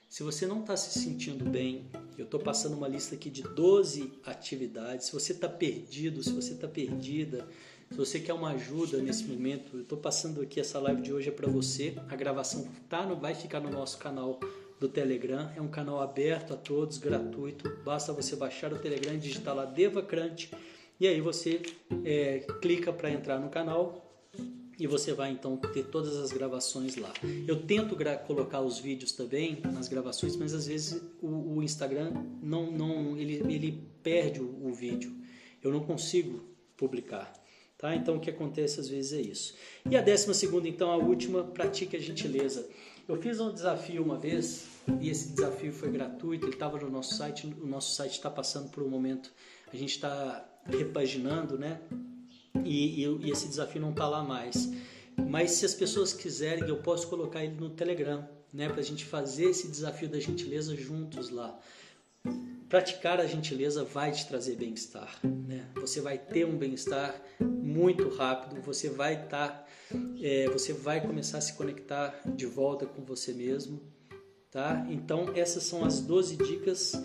Se 0.09 0.23
você 0.23 0.45
não 0.45 0.61
está 0.61 0.77
se 0.77 0.97
sentindo 0.99 1.43
bem, 1.43 1.85
eu 2.17 2.25
estou 2.25 2.39
passando 2.39 2.77
uma 2.77 2.87
lista 2.87 3.15
aqui 3.15 3.29
de 3.29 3.43
12 3.43 4.13
atividades. 4.25 5.07
Se 5.07 5.13
você 5.13 5.33
está 5.33 5.49
perdido, 5.49 6.23
se 6.23 6.31
você 6.31 6.53
está 6.53 6.67
perdida, 6.67 7.47
se 7.91 7.97
você 7.97 8.19
quer 8.19 8.33
uma 8.33 8.51
ajuda 8.51 8.99
nesse 8.99 9.25
momento, 9.25 9.77
eu 9.77 9.81
estou 9.81 9.97
passando 9.97 10.41
aqui 10.41 10.59
essa 10.59 10.79
live 10.79 11.01
de 11.01 11.13
hoje 11.13 11.29
é 11.29 11.31
para 11.31 11.47
você. 11.47 11.95
A 12.09 12.15
gravação 12.15 12.67
tá 12.87 13.05
no, 13.05 13.17
vai 13.17 13.35
ficar 13.35 13.59
no 13.59 13.69
nosso 13.69 13.97
canal 13.97 14.39
do 14.79 14.87
Telegram. 14.87 15.51
É 15.55 15.61
um 15.61 15.67
canal 15.67 16.01
aberto 16.01 16.53
a 16.53 16.57
todos, 16.57 16.97
gratuito. 16.97 17.69
Basta 17.83 18.13
você 18.13 18.35
baixar 18.35 18.71
o 18.71 18.79
Telegram 18.79 19.13
e 19.13 19.17
digitar 19.17 19.55
lá 19.55 19.65
Devacrante 19.65 20.51
e 20.99 21.07
aí 21.07 21.21
você 21.21 21.61
é, 22.03 22.39
clica 22.61 22.91
para 22.91 23.11
entrar 23.11 23.39
no 23.39 23.49
canal 23.49 24.07
e 24.79 24.85
você 24.85 25.13
vai 25.13 25.31
então 25.31 25.57
ter 25.57 25.85
todas 25.85 26.15
as 26.17 26.31
gravações 26.31 26.95
lá. 26.95 27.11
Eu 27.47 27.63
tento 27.63 27.97
colocar 28.25 28.61
os 28.61 28.79
vídeos 28.79 29.11
também 29.11 29.59
nas 29.73 29.87
gravações, 29.87 30.35
mas 30.35 30.53
às 30.53 30.67
vezes 30.67 31.01
o, 31.21 31.57
o 31.57 31.63
Instagram 31.63 32.11
não, 32.41 32.71
não 32.71 33.17
ele, 33.17 33.41
ele 33.51 33.83
perde 34.03 34.39
o, 34.39 34.67
o, 34.67 34.73
vídeo. 34.73 35.15
Eu 35.63 35.71
não 35.71 35.81
consigo 35.81 36.43
publicar. 36.75 37.33
Tá? 37.77 37.95
Então 37.95 38.17
o 38.17 38.19
que 38.19 38.29
acontece 38.29 38.79
às 38.79 38.87
vezes 38.87 39.13
é 39.13 39.21
isso. 39.21 39.55
E 39.89 39.95
a 39.95 40.01
décima 40.01 40.33
segunda, 40.33 40.67
então, 40.67 40.91
a 40.91 40.97
última, 40.97 41.43
pratique 41.43 41.95
a 41.95 41.99
gentileza. 41.99 42.67
Eu 43.07 43.19
fiz 43.21 43.39
um 43.39 43.51
desafio 43.51 44.03
uma 44.03 44.17
vez 44.17 44.67
e 44.99 45.09
esse 45.09 45.29
desafio 45.29 45.71
foi 45.71 45.89
gratuito, 45.89 46.45
ele 46.45 46.53
estava 46.53 46.77
no 46.77 46.89
nosso 46.89 47.15
site, 47.15 47.47
o 47.61 47.65
nosso 47.65 47.95
site 47.95 48.13
está 48.13 48.29
passando 48.29 48.69
por 48.69 48.83
um 48.83 48.89
momento, 48.89 49.31
a 49.71 49.75
gente 49.75 49.91
está 49.91 50.45
repaginando, 50.69 51.57
né? 51.57 51.79
e, 52.67 53.03
e, 53.03 53.27
e 53.27 53.31
esse 53.31 53.47
desafio 53.47 53.81
não 53.81 53.91
está 53.91 54.07
lá 54.07 54.23
mais. 54.23 54.71
Mas 55.15 55.51
se 55.51 55.65
as 55.65 55.73
pessoas 55.73 56.13
quiserem, 56.13 56.67
eu 56.67 56.77
posso 56.77 57.07
colocar 57.07 57.43
ele 57.43 57.55
no 57.55 57.69
Telegram, 57.69 58.27
né, 58.53 58.69
para 58.69 58.79
a 58.79 58.83
gente 58.83 59.05
fazer 59.05 59.45
esse 59.45 59.67
desafio 59.67 60.09
da 60.09 60.19
gentileza 60.19 60.75
juntos 60.75 61.29
lá. 61.29 61.57
Praticar 62.69 63.19
a 63.19 63.25
gentileza 63.25 63.83
vai 63.83 64.11
te 64.11 64.27
trazer 64.27 64.57
bem-estar, 64.57 65.19
né? 65.23 65.69
Você 65.75 66.01
vai 66.01 66.17
ter 66.17 66.45
um 66.45 66.57
bem-estar 66.57 67.21
muito 67.39 68.09
rápido, 68.09 68.61
você 68.61 68.89
vai 68.89 69.23
estar, 69.23 69.47
tá, 69.47 69.65
é, 70.21 70.49
você 70.49 70.73
vai 70.73 70.99
começar 70.99 71.37
a 71.37 71.41
se 71.41 71.53
conectar 71.53 72.19
de 72.25 72.45
volta 72.45 72.85
com 72.85 73.05
você 73.05 73.33
mesmo, 73.33 73.81
tá? 74.51 74.85
Então 74.89 75.31
essas 75.33 75.63
são 75.63 75.85
as 75.85 76.01
12 76.01 76.35
dicas 76.35 77.01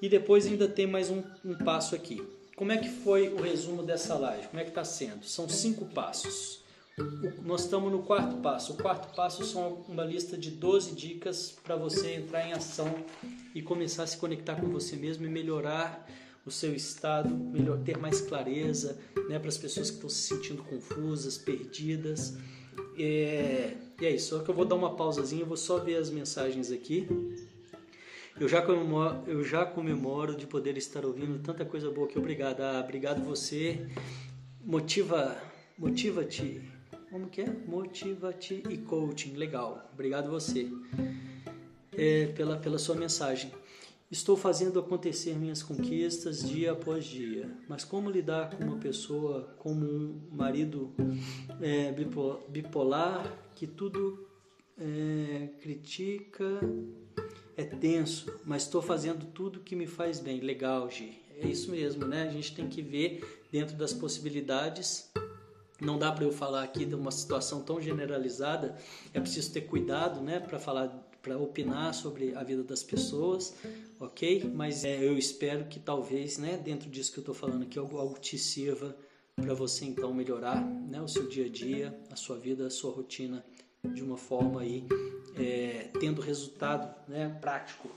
e 0.00 0.08
depois 0.08 0.46
ainda 0.46 0.68
tem 0.68 0.86
mais 0.86 1.10
um, 1.10 1.20
um 1.44 1.56
passo 1.56 1.96
aqui. 1.96 2.22
Como 2.62 2.70
é 2.70 2.76
que 2.76 2.88
foi 2.88 3.28
o 3.28 3.42
resumo 3.42 3.82
dessa 3.82 4.14
live? 4.14 4.46
Como 4.46 4.60
é 4.60 4.62
que 4.62 4.68
está 4.68 4.84
sendo? 4.84 5.24
São 5.24 5.48
cinco 5.48 5.84
passos. 5.86 6.60
O, 6.96 7.42
nós 7.42 7.62
estamos 7.64 7.90
no 7.90 8.04
quarto 8.04 8.36
passo. 8.36 8.74
O 8.74 8.76
quarto 8.76 9.12
passo 9.16 9.44
são 9.44 9.84
uma 9.88 10.04
lista 10.04 10.38
de 10.38 10.48
12 10.52 10.94
dicas 10.94 11.58
para 11.64 11.74
você 11.74 12.14
entrar 12.14 12.46
em 12.46 12.52
ação 12.52 13.04
e 13.52 13.60
começar 13.60 14.04
a 14.04 14.06
se 14.06 14.16
conectar 14.16 14.54
com 14.54 14.68
você 14.68 14.94
mesmo 14.94 15.26
e 15.26 15.28
melhorar 15.28 16.08
o 16.46 16.52
seu 16.52 16.72
estado, 16.72 17.34
melhor, 17.34 17.80
ter 17.80 17.98
mais 17.98 18.20
clareza, 18.20 18.96
né, 19.28 19.40
para 19.40 19.48
as 19.48 19.58
pessoas 19.58 19.90
que 19.90 19.96
estão 19.96 20.08
se 20.08 20.28
sentindo 20.28 20.62
confusas, 20.62 21.36
perdidas. 21.36 22.36
É, 22.96 23.74
e 24.00 24.06
é 24.06 24.10
isso. 24.14 24.36
Só 24.36 24.44
que 24.44 24.48
eu 24.48 24.54
vou 24.54 24.64
dar 24.64 24.76
uma 24.76 24.94
pausazinha, 24.94 25.42
eu 25.42 25.48
vou 25.48 25.56
só 25.56 25.78
ver 25.78 25.96
as 25.96 26.10
mensagens 26.10 26.70
aqui. 26.70 27.08
Eu 28.40 28.48
já, 28.48 28.62
comemoro, 28.62 29.22
eu 29.26 29.44
já 29.44 29.64
comemoro 29.64 30.34
de 30.34 30.46
poder 30.46 30.76
estar 30.76 31.04
ouvindo 31.04 31.38
tanta 31.38 31.64
coisa 31.64 31.90
boa 31.90 32.06
aqui. 32.08 32.18
Obrigado. 32.18 32.60
Ah, 32.60 32.80
obrigado 32.82 33.22
você. 33.22 33.86
Motiva, 34.64 35.36
motiva-te. 35.78 36.62
Como 37.10 37.28
que 37.28 37.42
é? 37.42 37.46
Motiva-te 37.66 38.62
e 38.68 38.78
coaching. 38.78 39.34
Legal. 39.34 39.90
Obrigado 39.92 40.30
você 40.30 40.70
é, 41.96 42.26
pela, 42.28 42.56
pela 42.56 42.78
sua 42.78 42.94
mensagem. 42.94 43.52
Estou 44.10 44.36
fazendo 44.36 44.78
acontecer 44.78 45.34
minhas 45.34 45.62
conquistas 45.62 46.46
dia 46.46 46.72
após 46.72 47.04
dia, 47.04 47.50
mas 47.66 47.82
como 47.82 48.10
lidar 48.10 48.50
com 48.50 48.64
uma 48.64 48.76
pessoa 48.76 49.54
como 49.58 49.86
um 49.86 50.20
marido 50.30 50.92
é, 51.60 51.90
bipolar 52.48 53.32
que 53.54 53.66
tudo 53.66 54.26
é, 54.78 55.48
critica 55.60 56.60
é 57.56 57.64
tenso, 57.64 58.32
mas 58.44 58.62
estou 58.62 58.80
fazendo 58.80 59.26
tudo 59.26 59.60
que 59.60 59.76
me 59.76 59.86
faz 59.86 60.20
bem. 60.20 60.40
Legal, 60.40 60.90
Gi. 60.90 61.20
É 61.38 61.46
isso 61.46 61.70
mesmo, 61.70 62.06
né? 62.06 62.22
A 62.22 62.30
gente 62.30 62.54
tem 62.54 62.68
que 62.68 62.82
ver 62.82 63.42
dentro 63.50 63.76
das 63.76 63.92
possibilidades. 63.92 65.10
Não 65.80 65.98
dá 65.98 66.12
para 66.12 66.24
eu 66.24 66.32
falar 66.32 66.62
aqui 66.62 66.84
de 66.84 66.94
uma 66.94 67.10
situação 67.10 67.62
tão 67.62 67.80
generalizada. 67.80 68.76
É 69.12 69.20
preciso 69.20 69.52
ter 69.52 69.62
cuidado, 69.62 70.20
né, 70.20 70.38
para 70.38 70.58
falar, 70.58 70.88
para 71.20 71.36
opinar 71.36 71.92
sobre 71.94 72.34
a 72.36 72.44
vida 72.44 72.62
das 72.62 72.82
pessoas, 72.82 73.54
ok? 73.98 74.50
Mas 74.54 74.84
é, 74.84 75.04
eu 75.04 75.18
espero 75.18 75.64
que 75.64 75.80
talvez, 75.80 76.38
né, 76.38 76.56
dentro 76.56 76.88
disso 76.88 77.12
que 77.12 77.18
eu 77.18 77.22
estou 77.22 77.34
falando 77.34 77.62
aqui, 77.62 77.78
algo, 77.78 77.98
algo 77.98 78.18
te 78.18 78.38
sirva 78.38 78.96
para 79.34 79.54
você 79.54 79.84
então 79.84 80.14
melhorar, 80.14 80.64
né, 80.64 81.00
o 81.00 81.08
seu 81.08 81.26
dia 81.26 81.46
a 81.46 81.48
dia, 81.48 81.98
a 82.10 82.16
sua 82.16 82.38
vida, 82.38 82.66
a 82.66 82.70
sua 82.70 82.92
rotina 82.92 83.44
de 83.84 84.02
uma 84.02 84.16
forma 84.16 84.60
aí 84.60 84.84
é, 85.36 85.88
tendo 85.98 86.20
resultado 86.20 86.94
né, 87.08 87.36
prático. 87.40 87.90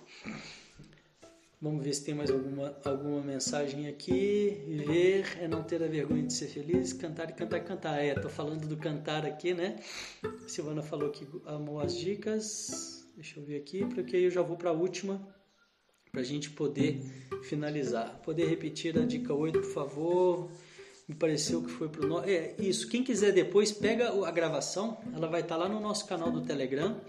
Vamos 1.61 1.83
ver 1.83 1.93
se 1.93 2.03
tem 2.03 2.13
mais 2.13 2.29
alguma, 2.29 2.75
alguma 2.83 3.21
mensagem 3.21 3.87
aqui. 3.87 4.83
Ver 4.87 5.37
é 5.39 5.47
não 5.47 5.63
ter 5.63 5.83
a 5.83 5.87
vergonha 5.87 6.23
de 6.23 6.33
ser 6.33 6.47
feliz, 6.47 6.91
cantar 6.91 7.29
e 7.29 7.33
cantar 7.33 7.59
cantar. 7.61 8.03
É, 8.03 8.13
tô 8.15 8.29
falando 8.29 8.67
do 8.67 8.77
cantar 8.77 9.25
aqui, 9.25 9.53
né? 9.53 9.77
Silvana 10.47 10.81
falou 10.81 11.11
que 11.11 11.27
amou 11.45 11.79
as 11.79 11.95
dicas. 11.95 13.05
Deixa 13.15 13.39
eu 13.39 13.45
ver 13.45 13.57
aqui, 13.57 13.85
porque 13.85 14.17
eu 14.17 14.29
já 14.29 14.41
vou 14.41 14.57
para 14.57 14.71
a 14.71 14.73
última, 14.73 15.25
para 16.11 16.21
a 16.21 16.23
gente 16.23 16.49
poder 16.49 16.99
finalizar. 17.43 18.19
Poder 18.23 18.47
repetir 18.47 18.97
a 18.97 19.05
dica 19.05 19.33
8, 19.33 19.61
por 19.61 19.71
favor 19.71 20.51
me 21.07 21.13
pareceu 21.13 21.61
que 21.61 21.69
foi 21.69 21.87
pro 21.87 22.07
nosso. 22.07 22.27
É 22.27 22.55
isso. 22.57 22.87
Quem 22.87 23.03
quiser 23.03 23.31
depois 23.31 23.71
pega 23.71 24.09
a 24.25 24.31
gravação, 24.31 24.97
ela 25.13 25.27
vai 25.27 25.41
estar 25.41 25.55
tá 25.55 25.63
lá 25.63 25.69
no 25.69 25.79
nosso 25.79 26.07
canal 26.07 26.31
do 26.31 26.41
Telegram, 26.41 26.99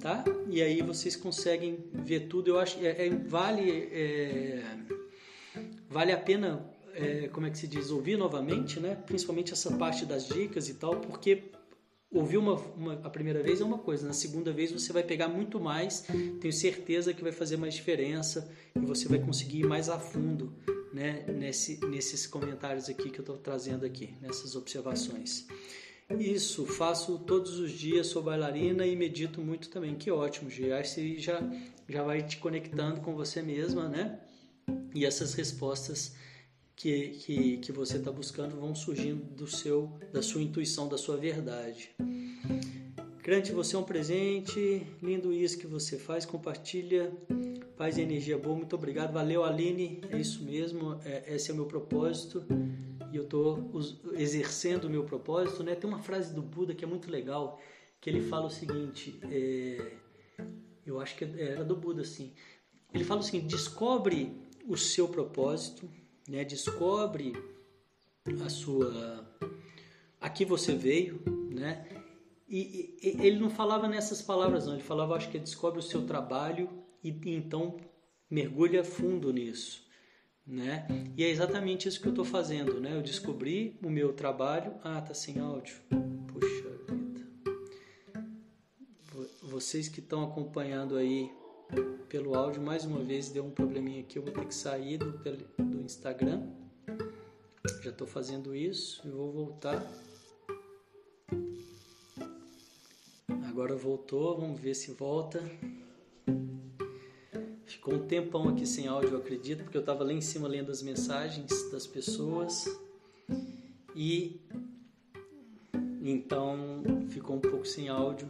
tá? 0.00 0.24
E 0.48 0.62
aí 0.62 0.80
vocês 0.80 1.14
conseguem 1.14 1.84
ver 1.92 2.28
tudo. 2.28 2.48
Eu 2.48 2.58
acho 2.58 2.78
é, 2.84 3.06
é 3.06 3.10
vale 3.10 3.70
é, 3.92 4.62
vale 5.88 6.12
a 6.12 6.18
pena, 6.18 6.64
é, 6.94 7.28
como 7.28 7.46
é 7.46 7.50
que 7.50 7.58
se 7.58 7.66
diz, 7.66 7.90
ouvir 7.90 8.16
novamente, 8.16 8.80
né? 8.80 8.96
Principalmente 9.06 9.52
essa 9.52 9.76
parte 9.76 10.06
das 10.06 10.26
dicas 10.28 10.68
e 10.70 10.74
tal, 10.74 10.96
porque 10.96 11.50
ouvir 12.10 12.38
uma, 12.38 12.54
uma, 12.54 12.94
a 13.04 13.10
primeira 13.10 13.42
vez 13.42 13.60
é 13.60 13.64
uma 13.64 13.78
coisa, 13.78 14.06
na 14.06 14.14
segunda 14.14 14.50
vez 14.50 14.72
você 14.72 14.92
vai 14.92 15.02
pegar 15.02 15.28
muito 15.28 15.60
mais, 15.60 16.06
tenho 16.40 16.52
certeza 16.52 17.12
que 17.12 17.22
vai 17.22 17.32
fazer 17.32 17.58
mais 17.58 17.74
diferença 17.74 18.50
e 18.74 18.78
você 18.78 19.06
vai 19.08 19.18
conseguir 19.18 19.60
ir 19.60 19.66
mais 19.66 19.90
a 19.90 19.98
fundo 19.98 20.54
né, 20.96 21.26
nesse, 21.28 21.78
nesses 21.84 22.26
comentários 22.26 22.88
aqui 22.88 23.10
que 23.10 23.18
eu 23.18 23.22
estou 23.22 23.36
trazendo 23.36 23.84
aqui, 23.84 24.14
nessas 24.18 24.56
observações. 24.56 25.46
Isso, 26.18 26.64
faço 26.64 27.18
todos 27.18 27.58
os 27.58 27.70
dias, 27.70 28.06
sou 28.06 28.22
bailarina 28.22 28.86
e 28.86 28.96
medito 28.96 29.42
muito 29.42 29.68
também. 29.68 29.94
Que 29.94 30.10
ótimo, 30.10 30.48
G. 30.48 30.72
Aí 30.72 31.18
já, 31.18 31.38
já 31.86 32.02
vai 32.02 32.22
te 32.22 32.38
conectando 32.38 33.02
com 33.02 33.14
você 33.14 33.42
mesma, 33.42 33.86
né? 33.86 34.18
E 34.94 35.04
essas 35.04 35.34
respostas 35.34 36.14
que, 36.74 37.08
que, 37.08 37.58
que 37.58 37.72
você 37.72 37.98
está 37.98 38.10
buscando 38.10 38.58
vão 38.58 38.74
surgindo 38.74 39.22
do 39.22 39.46
seu, 39.46 39.98
da 40.14 40.22
sua 40.22 40.40
intuição, 40.40 40.88
da 40.88 40.96
sua 40.96 41.18
verdade. 41.18 41.90
Grande, 43.22 43.52
você 43.52 43.76
é 43.76 43.78
um 43.78 43.84
presente, 43.84 44.86
lindo 45.02 45.30
isso 45.30 45.58
que 45.58 45.66
você 45.66 45.98
faz, 45.98 46.24
compartilha 46.24 47.12
Paz 47.76 47.98
e 47.98 48.00
energia 48.00 48.38
boa, 48.38 48.56
muito 48.56 48.74
obrigado. 48.74 49.12
Valeu, 49.12 49.44
Aline. 49.44 50.00
É 50.10 50.16
isso 50.16 50.42
mesmo, 50.42 50.98
é, 51.04 51.34
esse 51.34 51.50
é 51.50 51.52
o 51.52 51.56
meu 51.56 51.66
propósito 51.66 52.42
e 53.12 53.16
eu 53.16 53.24
estou 53.24 53.70
exercendo 54.14 54.84
o 54.84 54.90
meu 54.90 55.04
propósito. 55.04 55.62
Né? 55.62 55.74
Tem 55.74 55.88
uma 55.88 55.98
frase 55.98 56.34
do 56.34 56.40
Buda 56.40 56.74
que 56.74 56.84
é 56.84 56.88
muito 56.88 57.10
legal, 57.10 57.60
que 58.00 58.08
ele 58.08 58.22
fala 58.22 58.46
o 58.46 58.50
seguinte: 58.50 59.20
é, 59.24 59.92
eu 60.86 60.98
acho 60.98 61.16
que 61.16 61.24
era 61.24 61.62
do 61.62 61.76
Buda 61.76 62.00
assim. 62.00 62.32
Ele 62.94 63.04
fala 63.04 63.20
o 63.20 63.22
seguinte: 63.22 63.46
descobre 63.46 64.34
o 64.66 64.76
seu 64.78 65.06
propósito, 65.06 65.86
né? 66.26 66.46
descobre 66.46 67.34
a 68.42 68.48
sua. 68.48 69.22
a 70.18 70.30
que 70.30 70.46
você 70.46 70.74
veio, 70.74 71.20
né? 71.50 71.86
E, 72.48 72.96
e, 73.02 73.26
ele 73.26 73.38
não 73.38 73.50
falava 73.50 73.86
nessas 73.86 74.22
palavras, 74.22 74.66
não. 74.66 74.72
Ele 74.72 74.82
falava, 74.82 75.14
acho 75.14 75.28
que 75.30 75.38
descobre 75.38 75.78
o 75.78 75.82
seu 75.82 76.06
trabalho 76.06 76.85
e 77.08 77.30
então 77.30 77.76
mergulha 78.30 78.82
fundo 78.82 79.32
nisso. 79.32 79.84
Né? 80.46 80.86
E 81.16 81.24
é 81.24 81.28
exatamente 81.28 81.88
isso 81.88 82.00
que 82.00 82.06
eu 82.06 82.12
estou 82.12 82.24
fazendo. 82.24 82.80
Né? 82.80 82.96
Eu 82.96 83.02
descobri 83.02 83.78
o 83.82 83.90
meu 83.90 84.12
trabalho. 84.12 84.74
Ah, 84.82 85.00
tá 85.00 85.12
sem 85.12 85.40
áudio. 85.40 85.76
Puxa 86.28 86.70
vida. 86.88 87.26
Vocês 89.42 89.88
que 89.88 90.00
estão 90.00 90.24
acompanhando 90.24 90.96
aí 90.96 91.32
pelo 92.08 92.34
áudio, 92.36 92.62
mais 92.62 92.84
uma 92.84 93.00
vez 93.00 93.28
deu 93.28 93.44
um 93.44 93.50
probleminha 93.50 94.00
aqui. 94.00 94.18
Eu 94.18 94.22
vou 94.22 94.32
ter 94.32 94.46
que 94.46 94.54
sair 94.54 94.98
do, 94.98 95.12
do 95.12 95.80
Instagram. 95.82 96.46
Já 97.82 97.90
estou 97.90 98.06
fazendo 98.06 98.54
isso 98.54 99.02
e 99.04 99.10
vou 99.10 99.32
voltar. 99.32 99.84
Agora 103.48 103.74
voltou, 103.74 104.38
vamos 104.38 104.60
ver 104.60 104.74
se 104.74 104.92
volta. 104.92 105.42
Ficou 107.86 108.00
um 108.00 108.08
tempão 108.08 108.48
aqui 108.48 108.66
sem 108.66 108.88
áudio, 108.88 109.10
eu 109.10 109.18
acredito, 109.18 109.62
porque 109.62 109.76
eu 109.76 109.80
estava 109.80 110.02
lá 110.02 110.12
em 110.12 110.20
cima 110.20 110.48
lendo 110.48 110.72
as 110.72 110.82
mensagens 110.82 111.70
das 111.70 111.86
pessoas 111.86 112.64
e 113.94 114.40
então 116.02 116.82
ficou 117.08 117.36
um 117.36 117.40
pouco 117.40 117.64
sem 117.64 117.88
áudio. 117.88 118.28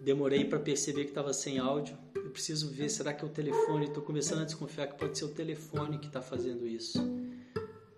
Demorei 0.00 0.44
para 0.44 0.58
perceber 0.58 1.04
que 1.04 1.10
estava 1.10 1.32
sem 1.32 1.60
áudio. 1.60 1.96
Eu 2.16 2.30
preciso 2.30 2.68
ver, 2.68 2.88
será 2.88 3.14
que 3.14 3.24
é 3.24 3.28
o 3.28 3.30
telefone? 3.30 3.84
Estou 3.84 4.02
começando 4.02 4.40
a 4.40 4.44
desconfiar 4.44 4.88
que 4.88 4.98
pode 4.98 5.16
ser 5.16 5.26
o 5.26 5.28
telefone 5.28 5.98
que 5.98 6.08
está 6.08 6.20
fazendo 6.20 6.66
isso. 6.66 6.98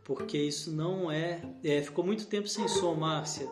porque 0.05 0.37
isso 0.37 0.71
não 0.71 1.11
é, 1.11 1.41
é. 1.65 1.81
Ficou 1.81 2.05
muito 2.05 2.27
tempo 2.27 2.49
sem 2.49 2.69
som, 2.69 2.93
Márcia. 2.93 3.49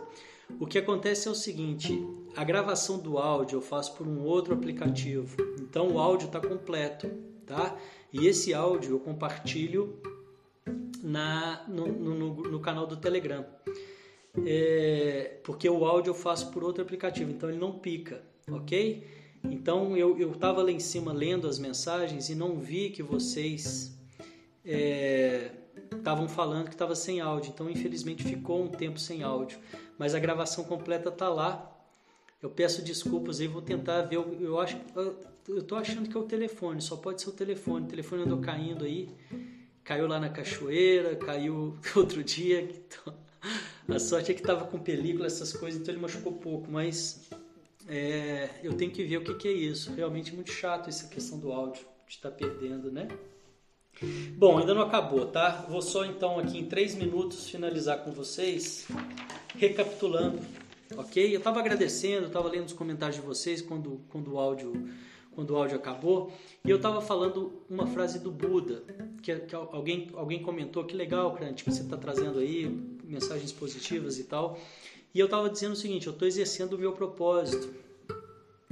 O 0.61 0.67
que 0.67 0.77
acontece 0.77 1.27
é 1.27 1.31
o 1.31 1.35
seguinte: 1.35 1.99
a 2.37 2.45
gravação 2.45 2.99
do 2.99 3.19
áudio 3.19 3.57
eu 3.57 3.63
faço 3.63 3.95
por 3.95 4.07
um 4.07 4.23
outro 4.25 4.55
aplicativo, 4.55 5.37
então 5.61 5.93
o 5.93 5.99
áudio 5.99 6.27
está 6.27 6.41
completo, 6.41 7.09
tá? 7.47 7.77
E 8.13 8.27
esse 8.27 8.53
áudio 8.53 8.93
eu 8.93 9.01
compartilho 9.01 9.99
na, 11.03 11.65
no, 11.69 11.87
no, 11.87 12.35
no 12.43 12.61
canal 12.61 12.87
do 12.87 12.97
Telegram. 12.97 13.45
É, 14.45 15.39
porque 15.45 15.69
o 15.69 15.85
áudio 15.85 16.11
eu 16.11 16.15
faço 16.15 16.51
por 16.51 16.65
outro 16.65 16.83
aplicativo, 16.83 17.31
então 17.31 17.49
ele 17.49 17.59
não 17.59 17.79
pica, 17.79 18.23
ok? 18.51 19.07
Então 19.45 19.97
eu 19.97 20.33
estava 20.33 20.63
lá 20.63 20.71
em 20.71 20.81
cima 20.81 21.13
lendo 21.13 21.47
as 21.47 21.59
mensagens 21.59 22.31
e 22.31 22.35
não 22.35 22.59
vi 22.59 22.91
que 22.91 23.03
vocês 23.03 23.97
estavam 25.93 26.25
é, 26.25 26.29
falando 26.29 26.65
que 26.65 26.75
estava 26.75 26.95
sem 26.95 27.21
áudio, 27.21 27.53
então 27.55 27.71
infelizmente 27.71 28.25
ficou 28.25 28.65
um 28.65 28.69
tempo 28.69 28.99
sem 28.99 29.23
áudio, 29.23 29.59
mas 29.99 30.15
a 30.15 30.19
gravação 30.19 30.65
completa 30.65 31.11
está 31.11 31.29
lá. 31.29 31.71
Eu 32.45 32.51
peço 32.51 32.83
desculpas 32.83 33.41
aí, 33.41 33.47
vou 33.47 33.63
tentar 33.63 34.03
ver. 34.03 34.17
Eu, 34.17 34.37
eu 34.39 34.61
acho, 34.61 34.79
eu 35.49 35.63
tô 35.63 35.77
achando 35.77 36.11
que 36.11 36.15
é 36.15 36.21
o 36.21 36.25
telefone, 36.25 36.79
só 36.83 36.95
pode 36.95 37.23
ser 37.23 37.31
o 37.31 37.33
telefone. 37.33 37.87
O 37.87 37.89
telefone 37.89 38.25
andou 38.25 38.39
caindo 38.39 38.85
aí, 38.85 39.09
caiu 39.83 40.07
lá 40.07 40.21
na 40.21 40.29
cachoeira, 40.29 41.17
caiu 41.17 41.79
outro 41.97 42.23
dia. 42.23 42.61
Então, 42.61 43.15
a 43.89 43.99
sorte 43.99 44.31
é 44.31 44.35
que 44.35 44.43
estava 44.43 44.67
com 44.67 44.79
película, 44.79 45.25
essas 45.25 45.55
coisas, 45.55 45.81
então 45.81 45.95
ele 45.95 46.03
machucou 46.03 46.35
pouco, 46.35 46.71
mas 46.71 47.31
é, 47.89 48.51
eu 48.63 48.75
tenho 48.75 48.91
que 48.91 49.03
ver 49.05 49.17
o 49.17 49.25
que, 49.25 49.35
que, 49.37 49.49
é 49.49 49.53
isso. 49.53 49.95
Realmente 49.95 50.31
é 50.31 50.35
muito 50.35 50.53
chato 50.53 50.91
essa 50.91 51.09
questão 51.09 51.39
do 51.39 51.51
áudio, 51.51 51.87
de 52.07 52.17
estar 52.17 52.31
tá 52.31 52.37
perdendo, 52.37 52.93
né? 52.93 53.09
Bom, 54.37 54.59
ainda 54.59 54.75
não 54.75 54.83
acabou, 54.83 55.29
tá? 55.29 55.65
Vou 55.67 55.81
só 55.81 56.05
então 56.05 56.39
aqui 56.39 56.59
em 56.59 56.67
três 56.67 56.95
minutos 56.95 57.49
finalizar 57.49 58.05
com 58.05 58.13
vocês, 58.13 58.87
recapitulando, 59.57 60.43
ok? 60.97 61.35
Eu 61.35 61.39
estava 61.39 61.61
agradecendo, 61.61 62.27
estava 62.27 62.49
lendo 62.49 62.67
os 62.67 62.73
comentários 62.73 63.17
de 63.17 63.23
vocês 63.23 63.61
quando, 63.61 64.01
quando 64.09 64.33
o 64.33 64.39
áudio 64.39 64.73
quando 65.35 65.51
o 65.51 65.57
áudio 65.57 65.77
acabou, 65.77 66.33
e 66.65 66.71
eu 66.71 66.77
estava 66.77 67.03
falando 67.03 67.61
uma 67.69 67.87
frase 67.87 68.21
do 68.21 68.31
Buda, 68.31 68.85
que, 69.21 69.35
que, 69.41 69.55
alguém, 69.55 70.09
alguém 70.15 70.41
comentou, 70.41 70.85
que 70.85 70.95
legal, 70.95 71.35
Krant, 71.35 71.57
que 71.57 71.71
você 71.71 71.83
está 71.83 71.97
trazendo 71.97 72.39
aí, 72.39 72.69
mensagens 73.03 73.53
positivas 73.53 74.19
e 74.19 74.25
tal. 74.25 74.59
E 75.13 75.19
eu 75.19 75.27
estava 75.27 75.51
dizendo 75.51 75.73
o 75.73 75.77
seguinte: 75.77 76.07
eu 76.07 76.13
estou 76.13 76.27
exercendo 76.27 76.75
o 76.75 76.79
meu 76.79 76.93
propósito. 76.93 77.69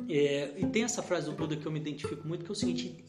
É, 0.09 0.53
e 0.57 0.66
tem 0.66 0.83
essa 0.83 1.03
frase 1.03 1.27
do 1.27 1.33
Buda 1.33 1.57
que 1.57 1.64
eu 1.64 1.73
me 1.73 1.79
identifico 1.79 2.27
muito, 2.27 2.45
que 2.45 2.51
é 2.51 2.53
o 2.53 2.57
seguinte: 2.57 3.05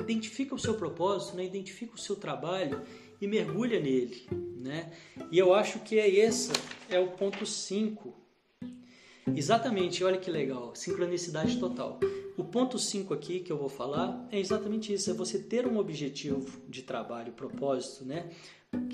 identifica 0.00 0.54
o 0.54 0.58
seu 0.58 0.74
propósito, 0.74 1.36
né? 1.36 1.44
identifica 1.44 1.94
o 1.94 1.98
seu 1.98 2.16
trabalho 2.16 2.82
e 3.20 3.26
mergulha 3.26 3.80
nele. 3.80 4.26
Né? 4.56 4.92
E 5.30 5.38
eu 5.38 5.54
acho 5.54 5.80
que 5.80 5.98
é 5.98 6.08
esse 6.08 6.50
é 6.88 6.98
o 6.98 7.08
ponto 7.08 7.44
5. 7.44 8.14
Exatamente, 9.34 10.02
olha 10.02 10.16
que 10.16 10.30
legal, 10.30 10.74
sincronicidade 10.74 11.58
total. 11.58 12.00
O 12.36 12.44
ponto 12.44 12.78
5 12.78 13.12
aqui 13.12 13.40
que 13.40 13.52
eu 13.52 13.58
vou 13.58 13.68
falar 13.68 14.26
é 14.32 14.38
exatamente 14.38 14.92
isso: 14.92 15.10
é 15.10 15.14
você 15.14 15.38
ter 15.38 15.66
um 15.66 15.76
objetivo 15.76 16.62
de 16.68 16.82
trabalho, 16.82 17.32
propósito, 17.32 18.04
né? 18.04 18.30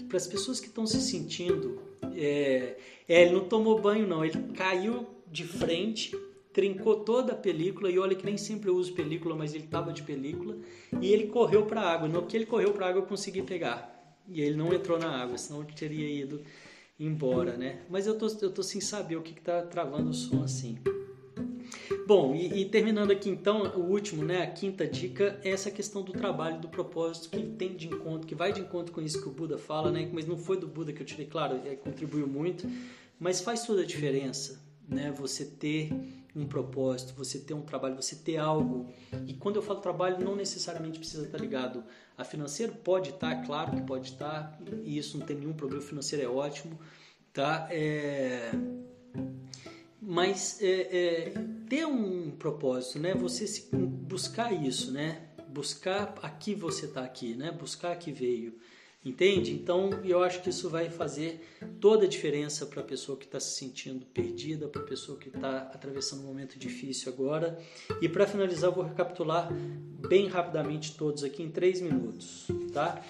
Para 0.09 0.17
as 0.17 0.27
pessoas 0.27 0.61
que 0.61 0.67
estão 0.67 0.87
se 0.87 1.01
sentindo 1.01 1.81
é, 2.17 2.77
é, 3.09 3.23
ele 3.23 3.33
não 3.33 3.45
tomou 3.45 3.81
banho, 3.81 4.07
não. 4.07 4.25
Ele 4.25 4.39
caiu 4.55 5.07
de 5.31 5.45
frente, 5.45 6.17
trincou 6.53 7.01
toda 7.01 7.33
a 7.33 7.37
película. 7.37 7.91
E 7.91 7.99
olha 7.99 8.15
que 8.15 8.25
nem 8.25 8.37
sempre 8.37 8.69
eu 8.69 8.77
uso 8.77 8.93
película, 8.93 9.35
mas 9.35 9.55
ele 9.55 9.65
estava 9.65 9.93
de 9.93 10.03
película. 10.03 10.57
E 11.01 11.13
ele 11.13 11.27
correu 11.27 11.67
para 11.67 11.81
a 11.81 11.93
água. 11.93 12.09
No 12.09 12.27
que 12.27 12.37
ele 12.37 12.47
correu 12.47 12.73
para 12.73 12.87
a 12.87 12.89
água, 12.91 13.03
eu 13.03 13.07
consegui 13.07 13.43
pegar. 13.43 13.94
E 14.29 14.41
ele 14.41 14.57
não 14.57 14.73
entrou 14.73 14.99
na 14.99 15.23
água, 15.23 15.37
senão 15.37 15.63
ele 15.63 15.73
teria 15.73 16.09
ido 16.09 16.43
embora, 16.99 17.57
né? 17.57 17.83
Mas 17.89 18.07
eu 18.07 18.17
tô, 18.17 18.27
eu 18.41 18.51
tô 18.51 18.63
sem 18.63 18.81
saber 18.81 19.17
o 19.17 19.23
que 19.23 19.39
está 19.39 19.63
travando 19.63 20.11
o 20.11 20.15
som 20.15 20.43
assim. 20.43 20.79
Bom, 22.07 22.35
e, 22.35 22.61
e, 22.61 22.65
terminando 22.67 23.11
aqui 23.11 23.31
então, 23.31 23.63
o 23.77 23.91
último, 23.91 24.25
né, 24.25 24.43
a 24.43 24.47
quinta 24.47 24.87
dica 24.87 25.41
é 25.43 25.51
essa 25.51 25.71
questão 25.71 26.03
do 26.03 26.13
trabalho, 26.13 26.61
do 26.61 26.69
propósito 26.69 27.31
que 27.31 27.43
tem 27.43 27.75
de 27.75 27.89
encontro, 27.89 28.27
que 28.27 28.35
vai 28.35 28.53
de 28.53 28.61
encontro 28.61 28.93
com 28.93 29.01
isso 29.01 29.23
que 29.23 29.29
o 29.29 29.33
Buda 29.33 29.57
fala, 29.57 29.91
né, 29.91 30.09
mas 30.13 30.27
não 30.27 30.37
foi 30.37 30.59
do 30.59 30.67
Buda 30.67 30.93
que 30.93 31.01
eu 31.01 31.07
tirei, 31.07 31.27
claro, 31.27 31.61
é, 31.65 31.75
contribuiu 31.75 32.27
muito, 32.27 32.71
mas 33.19 33.41
faz 33.41 33.65
toda 33.65 33.83
a 33.83 33.87
diferença, 33.87 34.63
né, 34.87 35.13
você 35.17 35.47
ter 35.47 35.91
um 36.35 36.47
propósito, 36.47 37.15
você 37.15 37.39
ter 37.39 37.55
um 37.55 37.63
trabalho, 37.63 37.95
você 37.95 38.17
ter 38.17 38.37
algo. 38.37 38.93
E 39.27 39.35
quando 39.35 39.57
eu 39.57 39.63
falo 39.63 39.81
trabalho, 39.81 40.25
não 40.25 40.35
necessariamente 40.35 40.99
precisa 40.99 41.25
estar 41.25 41.39
ligado 41.39 41.85
a 42.17 42.25
financeiro, 42.25 42.73
pode 42.73 43.11
estar, 43.11 43.45
claro 43.45 43.73
que 43.73 43.83
pode 43.83 44.11
estar, 44.11 44.59
e 44.83 44.99
isso 44.99 45.19
não 45.19 45.27
tem 45.27 45.37
nenhum 45.37 45.53
problema, 45.53 45.83
financeiro 45.83 46.25
é 46.25 46.29
ótimo, 46.29 46.79
tá? 47.33 47.69
É 47.71 48.51
mas 50.07 50.61
é, 50.61 50.67
é, 50.69 51.35
ter 51.69 51.87
um 51.87 52.31
propósito, 52.33 52.99
né? 52.99 53.15
Você 53.15 53.67
buscar 53.73 54.53
isso, 54.53 54.93
né? 54.93 55.23
Buscar 55.49 56.15
aqui 56.23 56.55
você 56.55 56.85
está 56.87 57.03
aqui, 57.03 57.35
né? 57.35 57.51
Buscar 57.51 57.97
que 57.97 58.13
veio, 58.13 58.55
entende? 59.05 59.53
Então 59.53 59.91
eu 60.05 60.23
acho 60.23 60.43
que 60.43 60.51
isso 60.51 60.69
vai 60.71 60.89
fazer 60.89 61.41
toda 61.81 62.07
a 62.07 62.09
diferença 62.09 62.67
para 62.67 62.81
a 62.81 62.85
pessoa 62.85 63.19
que 63.19 63.25
está 63.25 63.39
se 63.39 63.59
sentindo 63.59 64.07
perdida, 64.07 64.67
para 64.69 64.83
a 64.83 64.85
pessoa 64.85 65.19
que 65.19 65.29
está 65.29 65.59
atravessando 65.59 66.23
um 66.23 66.27
momento 66.27 66.59
difícil 66.59 67.13
agora. 67.13 67.59
E 68.01 68.09
para 68.09 68.27
finalizar, 68.27 68.71
eu 68.71 68.75
vou 68.75 68.85
recapitular 68.85 69.49
bem 70.09 70.29
rapidamente 70.29 70.97
todos 70.97 71.23
aqui 71.25 71.43
em 71.43 71.51
três 71.51 71.81
minutos, 71.81 72.47
tá? 72.73 73.03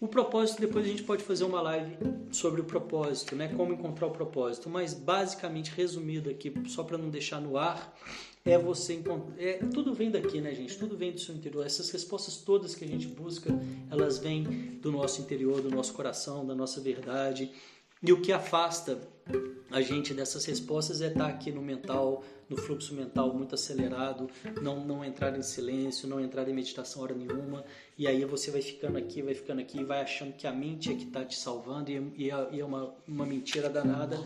O 0.00 0.06
propósito, 0.06 0.60
depois 0.60 0.84
a 0.84 0.88
gente 0.88 1.02
pode 1.02 1.24
fazer 1.24 1.42
uma 1.42 1.60
live 1.60 1.96
sobre 2.30 2.60
o 2.60 2.64
propósito, 2.64 3.34
né? 3.34 3.48
Como 3.56 3.72
encontrar 3.72 4.06
o 4.06 4.12
propósito. 4.12 4.70
Mas 4.70 4.94
basicamente, 4.94 5.72
resumido 5.74 6.30
aqui, 6.30 6.54
só 6.68 6.84
para 6.84 6.96
não 6.96 7.10
deixar 7.10 7.40
no 7.40 7.56
ar, 7.56 7.98
é 8.44 8.56
você 8.56 8.94
encontrar. 8.94 9.34
É, 9.42 9.54
tudo 9.54 9.92
vem 9.92 10.08
daqui, 10.08 10.40
né, 10.40 10.54
gente? 10.54 10.78
Tudo 10.78 10.96
vem 10.96 11.10
do 11.10 11.18
seu 11.18 11.34
interior. 11.34 11.66
Essas 11.66 11.90
respostas 11.90 12.36
todas 12.36 12.76
que 12.76 12.84
a 12.84 12.88
gente 12.88 13.08
busca, 13.08 13.50
elas 13.90 14.18
vêm 14.18 14.44
do 14.80 14.92
nosso 14.92 15.20
interior, 15.20 15.60
do 15.60 15.70
nosso 15.70 15.92
coração, 15.92 16.46
da 16.46 16.54
nossa 16.54 16.80
verdade. 16.80 17.50
E 18.02 18.12
o 18.12 18.20
que 18.20 18.32
afasta 18.32 18.98
a 19.70 19.80
gente 19.82 20.14
dessas 20.14 20.44
respostas 20.44 21.02
é 21.02 21.08
estar 21.08 21.26
aqui 21.26 21.50
no 21.50 21.60
mental, 21.60 22.24
no 22.48 22.56
fluxo 22.56 22.94
mental 22.94 23.34
muito 23.34 23.54
acelerado, 23.54 24.30
não, 24.62 24.84
não 24.84 25.04
entrar 25.04 25.36
em 25.36 25.42
silêncio, 25.42 26.08
não 26.08 26.20
entrar 26.20 26.48
em 26.48 26.54
meditação 26.54 27.02
hora 27.02 27.14
nenhuma, 27.14 27.64
e 27.96 28.06
aí 28.06 28.24
você 28.24 28.50
vai 28.50 28.62
ficando 28.62 28.96
aqui, 28.96 29.20
vai 29.20 29.34
ficando 29.34 29.60
aqui, 29.60 29.84
vai 29.84 30.00
achando 30.00 30.32
que 30.32 30.46
a 30.46 30.52
mente 30.52 30.90
é 30.90 30.94
que 30.94 31.04
está 31.04 31.24
te 31.24 31.36
salvando, 31.36 31.90
é, 31.90 32.02
e 32.16 32.30
é 32.30 32.64
uma, 32.64 32.94
uma 33.06 33.26
mentira 33.26 33.68
danada, 33.68 34.18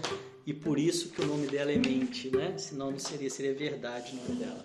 e 0.47 0.53
por 0.53 0.79
isso 0.79 1.09
que 1.09 1.21
o 1.21 1.27
nome 1.27 1.47
dela 1.47 1.73
é 1.73 1.77
mente, 1.77 2.31
né? 2.31 2.57
Senão 2.59 2.91
não 2.91 2.99
seria, 2.99 3.31
seria 3.31 3.55
verdade 3.55 4.13
o 4.13 4.29
nome 4.29 4.45
dela. 4.45 4.65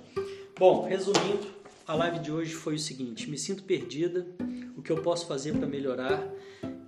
Bom, 0.57 0.85
resumindo, 0.85 1.47
a 1.87 1.95
live 1.95 2.19
de 2.19 2.31
hoje 2.31 2.53
foi 2.53 2.75
o 2.75 2.79
seguinte: 2.79 3.29
me 3.29 3.37
sinto 3.37 3.63
perdida, 3.63 4.27
o 4.75 4.81
que 4.81 4.91
eu 4.91 5.01
posso 5.01 5.27
fazer 5.27 5.53
para 5.53 5.67
melhorar 5.67 6.27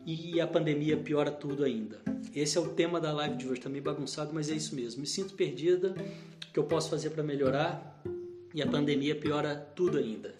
e 0.05 0.39
a 0.39 0.47
pandemia 0.47 0.97
piora 0.97 1.31
tudo 1.31 1.63
ainda. 1.63 2.01
Esse 2.35 2.57
é 2.57 2.61
o 2.61 2.69
tema 2.69 2.99
da 2.99 3.11
live 3.11 3.35
de 3.35 3.45
hoje, 3.45 3.59
está 3.59 3.69
meio 3.69 3.83
bagunçado, 3.83 4.31
mas 4.33 4.49
é 4.49 4.53
isso 4.53 4.75
mesmo. 4.75 5.01
Me 5.01 5.07
sinto 5.07 5.33
perdida, 5.33 5.95
o 6.47 6.51
que 6.51 6.59
eu 6.59 6.63
posso 6.63 6.89
fazer 6.89 7.09
para 7.11 7.23
melhorar 7.23 8.01
e 8.53 8.61
a 8.61 8.67
pandemia 8.67 9.15
piora 9.15 9.55
tudo 9.75 9.97
ainda. 9.97 10.33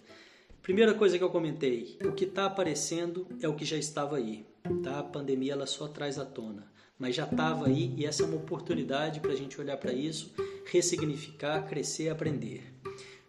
Primeira 0.62 0.94
coisa 0.94 1.16
que 1.16 1.24
eu 1.24 1.30
comentei, 1.30 1.96
o 2.04 2.12
que 2.12 2.24
está 2.24 2.46
aparecendo 2.46 3.26
é 3.40 3.48
o 3.48 3.54
que 3.54 3.64
já 3.64 3.76
estava 3.76 4.16
aí. 4.16 4.44
Tá? 4.82 5.00
A 5.00 5.02
pandemia 5.02 5.52
ela 5.52 5.66
só 5.66 5.88
traz 5.88 6.18
à 6.18 6.24
tona, 6.24 6.70
mas 6.98 7.14
já 7.14 7.24
estava 7.24 7.66
aí 7.66 7.94
e 7.96 8.04
essa 8.04 8.22
é 8.22 8.26
uma 8.26 8.36
oportunidade 8.36 9.20
para 9.20 9.32
a 9.32 9.36
gente 9.36 9.60
olhar 9.60 9.76
para 9.78 9.92
isso, 9.92 10.32
ressignificar, 10.66 11.66
crescer, 11.66 12.10
aprender. 12.10 12.62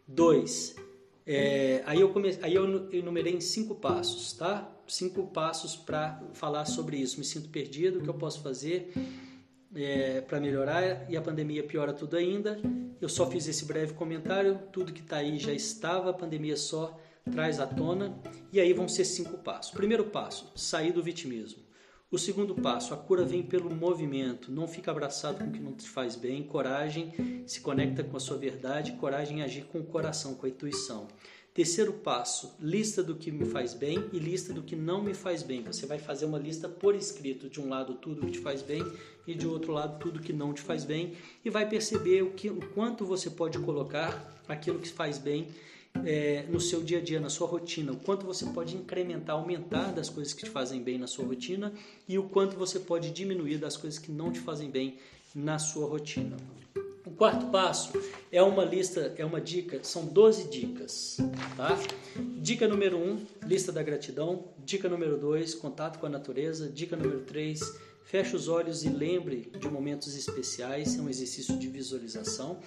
Dois, 0.08 0.76
é, 1.26 1.82
aí, 1.86 2.02
eu 2.02 2.10
come, 2.10 2.38
aí 2.42 2.54
eu 2.54 2.92
enumerei 2.92 3.34
em 3.34 3.42
cinco 3.42 3.76
passos, 3.76 4.34
tá? 4.34 4.70
Cinco 4.92 5.26
passos 5.28 5.74
para 5.74 6.22
falar 6.34 6.66
sobre 6.66 6.98
isso. 6.98 7.18
Me 7.18 7.24
sinto 7.24 7.48
perdido, 7.48 8.00
o 8.00 8.02
que 8.04 8.10
eu 8.10 8.14
posso 8.14 8.42
fazer 8.42 8.92
é, 9.74 10.20
para 10.20 10.38
melhorar 10.38 11.10
e 11.10 11.16
a 11.16 11.22
pandemia 11.22 11.64
piora 11.64 11.94
tudo 11.94 12.18
ainda. 12.18 12.60
Eu 13.00 13.08
só 13.08 13.26
fiz 13.26 13.48
esse 13.48 13.64
breve 13.64 13.94
comentário, 13.94 14.60
tudo 14.70 14.92
que 14.92 15.00
está 15.00 15.16
aí 15.16 15.40
já 15.40 15.54
estava, 15.54 16.10
a 16.10 16.14
pandemia 16.14 16.58
só 16.58 17.00
traz 17.32 17.62
à 17.62 17.66
tona. 17.66 18.20
E 18.52 18.60
aí 18.60 18.74
vão 18.74 18.90
ser 18.90 19.06
cinco 19.06 19.38
passos. 19.38 19.72
Primeiro 19.72 20.04
passo, 20.04 20.52
sair 20.58 20.92
do 20.92 21.02
vitimismo. 21.02 21.64
O 22.12 22.20
segundo 22.20 22.54
passo, 22.54 22.94
a 22.94 22.98
cura 22.98 23.24
vem 23.24 23.44
pelo 23.44 23.74
movimento, 23.74 24.52
não 24.52 24.68
fica 24.68 24.92
abraçado 24.92 25.38
com 25.38 25.46
o 25.46 25.52
que 25.54 25.62
não 25.62 25.72
te 25.72 25.88
faz 25.88 26.18
bem, 26.18 26.44
coragem, 26.44 27.46
se 27.48 27.62
conecta 27.62 28.04
com 28.04 28.18
a 28.18 28.20
sua 28.20 28.36
verdade, 28.36 28.92
coragem 29.00 29.40
em 29.40 29.42
agir 29.42 29.64
com 29.64 29.80
o 29.80 29.86
coração, 29.86 30.36
com 30.36 30.46
a 30.46 30.50
intuição. 30.50 31.08
Terceiro 31.54 31.92
passo, 31.92 32.56
lista 32.62 33.04
do 33.04 33.14
que 33.14 33.30
me 33.30 33.46
faz 33.46 33.74
bem 33.74 34.06
e 34.14 34.20
lista 34.20 34.54
do 34.54 34.64
que 34.64 34.74
não 34.74 35.04
me 35.04 35.14
faz 35.14 35.44
bem. 35.44 35.62
Você 35.64 35.86
vai 35.86 36.00
fazer 36.00 36.26
uma 36.26 36.40
lista 36.40 36.70
por 36.70 36.96
escrito, 36.96 37.50
de 37.50 37.60
um 37.60 37.68
lado 37.68 37.96
tudo 37.96 38.26
que 38.26 38.32
te 38.32 38.40
faz 38.40 38.62
bem 38.62 38.82
e 39.28 39.36
de 39.36 39.46
outro 39.46 39.74
lado 39.74 40.00
tudo 40.00 40.22
que 40.22 40.32
não 40.32 40.54
te 40.54 40.62
faz 40.62 40.86
bem 40.86 41.14
e 41.44 41.50
vai 41.50 41.68
perceber 41.68 42.22
o, 42.22 42.32
que, 42.32 42.50
o 42.50 42.66
quanto 42.70 43.06
você 43.06 43.30
pode 43.30 43.60
colocar 43.60 44.42
aquilo 44.48 44.80
que 44.80 44.88
faz 44.88 45.18
bem 45.18 45.50
é, 46.06 46.46
no 46.50 46.62
seu 46.62 46.82
dia 46.82 47.00
a 47.00 47.02
dia, 47.02 47.20
na 47.20 47.30
sua 47.30 47.48
rotina, 47.48 47.92
o 47.92 47.98
quanto 47.98 48.26
você 48.26 48.46
pode 48.46 48.78
incrementar, 48.78 49.36
aumentar 49.36 49.92
das 49.92 50.10
coisas 50.10 50.34
que 50.34 50.46
te 50.46 50.50
fazem 50.50 50.82
bem 50.82 50.98
na 50.98 51.06
sua 51.06 51.26
rotina 51.26 51.74
e 52.08 52.18
o 52.18 52.24
quanto 52.24 52.56
você 52.56 52.80
pode 52.80 53.12
diminuir 53.12 53.58
das 53.58 53.76
coisas 53.76 54.00
que 54.00 54.10
não 54.10 54.32
te 54.32 54.40
fazem 54.40 54.70
bem 54.70 54.98
na 55.36 55.60
sua 55.60 55.86
rotina. 55.86 56.38
O 57.06 57.12
quarto 57.12 57.48
passo 57.48 57.92
é 58.32 58.42
uma 58.44 58.64
lista, 58.64 59.14
é 59.18 59.26
uma 59.26 59.42
dica, 59.42 59.80
são 59.84 60.06
12 60.06 60.50
dicas, 60.50 61.18
tá? 61.58 61.76
Dica 62.38 62.68
número 62.68 62.98
1, 62.98 63.02
um, 63.02 63.26
lista 63.44 63.72
da 63.72 63.82
gratidão. 63.82 64.50
Dica 64.60 64.88
número 64.88 65.18
2, 65.18 65.56
contato 65.56 66.00
com 66.00 66.06
a 66.06 66.10
natureza. 66.10 66.70
Dica 66.70 66.96
número 66.96 67.22
3, 67.22 67.60
Feche 68.12 68.36
os 68.36 68.50
olhos 68.50 68.84
e 68.84 68.90
lembre 68.90 69.50
de 69.58 69.70
momentos 69.70 70.18
especiais, 70.18 70.98
é 70.98 71.02
um 71.02 71.08
exercício 71.08 71.58
de 71.58 71.70
visualização. 71.70 72.60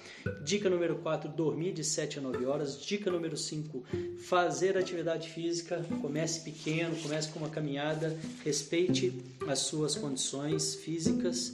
Dica 0.43 0.71
número 0.71 0.95
4, 0.95 1.29
dormir 1.29 1.71
de 1.71 1.83
7 1.83 2.17
a 2.17 2.21
9 2.23 2.47
horas. 2.47 2.81
Dica 2.81 3.11
número 3.11 3.37
5, 3.37 3.83
fazer 4.17 4.75
atividade 4.75 5.29
física. 5.29 5.85
Comece 6.01 6.39
pequeno, 6.39 6.95
comece 6.95 7.29
com 7.29 7.37
uma 7.37 7.49
caminhada, 7.49 8.17
respeite 8.43 9.13
as 9.47 9.59
suas 9.59 9.93
condições 9.93 10.73
físicas. 10.73 11.53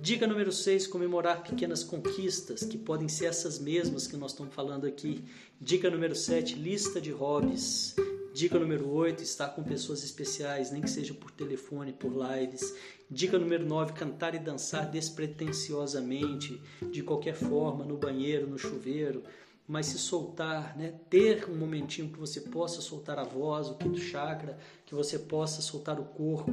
Dica 0.00 0.26
número 0.26 0.50
6, 0.50 0.88
comemorar 0.88 1.44
pequenas 1.44 1.84
conquistas, 1.84 2.64
que 2.64 2.76
podem 2.76 3.06
ser 3.06 3.26
essas 3.26 3.60
mesmas 3.60 4.08
que 4.08 4.16
nós 4.16 4.32
estamos 4.32 4.52
falando 4.52 4.84
aqui. 4.84 5.22
Dica 5.60 5.88
número 5.88 6.16
7, 6.16 6.56
lista 6.56 7.00
de 7.00 7.12
hobbies. 7.12 7.94
Dica 8.38 8.56
número 8.56 8.88
8, 8.88 9.20
estar 9.20 9.48
com 9.48 9.64
pessoas 9.64 10.04
especiais, 10.04 10.70
nem 10.70 10.80
que 10.80 10.88
seja 10.88 11.12
por 11.12 11.28
telefone, 11.32 11.92
por 11.92 12.12
lives. 12.12 12.72
Dica 13.10 13.36
número 13.36 13.66
9: 13.66 13.94
cantar 13.94 14.32
e 14.32 14.38
dançar 14.38 14.88
despretensiosamente, 14.88 16.62
de 16.88 17.02
qualquer 17.02 17.34
forma, 17.34 17.84
no 17.84 17.96
banheiro, 17.96 18.46
no 18.46 18.56
chuveiro, 18.56 19.24
mas 19.66 19.86
se 19.86 19.98
soltar, 19.98 20.78
né? 20.78 20.94
ter 21.10 21.50
um 21.50 21.56
momentinho 21.56 22.12
que 22.12 22.18
você 22.20 22.42
possa 22.42 22.80
soltar 22.80 23.18
a 23.18 23.24
voz, 23.24 23.70
o 23.70 23.74
quinto 23.74 23.98
chakra, 23.98 24.56
que 24.86 24.94
você 24.94 25.18
possa 25.18 25.60
soltar 25.60 25.98
o 25.98 26.04
corpo. 26.04 26.52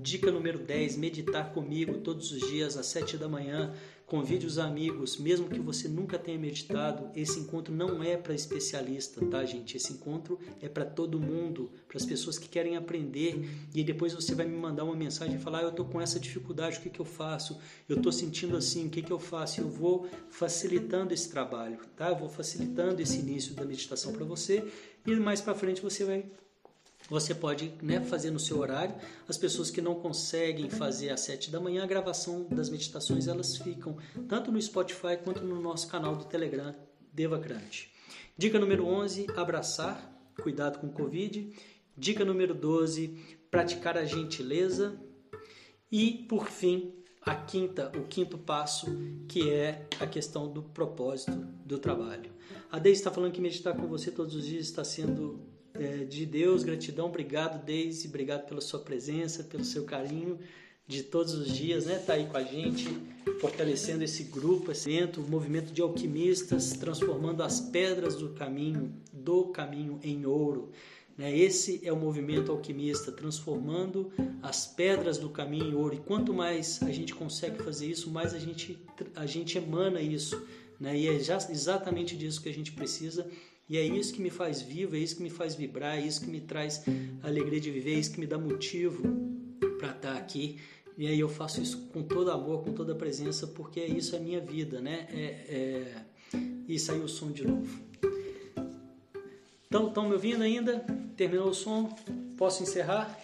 Dica 0.00 0.30
número 0.30 0.60
10: 0.60 0.96
meditar 0.96 1.52
comigo 1.52 1.98
todos 1.98 2.30
os 2.30 2.38
dias 2.48 2.76
às 2.76 2.86
7 2.86 3.16
da 3.16 3.28
manhã 3.28 3.74
Convide 4.06 4.46
os 4.46 4.56
amigos, 4.56 5.16
mesmo 5.16 5.48
que 5.48 5.58
você 5.58 5.88
nunca 5.88 6.16
tenha 6.16 6.38
meditado, 6.38 7.10
esse 7.12 7.40
encontro 7.40 7.74
não 7.74 8.04
é 8.04 8.16
para 8.16 8.32
especialista, 8.34 9.20
tá, 9.26 9.44
gente? 9.44 9.76
Esse 9.76 9.94
encontro 9.94 10.38
é 10.62 10.68
para 10.68 10.84
todo 10.84 11.18
mundo, 11.18 11.72
para 11.88 11.96
as 11.96 12.06
pessoas 12.06 12.38
que 12.38 12.48
querem 12.48 12.76
aprender. 12.76 13.44
E 13.74 13.82
depois 13.82 14.14
você 14.14 14.32
vai 14.32 14.46
me 14.46 14.56
mandar 14.56 14.84
uma 14.84 14.94
mensagem 14.94 15.34
e 15.34 15.40
falar: 15.40 15.58
ah, 15.58 15.62
eu 15.62 15.70
estou 15.70 15.84
com 15.84 16.00
essa 16.00 16.20
dificuldade, 16.20 16.78
o 16.78 16.82
que, 16.82 16.90
que 16.90 17.00
eu 17.00 17.04
faço? 17.04 17.58
Eu 17.88 17.96
estou 17.96 18.12
sentindo 18.12 18.56
assim, 18.56 18.86
o 18.86 18.90
que, 18.90 19.02
que 19.02 19.12
eu 19.12 19.18
faço? 19.18 19.60
Eu 19.60 19.68
vou 19.68 20.08
facilitando 20.30 21.12
esse 21.12 21.28
trabalho, 21.28 21.80
tá? 21.96 22.08
Eu 22.08 22.16
vou 22.16 22.28
facilitando 22.28 23.02
esse 23.02 23.18
início 23.18 23.54
da 23.54 23.64
meditação 23.64 24.12
para 24.12 24.24
você 24.24 24.64
e 25.04 25.16
mais 25.16 25.40
para 25.40 25.52
frente 25.52 25.82
você 25.82 26.04
vai 26.04 26.24
você 27.08 27.34
pode 27.34 27.72
né, 27.82 28.00
fazer 28.00 28.30
no 28.30 28.38
seu 28.38 28.58
horário. 28.58 28.94
As 29.28 29.36
pessoas 29.36 29.70
que 29.70 29.80
não 29.80 29.94
conseguem 29.94 30.68
fazer 30.68 31.10
às 31.10 31.20
7 31.20 31.50
da 31.50 31.60
manhã, 31.60 31.84
a 31.84 31.86
gravação 31.86 32.44
das 32.50 32.68
meditações 32.68 33.28
elas 33.28 33.56
ficam 33.56 33.96
tanto 34.28 34.50
no 34.50 34.60
Spotify 34.60 35.16
quanto 35.22 35.44
no 35.44 35.60
nosso 35.60 35.88
canal 35.88 36.16
do 36.16 36.24
Telegram, 36.24 36.74
Devacrante. 37.12 37.92
Dica 38.36 38.58
número 38.58 38.86
11, 38.86 39.26
abraçar, 39.36 40.12
cuidado 40.42 40.78
com 40.78 40.88
o 40.88 40.92
Covid. 40.92 41.52
Dica 41.96 42.24
número 42.24 42.54
12, 42.54 43.16
praticar 43.50 43.96
a 43.96 44.04
gentileza. 44.04 45.00
E, 45.90 46.26
por 46.28 46.48
fim, 46.48 46.92
a 47.22 47.34
quinta, 47.34 47.90
o 47.96 48.02
quinto 48.02 48.36
passo, 48.36 48.86
que 49.28 49.50
é 49.50 49.86
a 50.00 50.06
questão 50.06 50.52
do 50.52 50.62
propósito 50.62 51.32
do 51.64 51.78
trabalho. 51.78 52.30
A 52.70 52.78
Deise 52.78 53.00
está 53.00 53.10
falando 53.10 53.32
que 53.32 53.40
meditar 53.40 53.76
com 53.76 53.86
você 53.86 54.10
todos 54.10 54.34
os 54.34 54.44
dias 54.44 54.66
está 54.66 54.84
sendo 54.84 55.55
é, 55.78 56.04
de 56.04 56.26
Deus, 56.26 56.62
gratidão, 56.62 57.06
obrigado, 57.06 57.64
Deise, 57.64 58.08
obrigado 58.08 58.46
pela 58.46 58.60
sua 58.60 58.80
presença, 58.80 59.44
pelo 59.44 59.64
seu 59.64 59.84
carinho 59.84 60.38
de 60.86 61.02
todos 61.02 61.34
os 61.34 61.52
dias, 61.52 61.86
né? 61.86 61.98
Tá 61.98 62.12
aí 62.14 62.26
com 62.26 62.36
a 62.36 62.44
gente, 62.44 62.86
fortalecendo 63.40 64.04
esse 64.04 64.24
grupo, 64.24 64.70
esse 64.70 64.88
evento, 64.88 65.20
o 65.20 65.28
movimento 65.28 65.72
de 65.72 65.82
alquimistas, 65.82 66.72
transformando 66.72 67.42
as 67.42 67.60
pedras 67.60 68.14
do 68.14 68.28
caminho, 68.30 68.94
do 69.12 69.46
caminho 69.46 69.98
em 70.02 70.24
ouro. 70.24 70.70
Né? 71.18 71.36
Esse 71.36 71.80
é 71.82 71.92
o 71.92 71.96
movimento 71.96 72.52
alquimista, 72.52 73.10
transformando 73.10 74.12
as 74.42 74.66
pedras 74.66 75.18
do 75.18 75.28
caminho 75.28 75.70
em 75.70 75.74
ouro. 75.74 75.94
E 75.94 75.98
quanto 75.98 76.32
mais 76.32 76.80
a 76.82 76.90
gente 76.92 77.14
consegue 77.14 77.62
fazer 77.62 77.86
isso, 77.86 78.10
mais 78.10 78.32
a 78.32 78.38
gente, 78.38 78.78
a 79.14 79.26
gente 79.26 79.58
emana 79.58 80.00
isso. 80.00 80.40
Né? 80.78 80.96
E 80.96 81.08
é 81.08 81.18
já, 81.18 81.36
exatamente 81.36 82.16
disso 82.16 82.40
que 82.40 82.48
a 82.48 82.54
gente 82.54 82.72
precisa 82.72 83.26
e 83.68 83.76
é 83.76 83.84
isso 83.84 84.12
que 84.12 84.22
me 84.22 84.30
faz 84.30 84.62
vivo, 84.62 84.94
é 84.94 84.98
isso 84.98 85.16
que 85.16 85.22
me 85.22 85.30
faz 85.30 85.54
vibrar, 85.54 85.98
é 85.98 86.00
isso 86.00 86.20
que 86.20 86.30
me 86.30 86.40
traz 86.40 86.84
alegria 87.22 87.60
de 87.60 87.70
viver, 87.70 87.94
é 87.94 87.98
isso 87.98 88.12
que 88.12 88.20
me 88.20 88.26
dá 88.26 88.38
motivo 88.38 89.02
para 89.78 89.90
estar 89.90 90.12
tá 90.12 90.16
aqui. 90.16 90.58
E 90.96 91.06
aí 91.06 91.18
eu 91.18 91.28
faço 91.28 91.60
isso 91.60 91.88
com 91.92 92.02
todo 92.02 92.30
amor, 92.30 92.64
com 92.64 92.72
toda 92.72 92.94
presença, 92.94 93.46
porque 93.46 93.80
é 93.80 93.86
isso 93.86 94.16
a 94.16 94.18
minha 94.18 94.40
vida, 94.40 94.80
né? 94.80 95.06
É, 95.10 95.24
é... 95.48 96.38
E 96.68 96.78
saiu 96.78 97.04
o 97.04 97.08
som 97.08 97.30
de 97.30 97.46
novo. 97.46 97.80
Estão 99.64 100.08
me 100.08 100.14
ouvindo 100.14 100.42
ainda? 100.42 100.84
Terminou 101.16 101.48
o 101.48 101.54
som? 101.54 101.94
Posso 102.36 102.62
encerrar? 102.62 103.18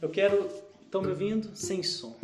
Eu 0.00 0.10
quero. 0.10 0.48
Estão 0.84 1.00
me 1.00 1.08
ouvindo? 1.08 1.50
Sem 1.54 1.82
som. 1.82 2.18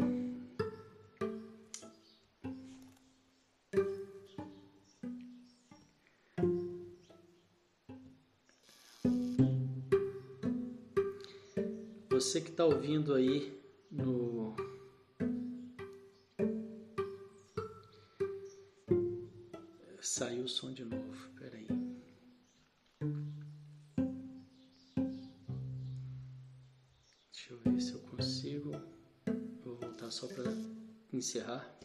Está 12.59 12.67
ouvindo 12.67 13.15
aí 13.15 13.57
no 13.89 14.53
saiu 20.01 20.43
o 20.43 20.49
som 20.49 20.73
de 20.73 20.85
novo. 20.85 21.31
Peraí. 21.39 21.69
Deixa 27.31 27.53
eu 27.53 27.59
ver 27.65 27.81
se 27.81 27.93
eu 27.93 28.01
consigo. 28.01 28.73
Vou 29.65 29.77
voltar 29.77 30.11
só 30.11 30.27
para 30.27 30.43
encerrar. 31.13 31.79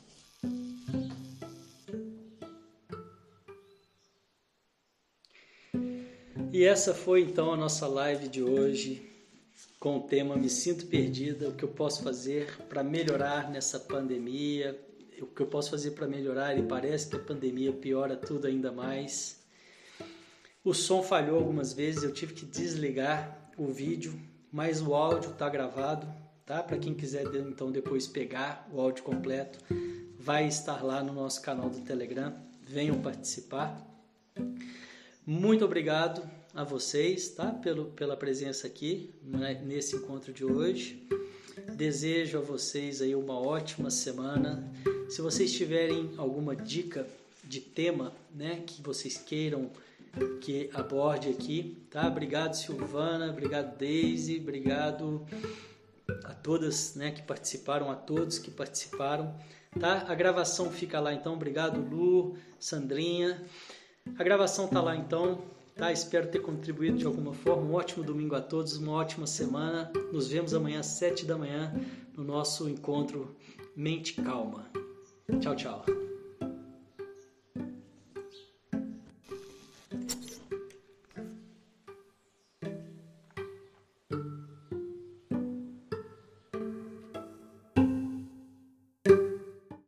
E 6.52 6.64
essa 6.64 6.96
foi 6.96 7.22
então 7.22 7.54
a 7.54 7.58
nossa 7.58 7.86
live 7.86 8.28
de 8.28 8.42
hoje 8.42 9.13
com 9.84 9.98
o 9.98 10.00
tema 10.00 10.38
Me 10.38 10.50
Sinto 10.50 10.86
Perdida, 10.86 11.50
o 11.50 11.56
que 11.56 11.64
eu 11.66 11.68
posso 11.68 12.04
fazer 12.04 12.58
para 12.70 12.82
melhorar 12.82 13.52
nessa 13.52 13.78
pandemia, 13.78 14.80
o 15.22 15.26
que 15.26 15.42
eu 15.42 15.48
posso 15.48 15.72
fazer 15.72 15.92
para 15.92 16.08
melhorar 16.08 16.58
e 16.58 16.64
parece 16.64 17.10
que 17.10 17.18
a 17.18 17.20
pandemia 17.20 17.74
piora 17.74 18.16
tudo 18.16 18.48
ainda 18.48 18.72
mais. 18.72 19.44
O 20.64 20.74
som 20.74 21.04
falhou 21.04 21.38
algumas 21.38 21.74
vezes, 21.74 22.02
eu 22.02 22.14
tive 22.14 22.34
que 22.34 22.46
desligar 22.46 23.52
o 23.58 23.68
vídeo, 23.68 24.18
mas 24.50 24.82
o 24.82 24.96
áudio 24.96 25.32
está 25.32 25.50
gravado, 25.50 26.08
tá? 26.46 26.64
Para 26.64 26.78
quem 26.78 26.94
quiser 26.94 27.26
então 27.36 27.70
depois 27.70 28.08
pegar 28.08 28.66
o 28.72 28.80
áudio 28.80 29.04
completo, 29.04 29.60
vai 30.18 30.48
estar 30.48 30.82
lá 30.82 31.04
no 31.04 31.12
nosso 31.12 31.42
canal 31.42 31.70
do 31.70 31.82
Telegram. 31.82 32.34
Venham 32.66 33.02
participar. 33.02 33.86
Muito 35.26 35.66
obrigado 35.66 36.26
a 36.54 36.64
vocês, 36.64 37.30
tá? 37.30 37.52
Pelo, 37.52 37.86
pela 37.86 38.16
presença 38.16 38.68
aqui 38.68 39.10
né, 39.24 39.60
nesse 39.66 39.96
encontro 39.96 40.32
de 40.32 40.46
hoje. 40.46 41.08
Desejo 41.76 42.38
a 42.38 42.42
vocês 42.42 43.02
aí 43.02 43.16
uma 43.16 43.40
ótima 43.40 43.90
semana. 43.90 44.72
Se 45.10 45.22
vocês 45.22 45.52
tiverem 45.54 46.12
alguma 46.18 46.56
dica 46.56 47.08
de 47.44 47.60
tema, 47.60 48.14
né, 48.34 48.64
que 48.66 48.82
vocês 48.82 49.18
queiram 49.18 49.72
que 50.42 50.70
aborde 50.74 51.30
aqui, 51.30 51.76
tá? 51.90 52.08
Obrigado 52.08 52.54
Silvana, 52.54 53.32
obrigado 53.32 53.76
Daisy, 53.78 54.40
obrigado 54.40 55.26
a 56.24 56.34
todas, 56.36 56.94
né, 56.94 57.10
que 57.12 57.24
participaram, 57.24 57.90
a 57.90 57.96
todos 57.96 58.38
que 58.38 58.52
participaram, 58.52 59.36
tá? 59.80 60.06
A 60.08 60.14
gravação 60.14 60.72
fica 60.72 61.00
lá 61.00 61.14
então. 61.14 61.34
Obrigado 61.34 61.80
Lu, 61.80 62.38
Sandrinha. 62.60 63.42
A 64.18 64.24
gravação 64.24 64.68
tá 64.68 64.82
lá 64.82 64.96
então. 64.96 65.42
Tá? 65.76 65.92
Espero 65.92 66.28
ter 66.28 66.40
contribuído 66.40 66.98
de 66.98 67.06
alguma 67.06 67.34
forma. 67.34 67.64
Um 67.64 67.74
ótimo 67.74 68.04
domingo 68.04 68.36
a 68.36 68.42
todos, 68.42 68.78
uma 68.78 68.94
ótima 68.94 69.26
semana. 69.26 69.92
Nos 70.12 70.28
vemos 70.28 70.54
amanhã 70.54 70.80
às 70.80 70.88
7 70.88 71.26
da 71.26 71.38
manhã 71.38 71.74
no 72.16 72.24
nosso 72.24 72.70
encontro 72.70 73.36
Mente 73.76 74.14
Calma. 74.22 74.70
Tchau, 75.42 75.56
tchau. 75.56 76.13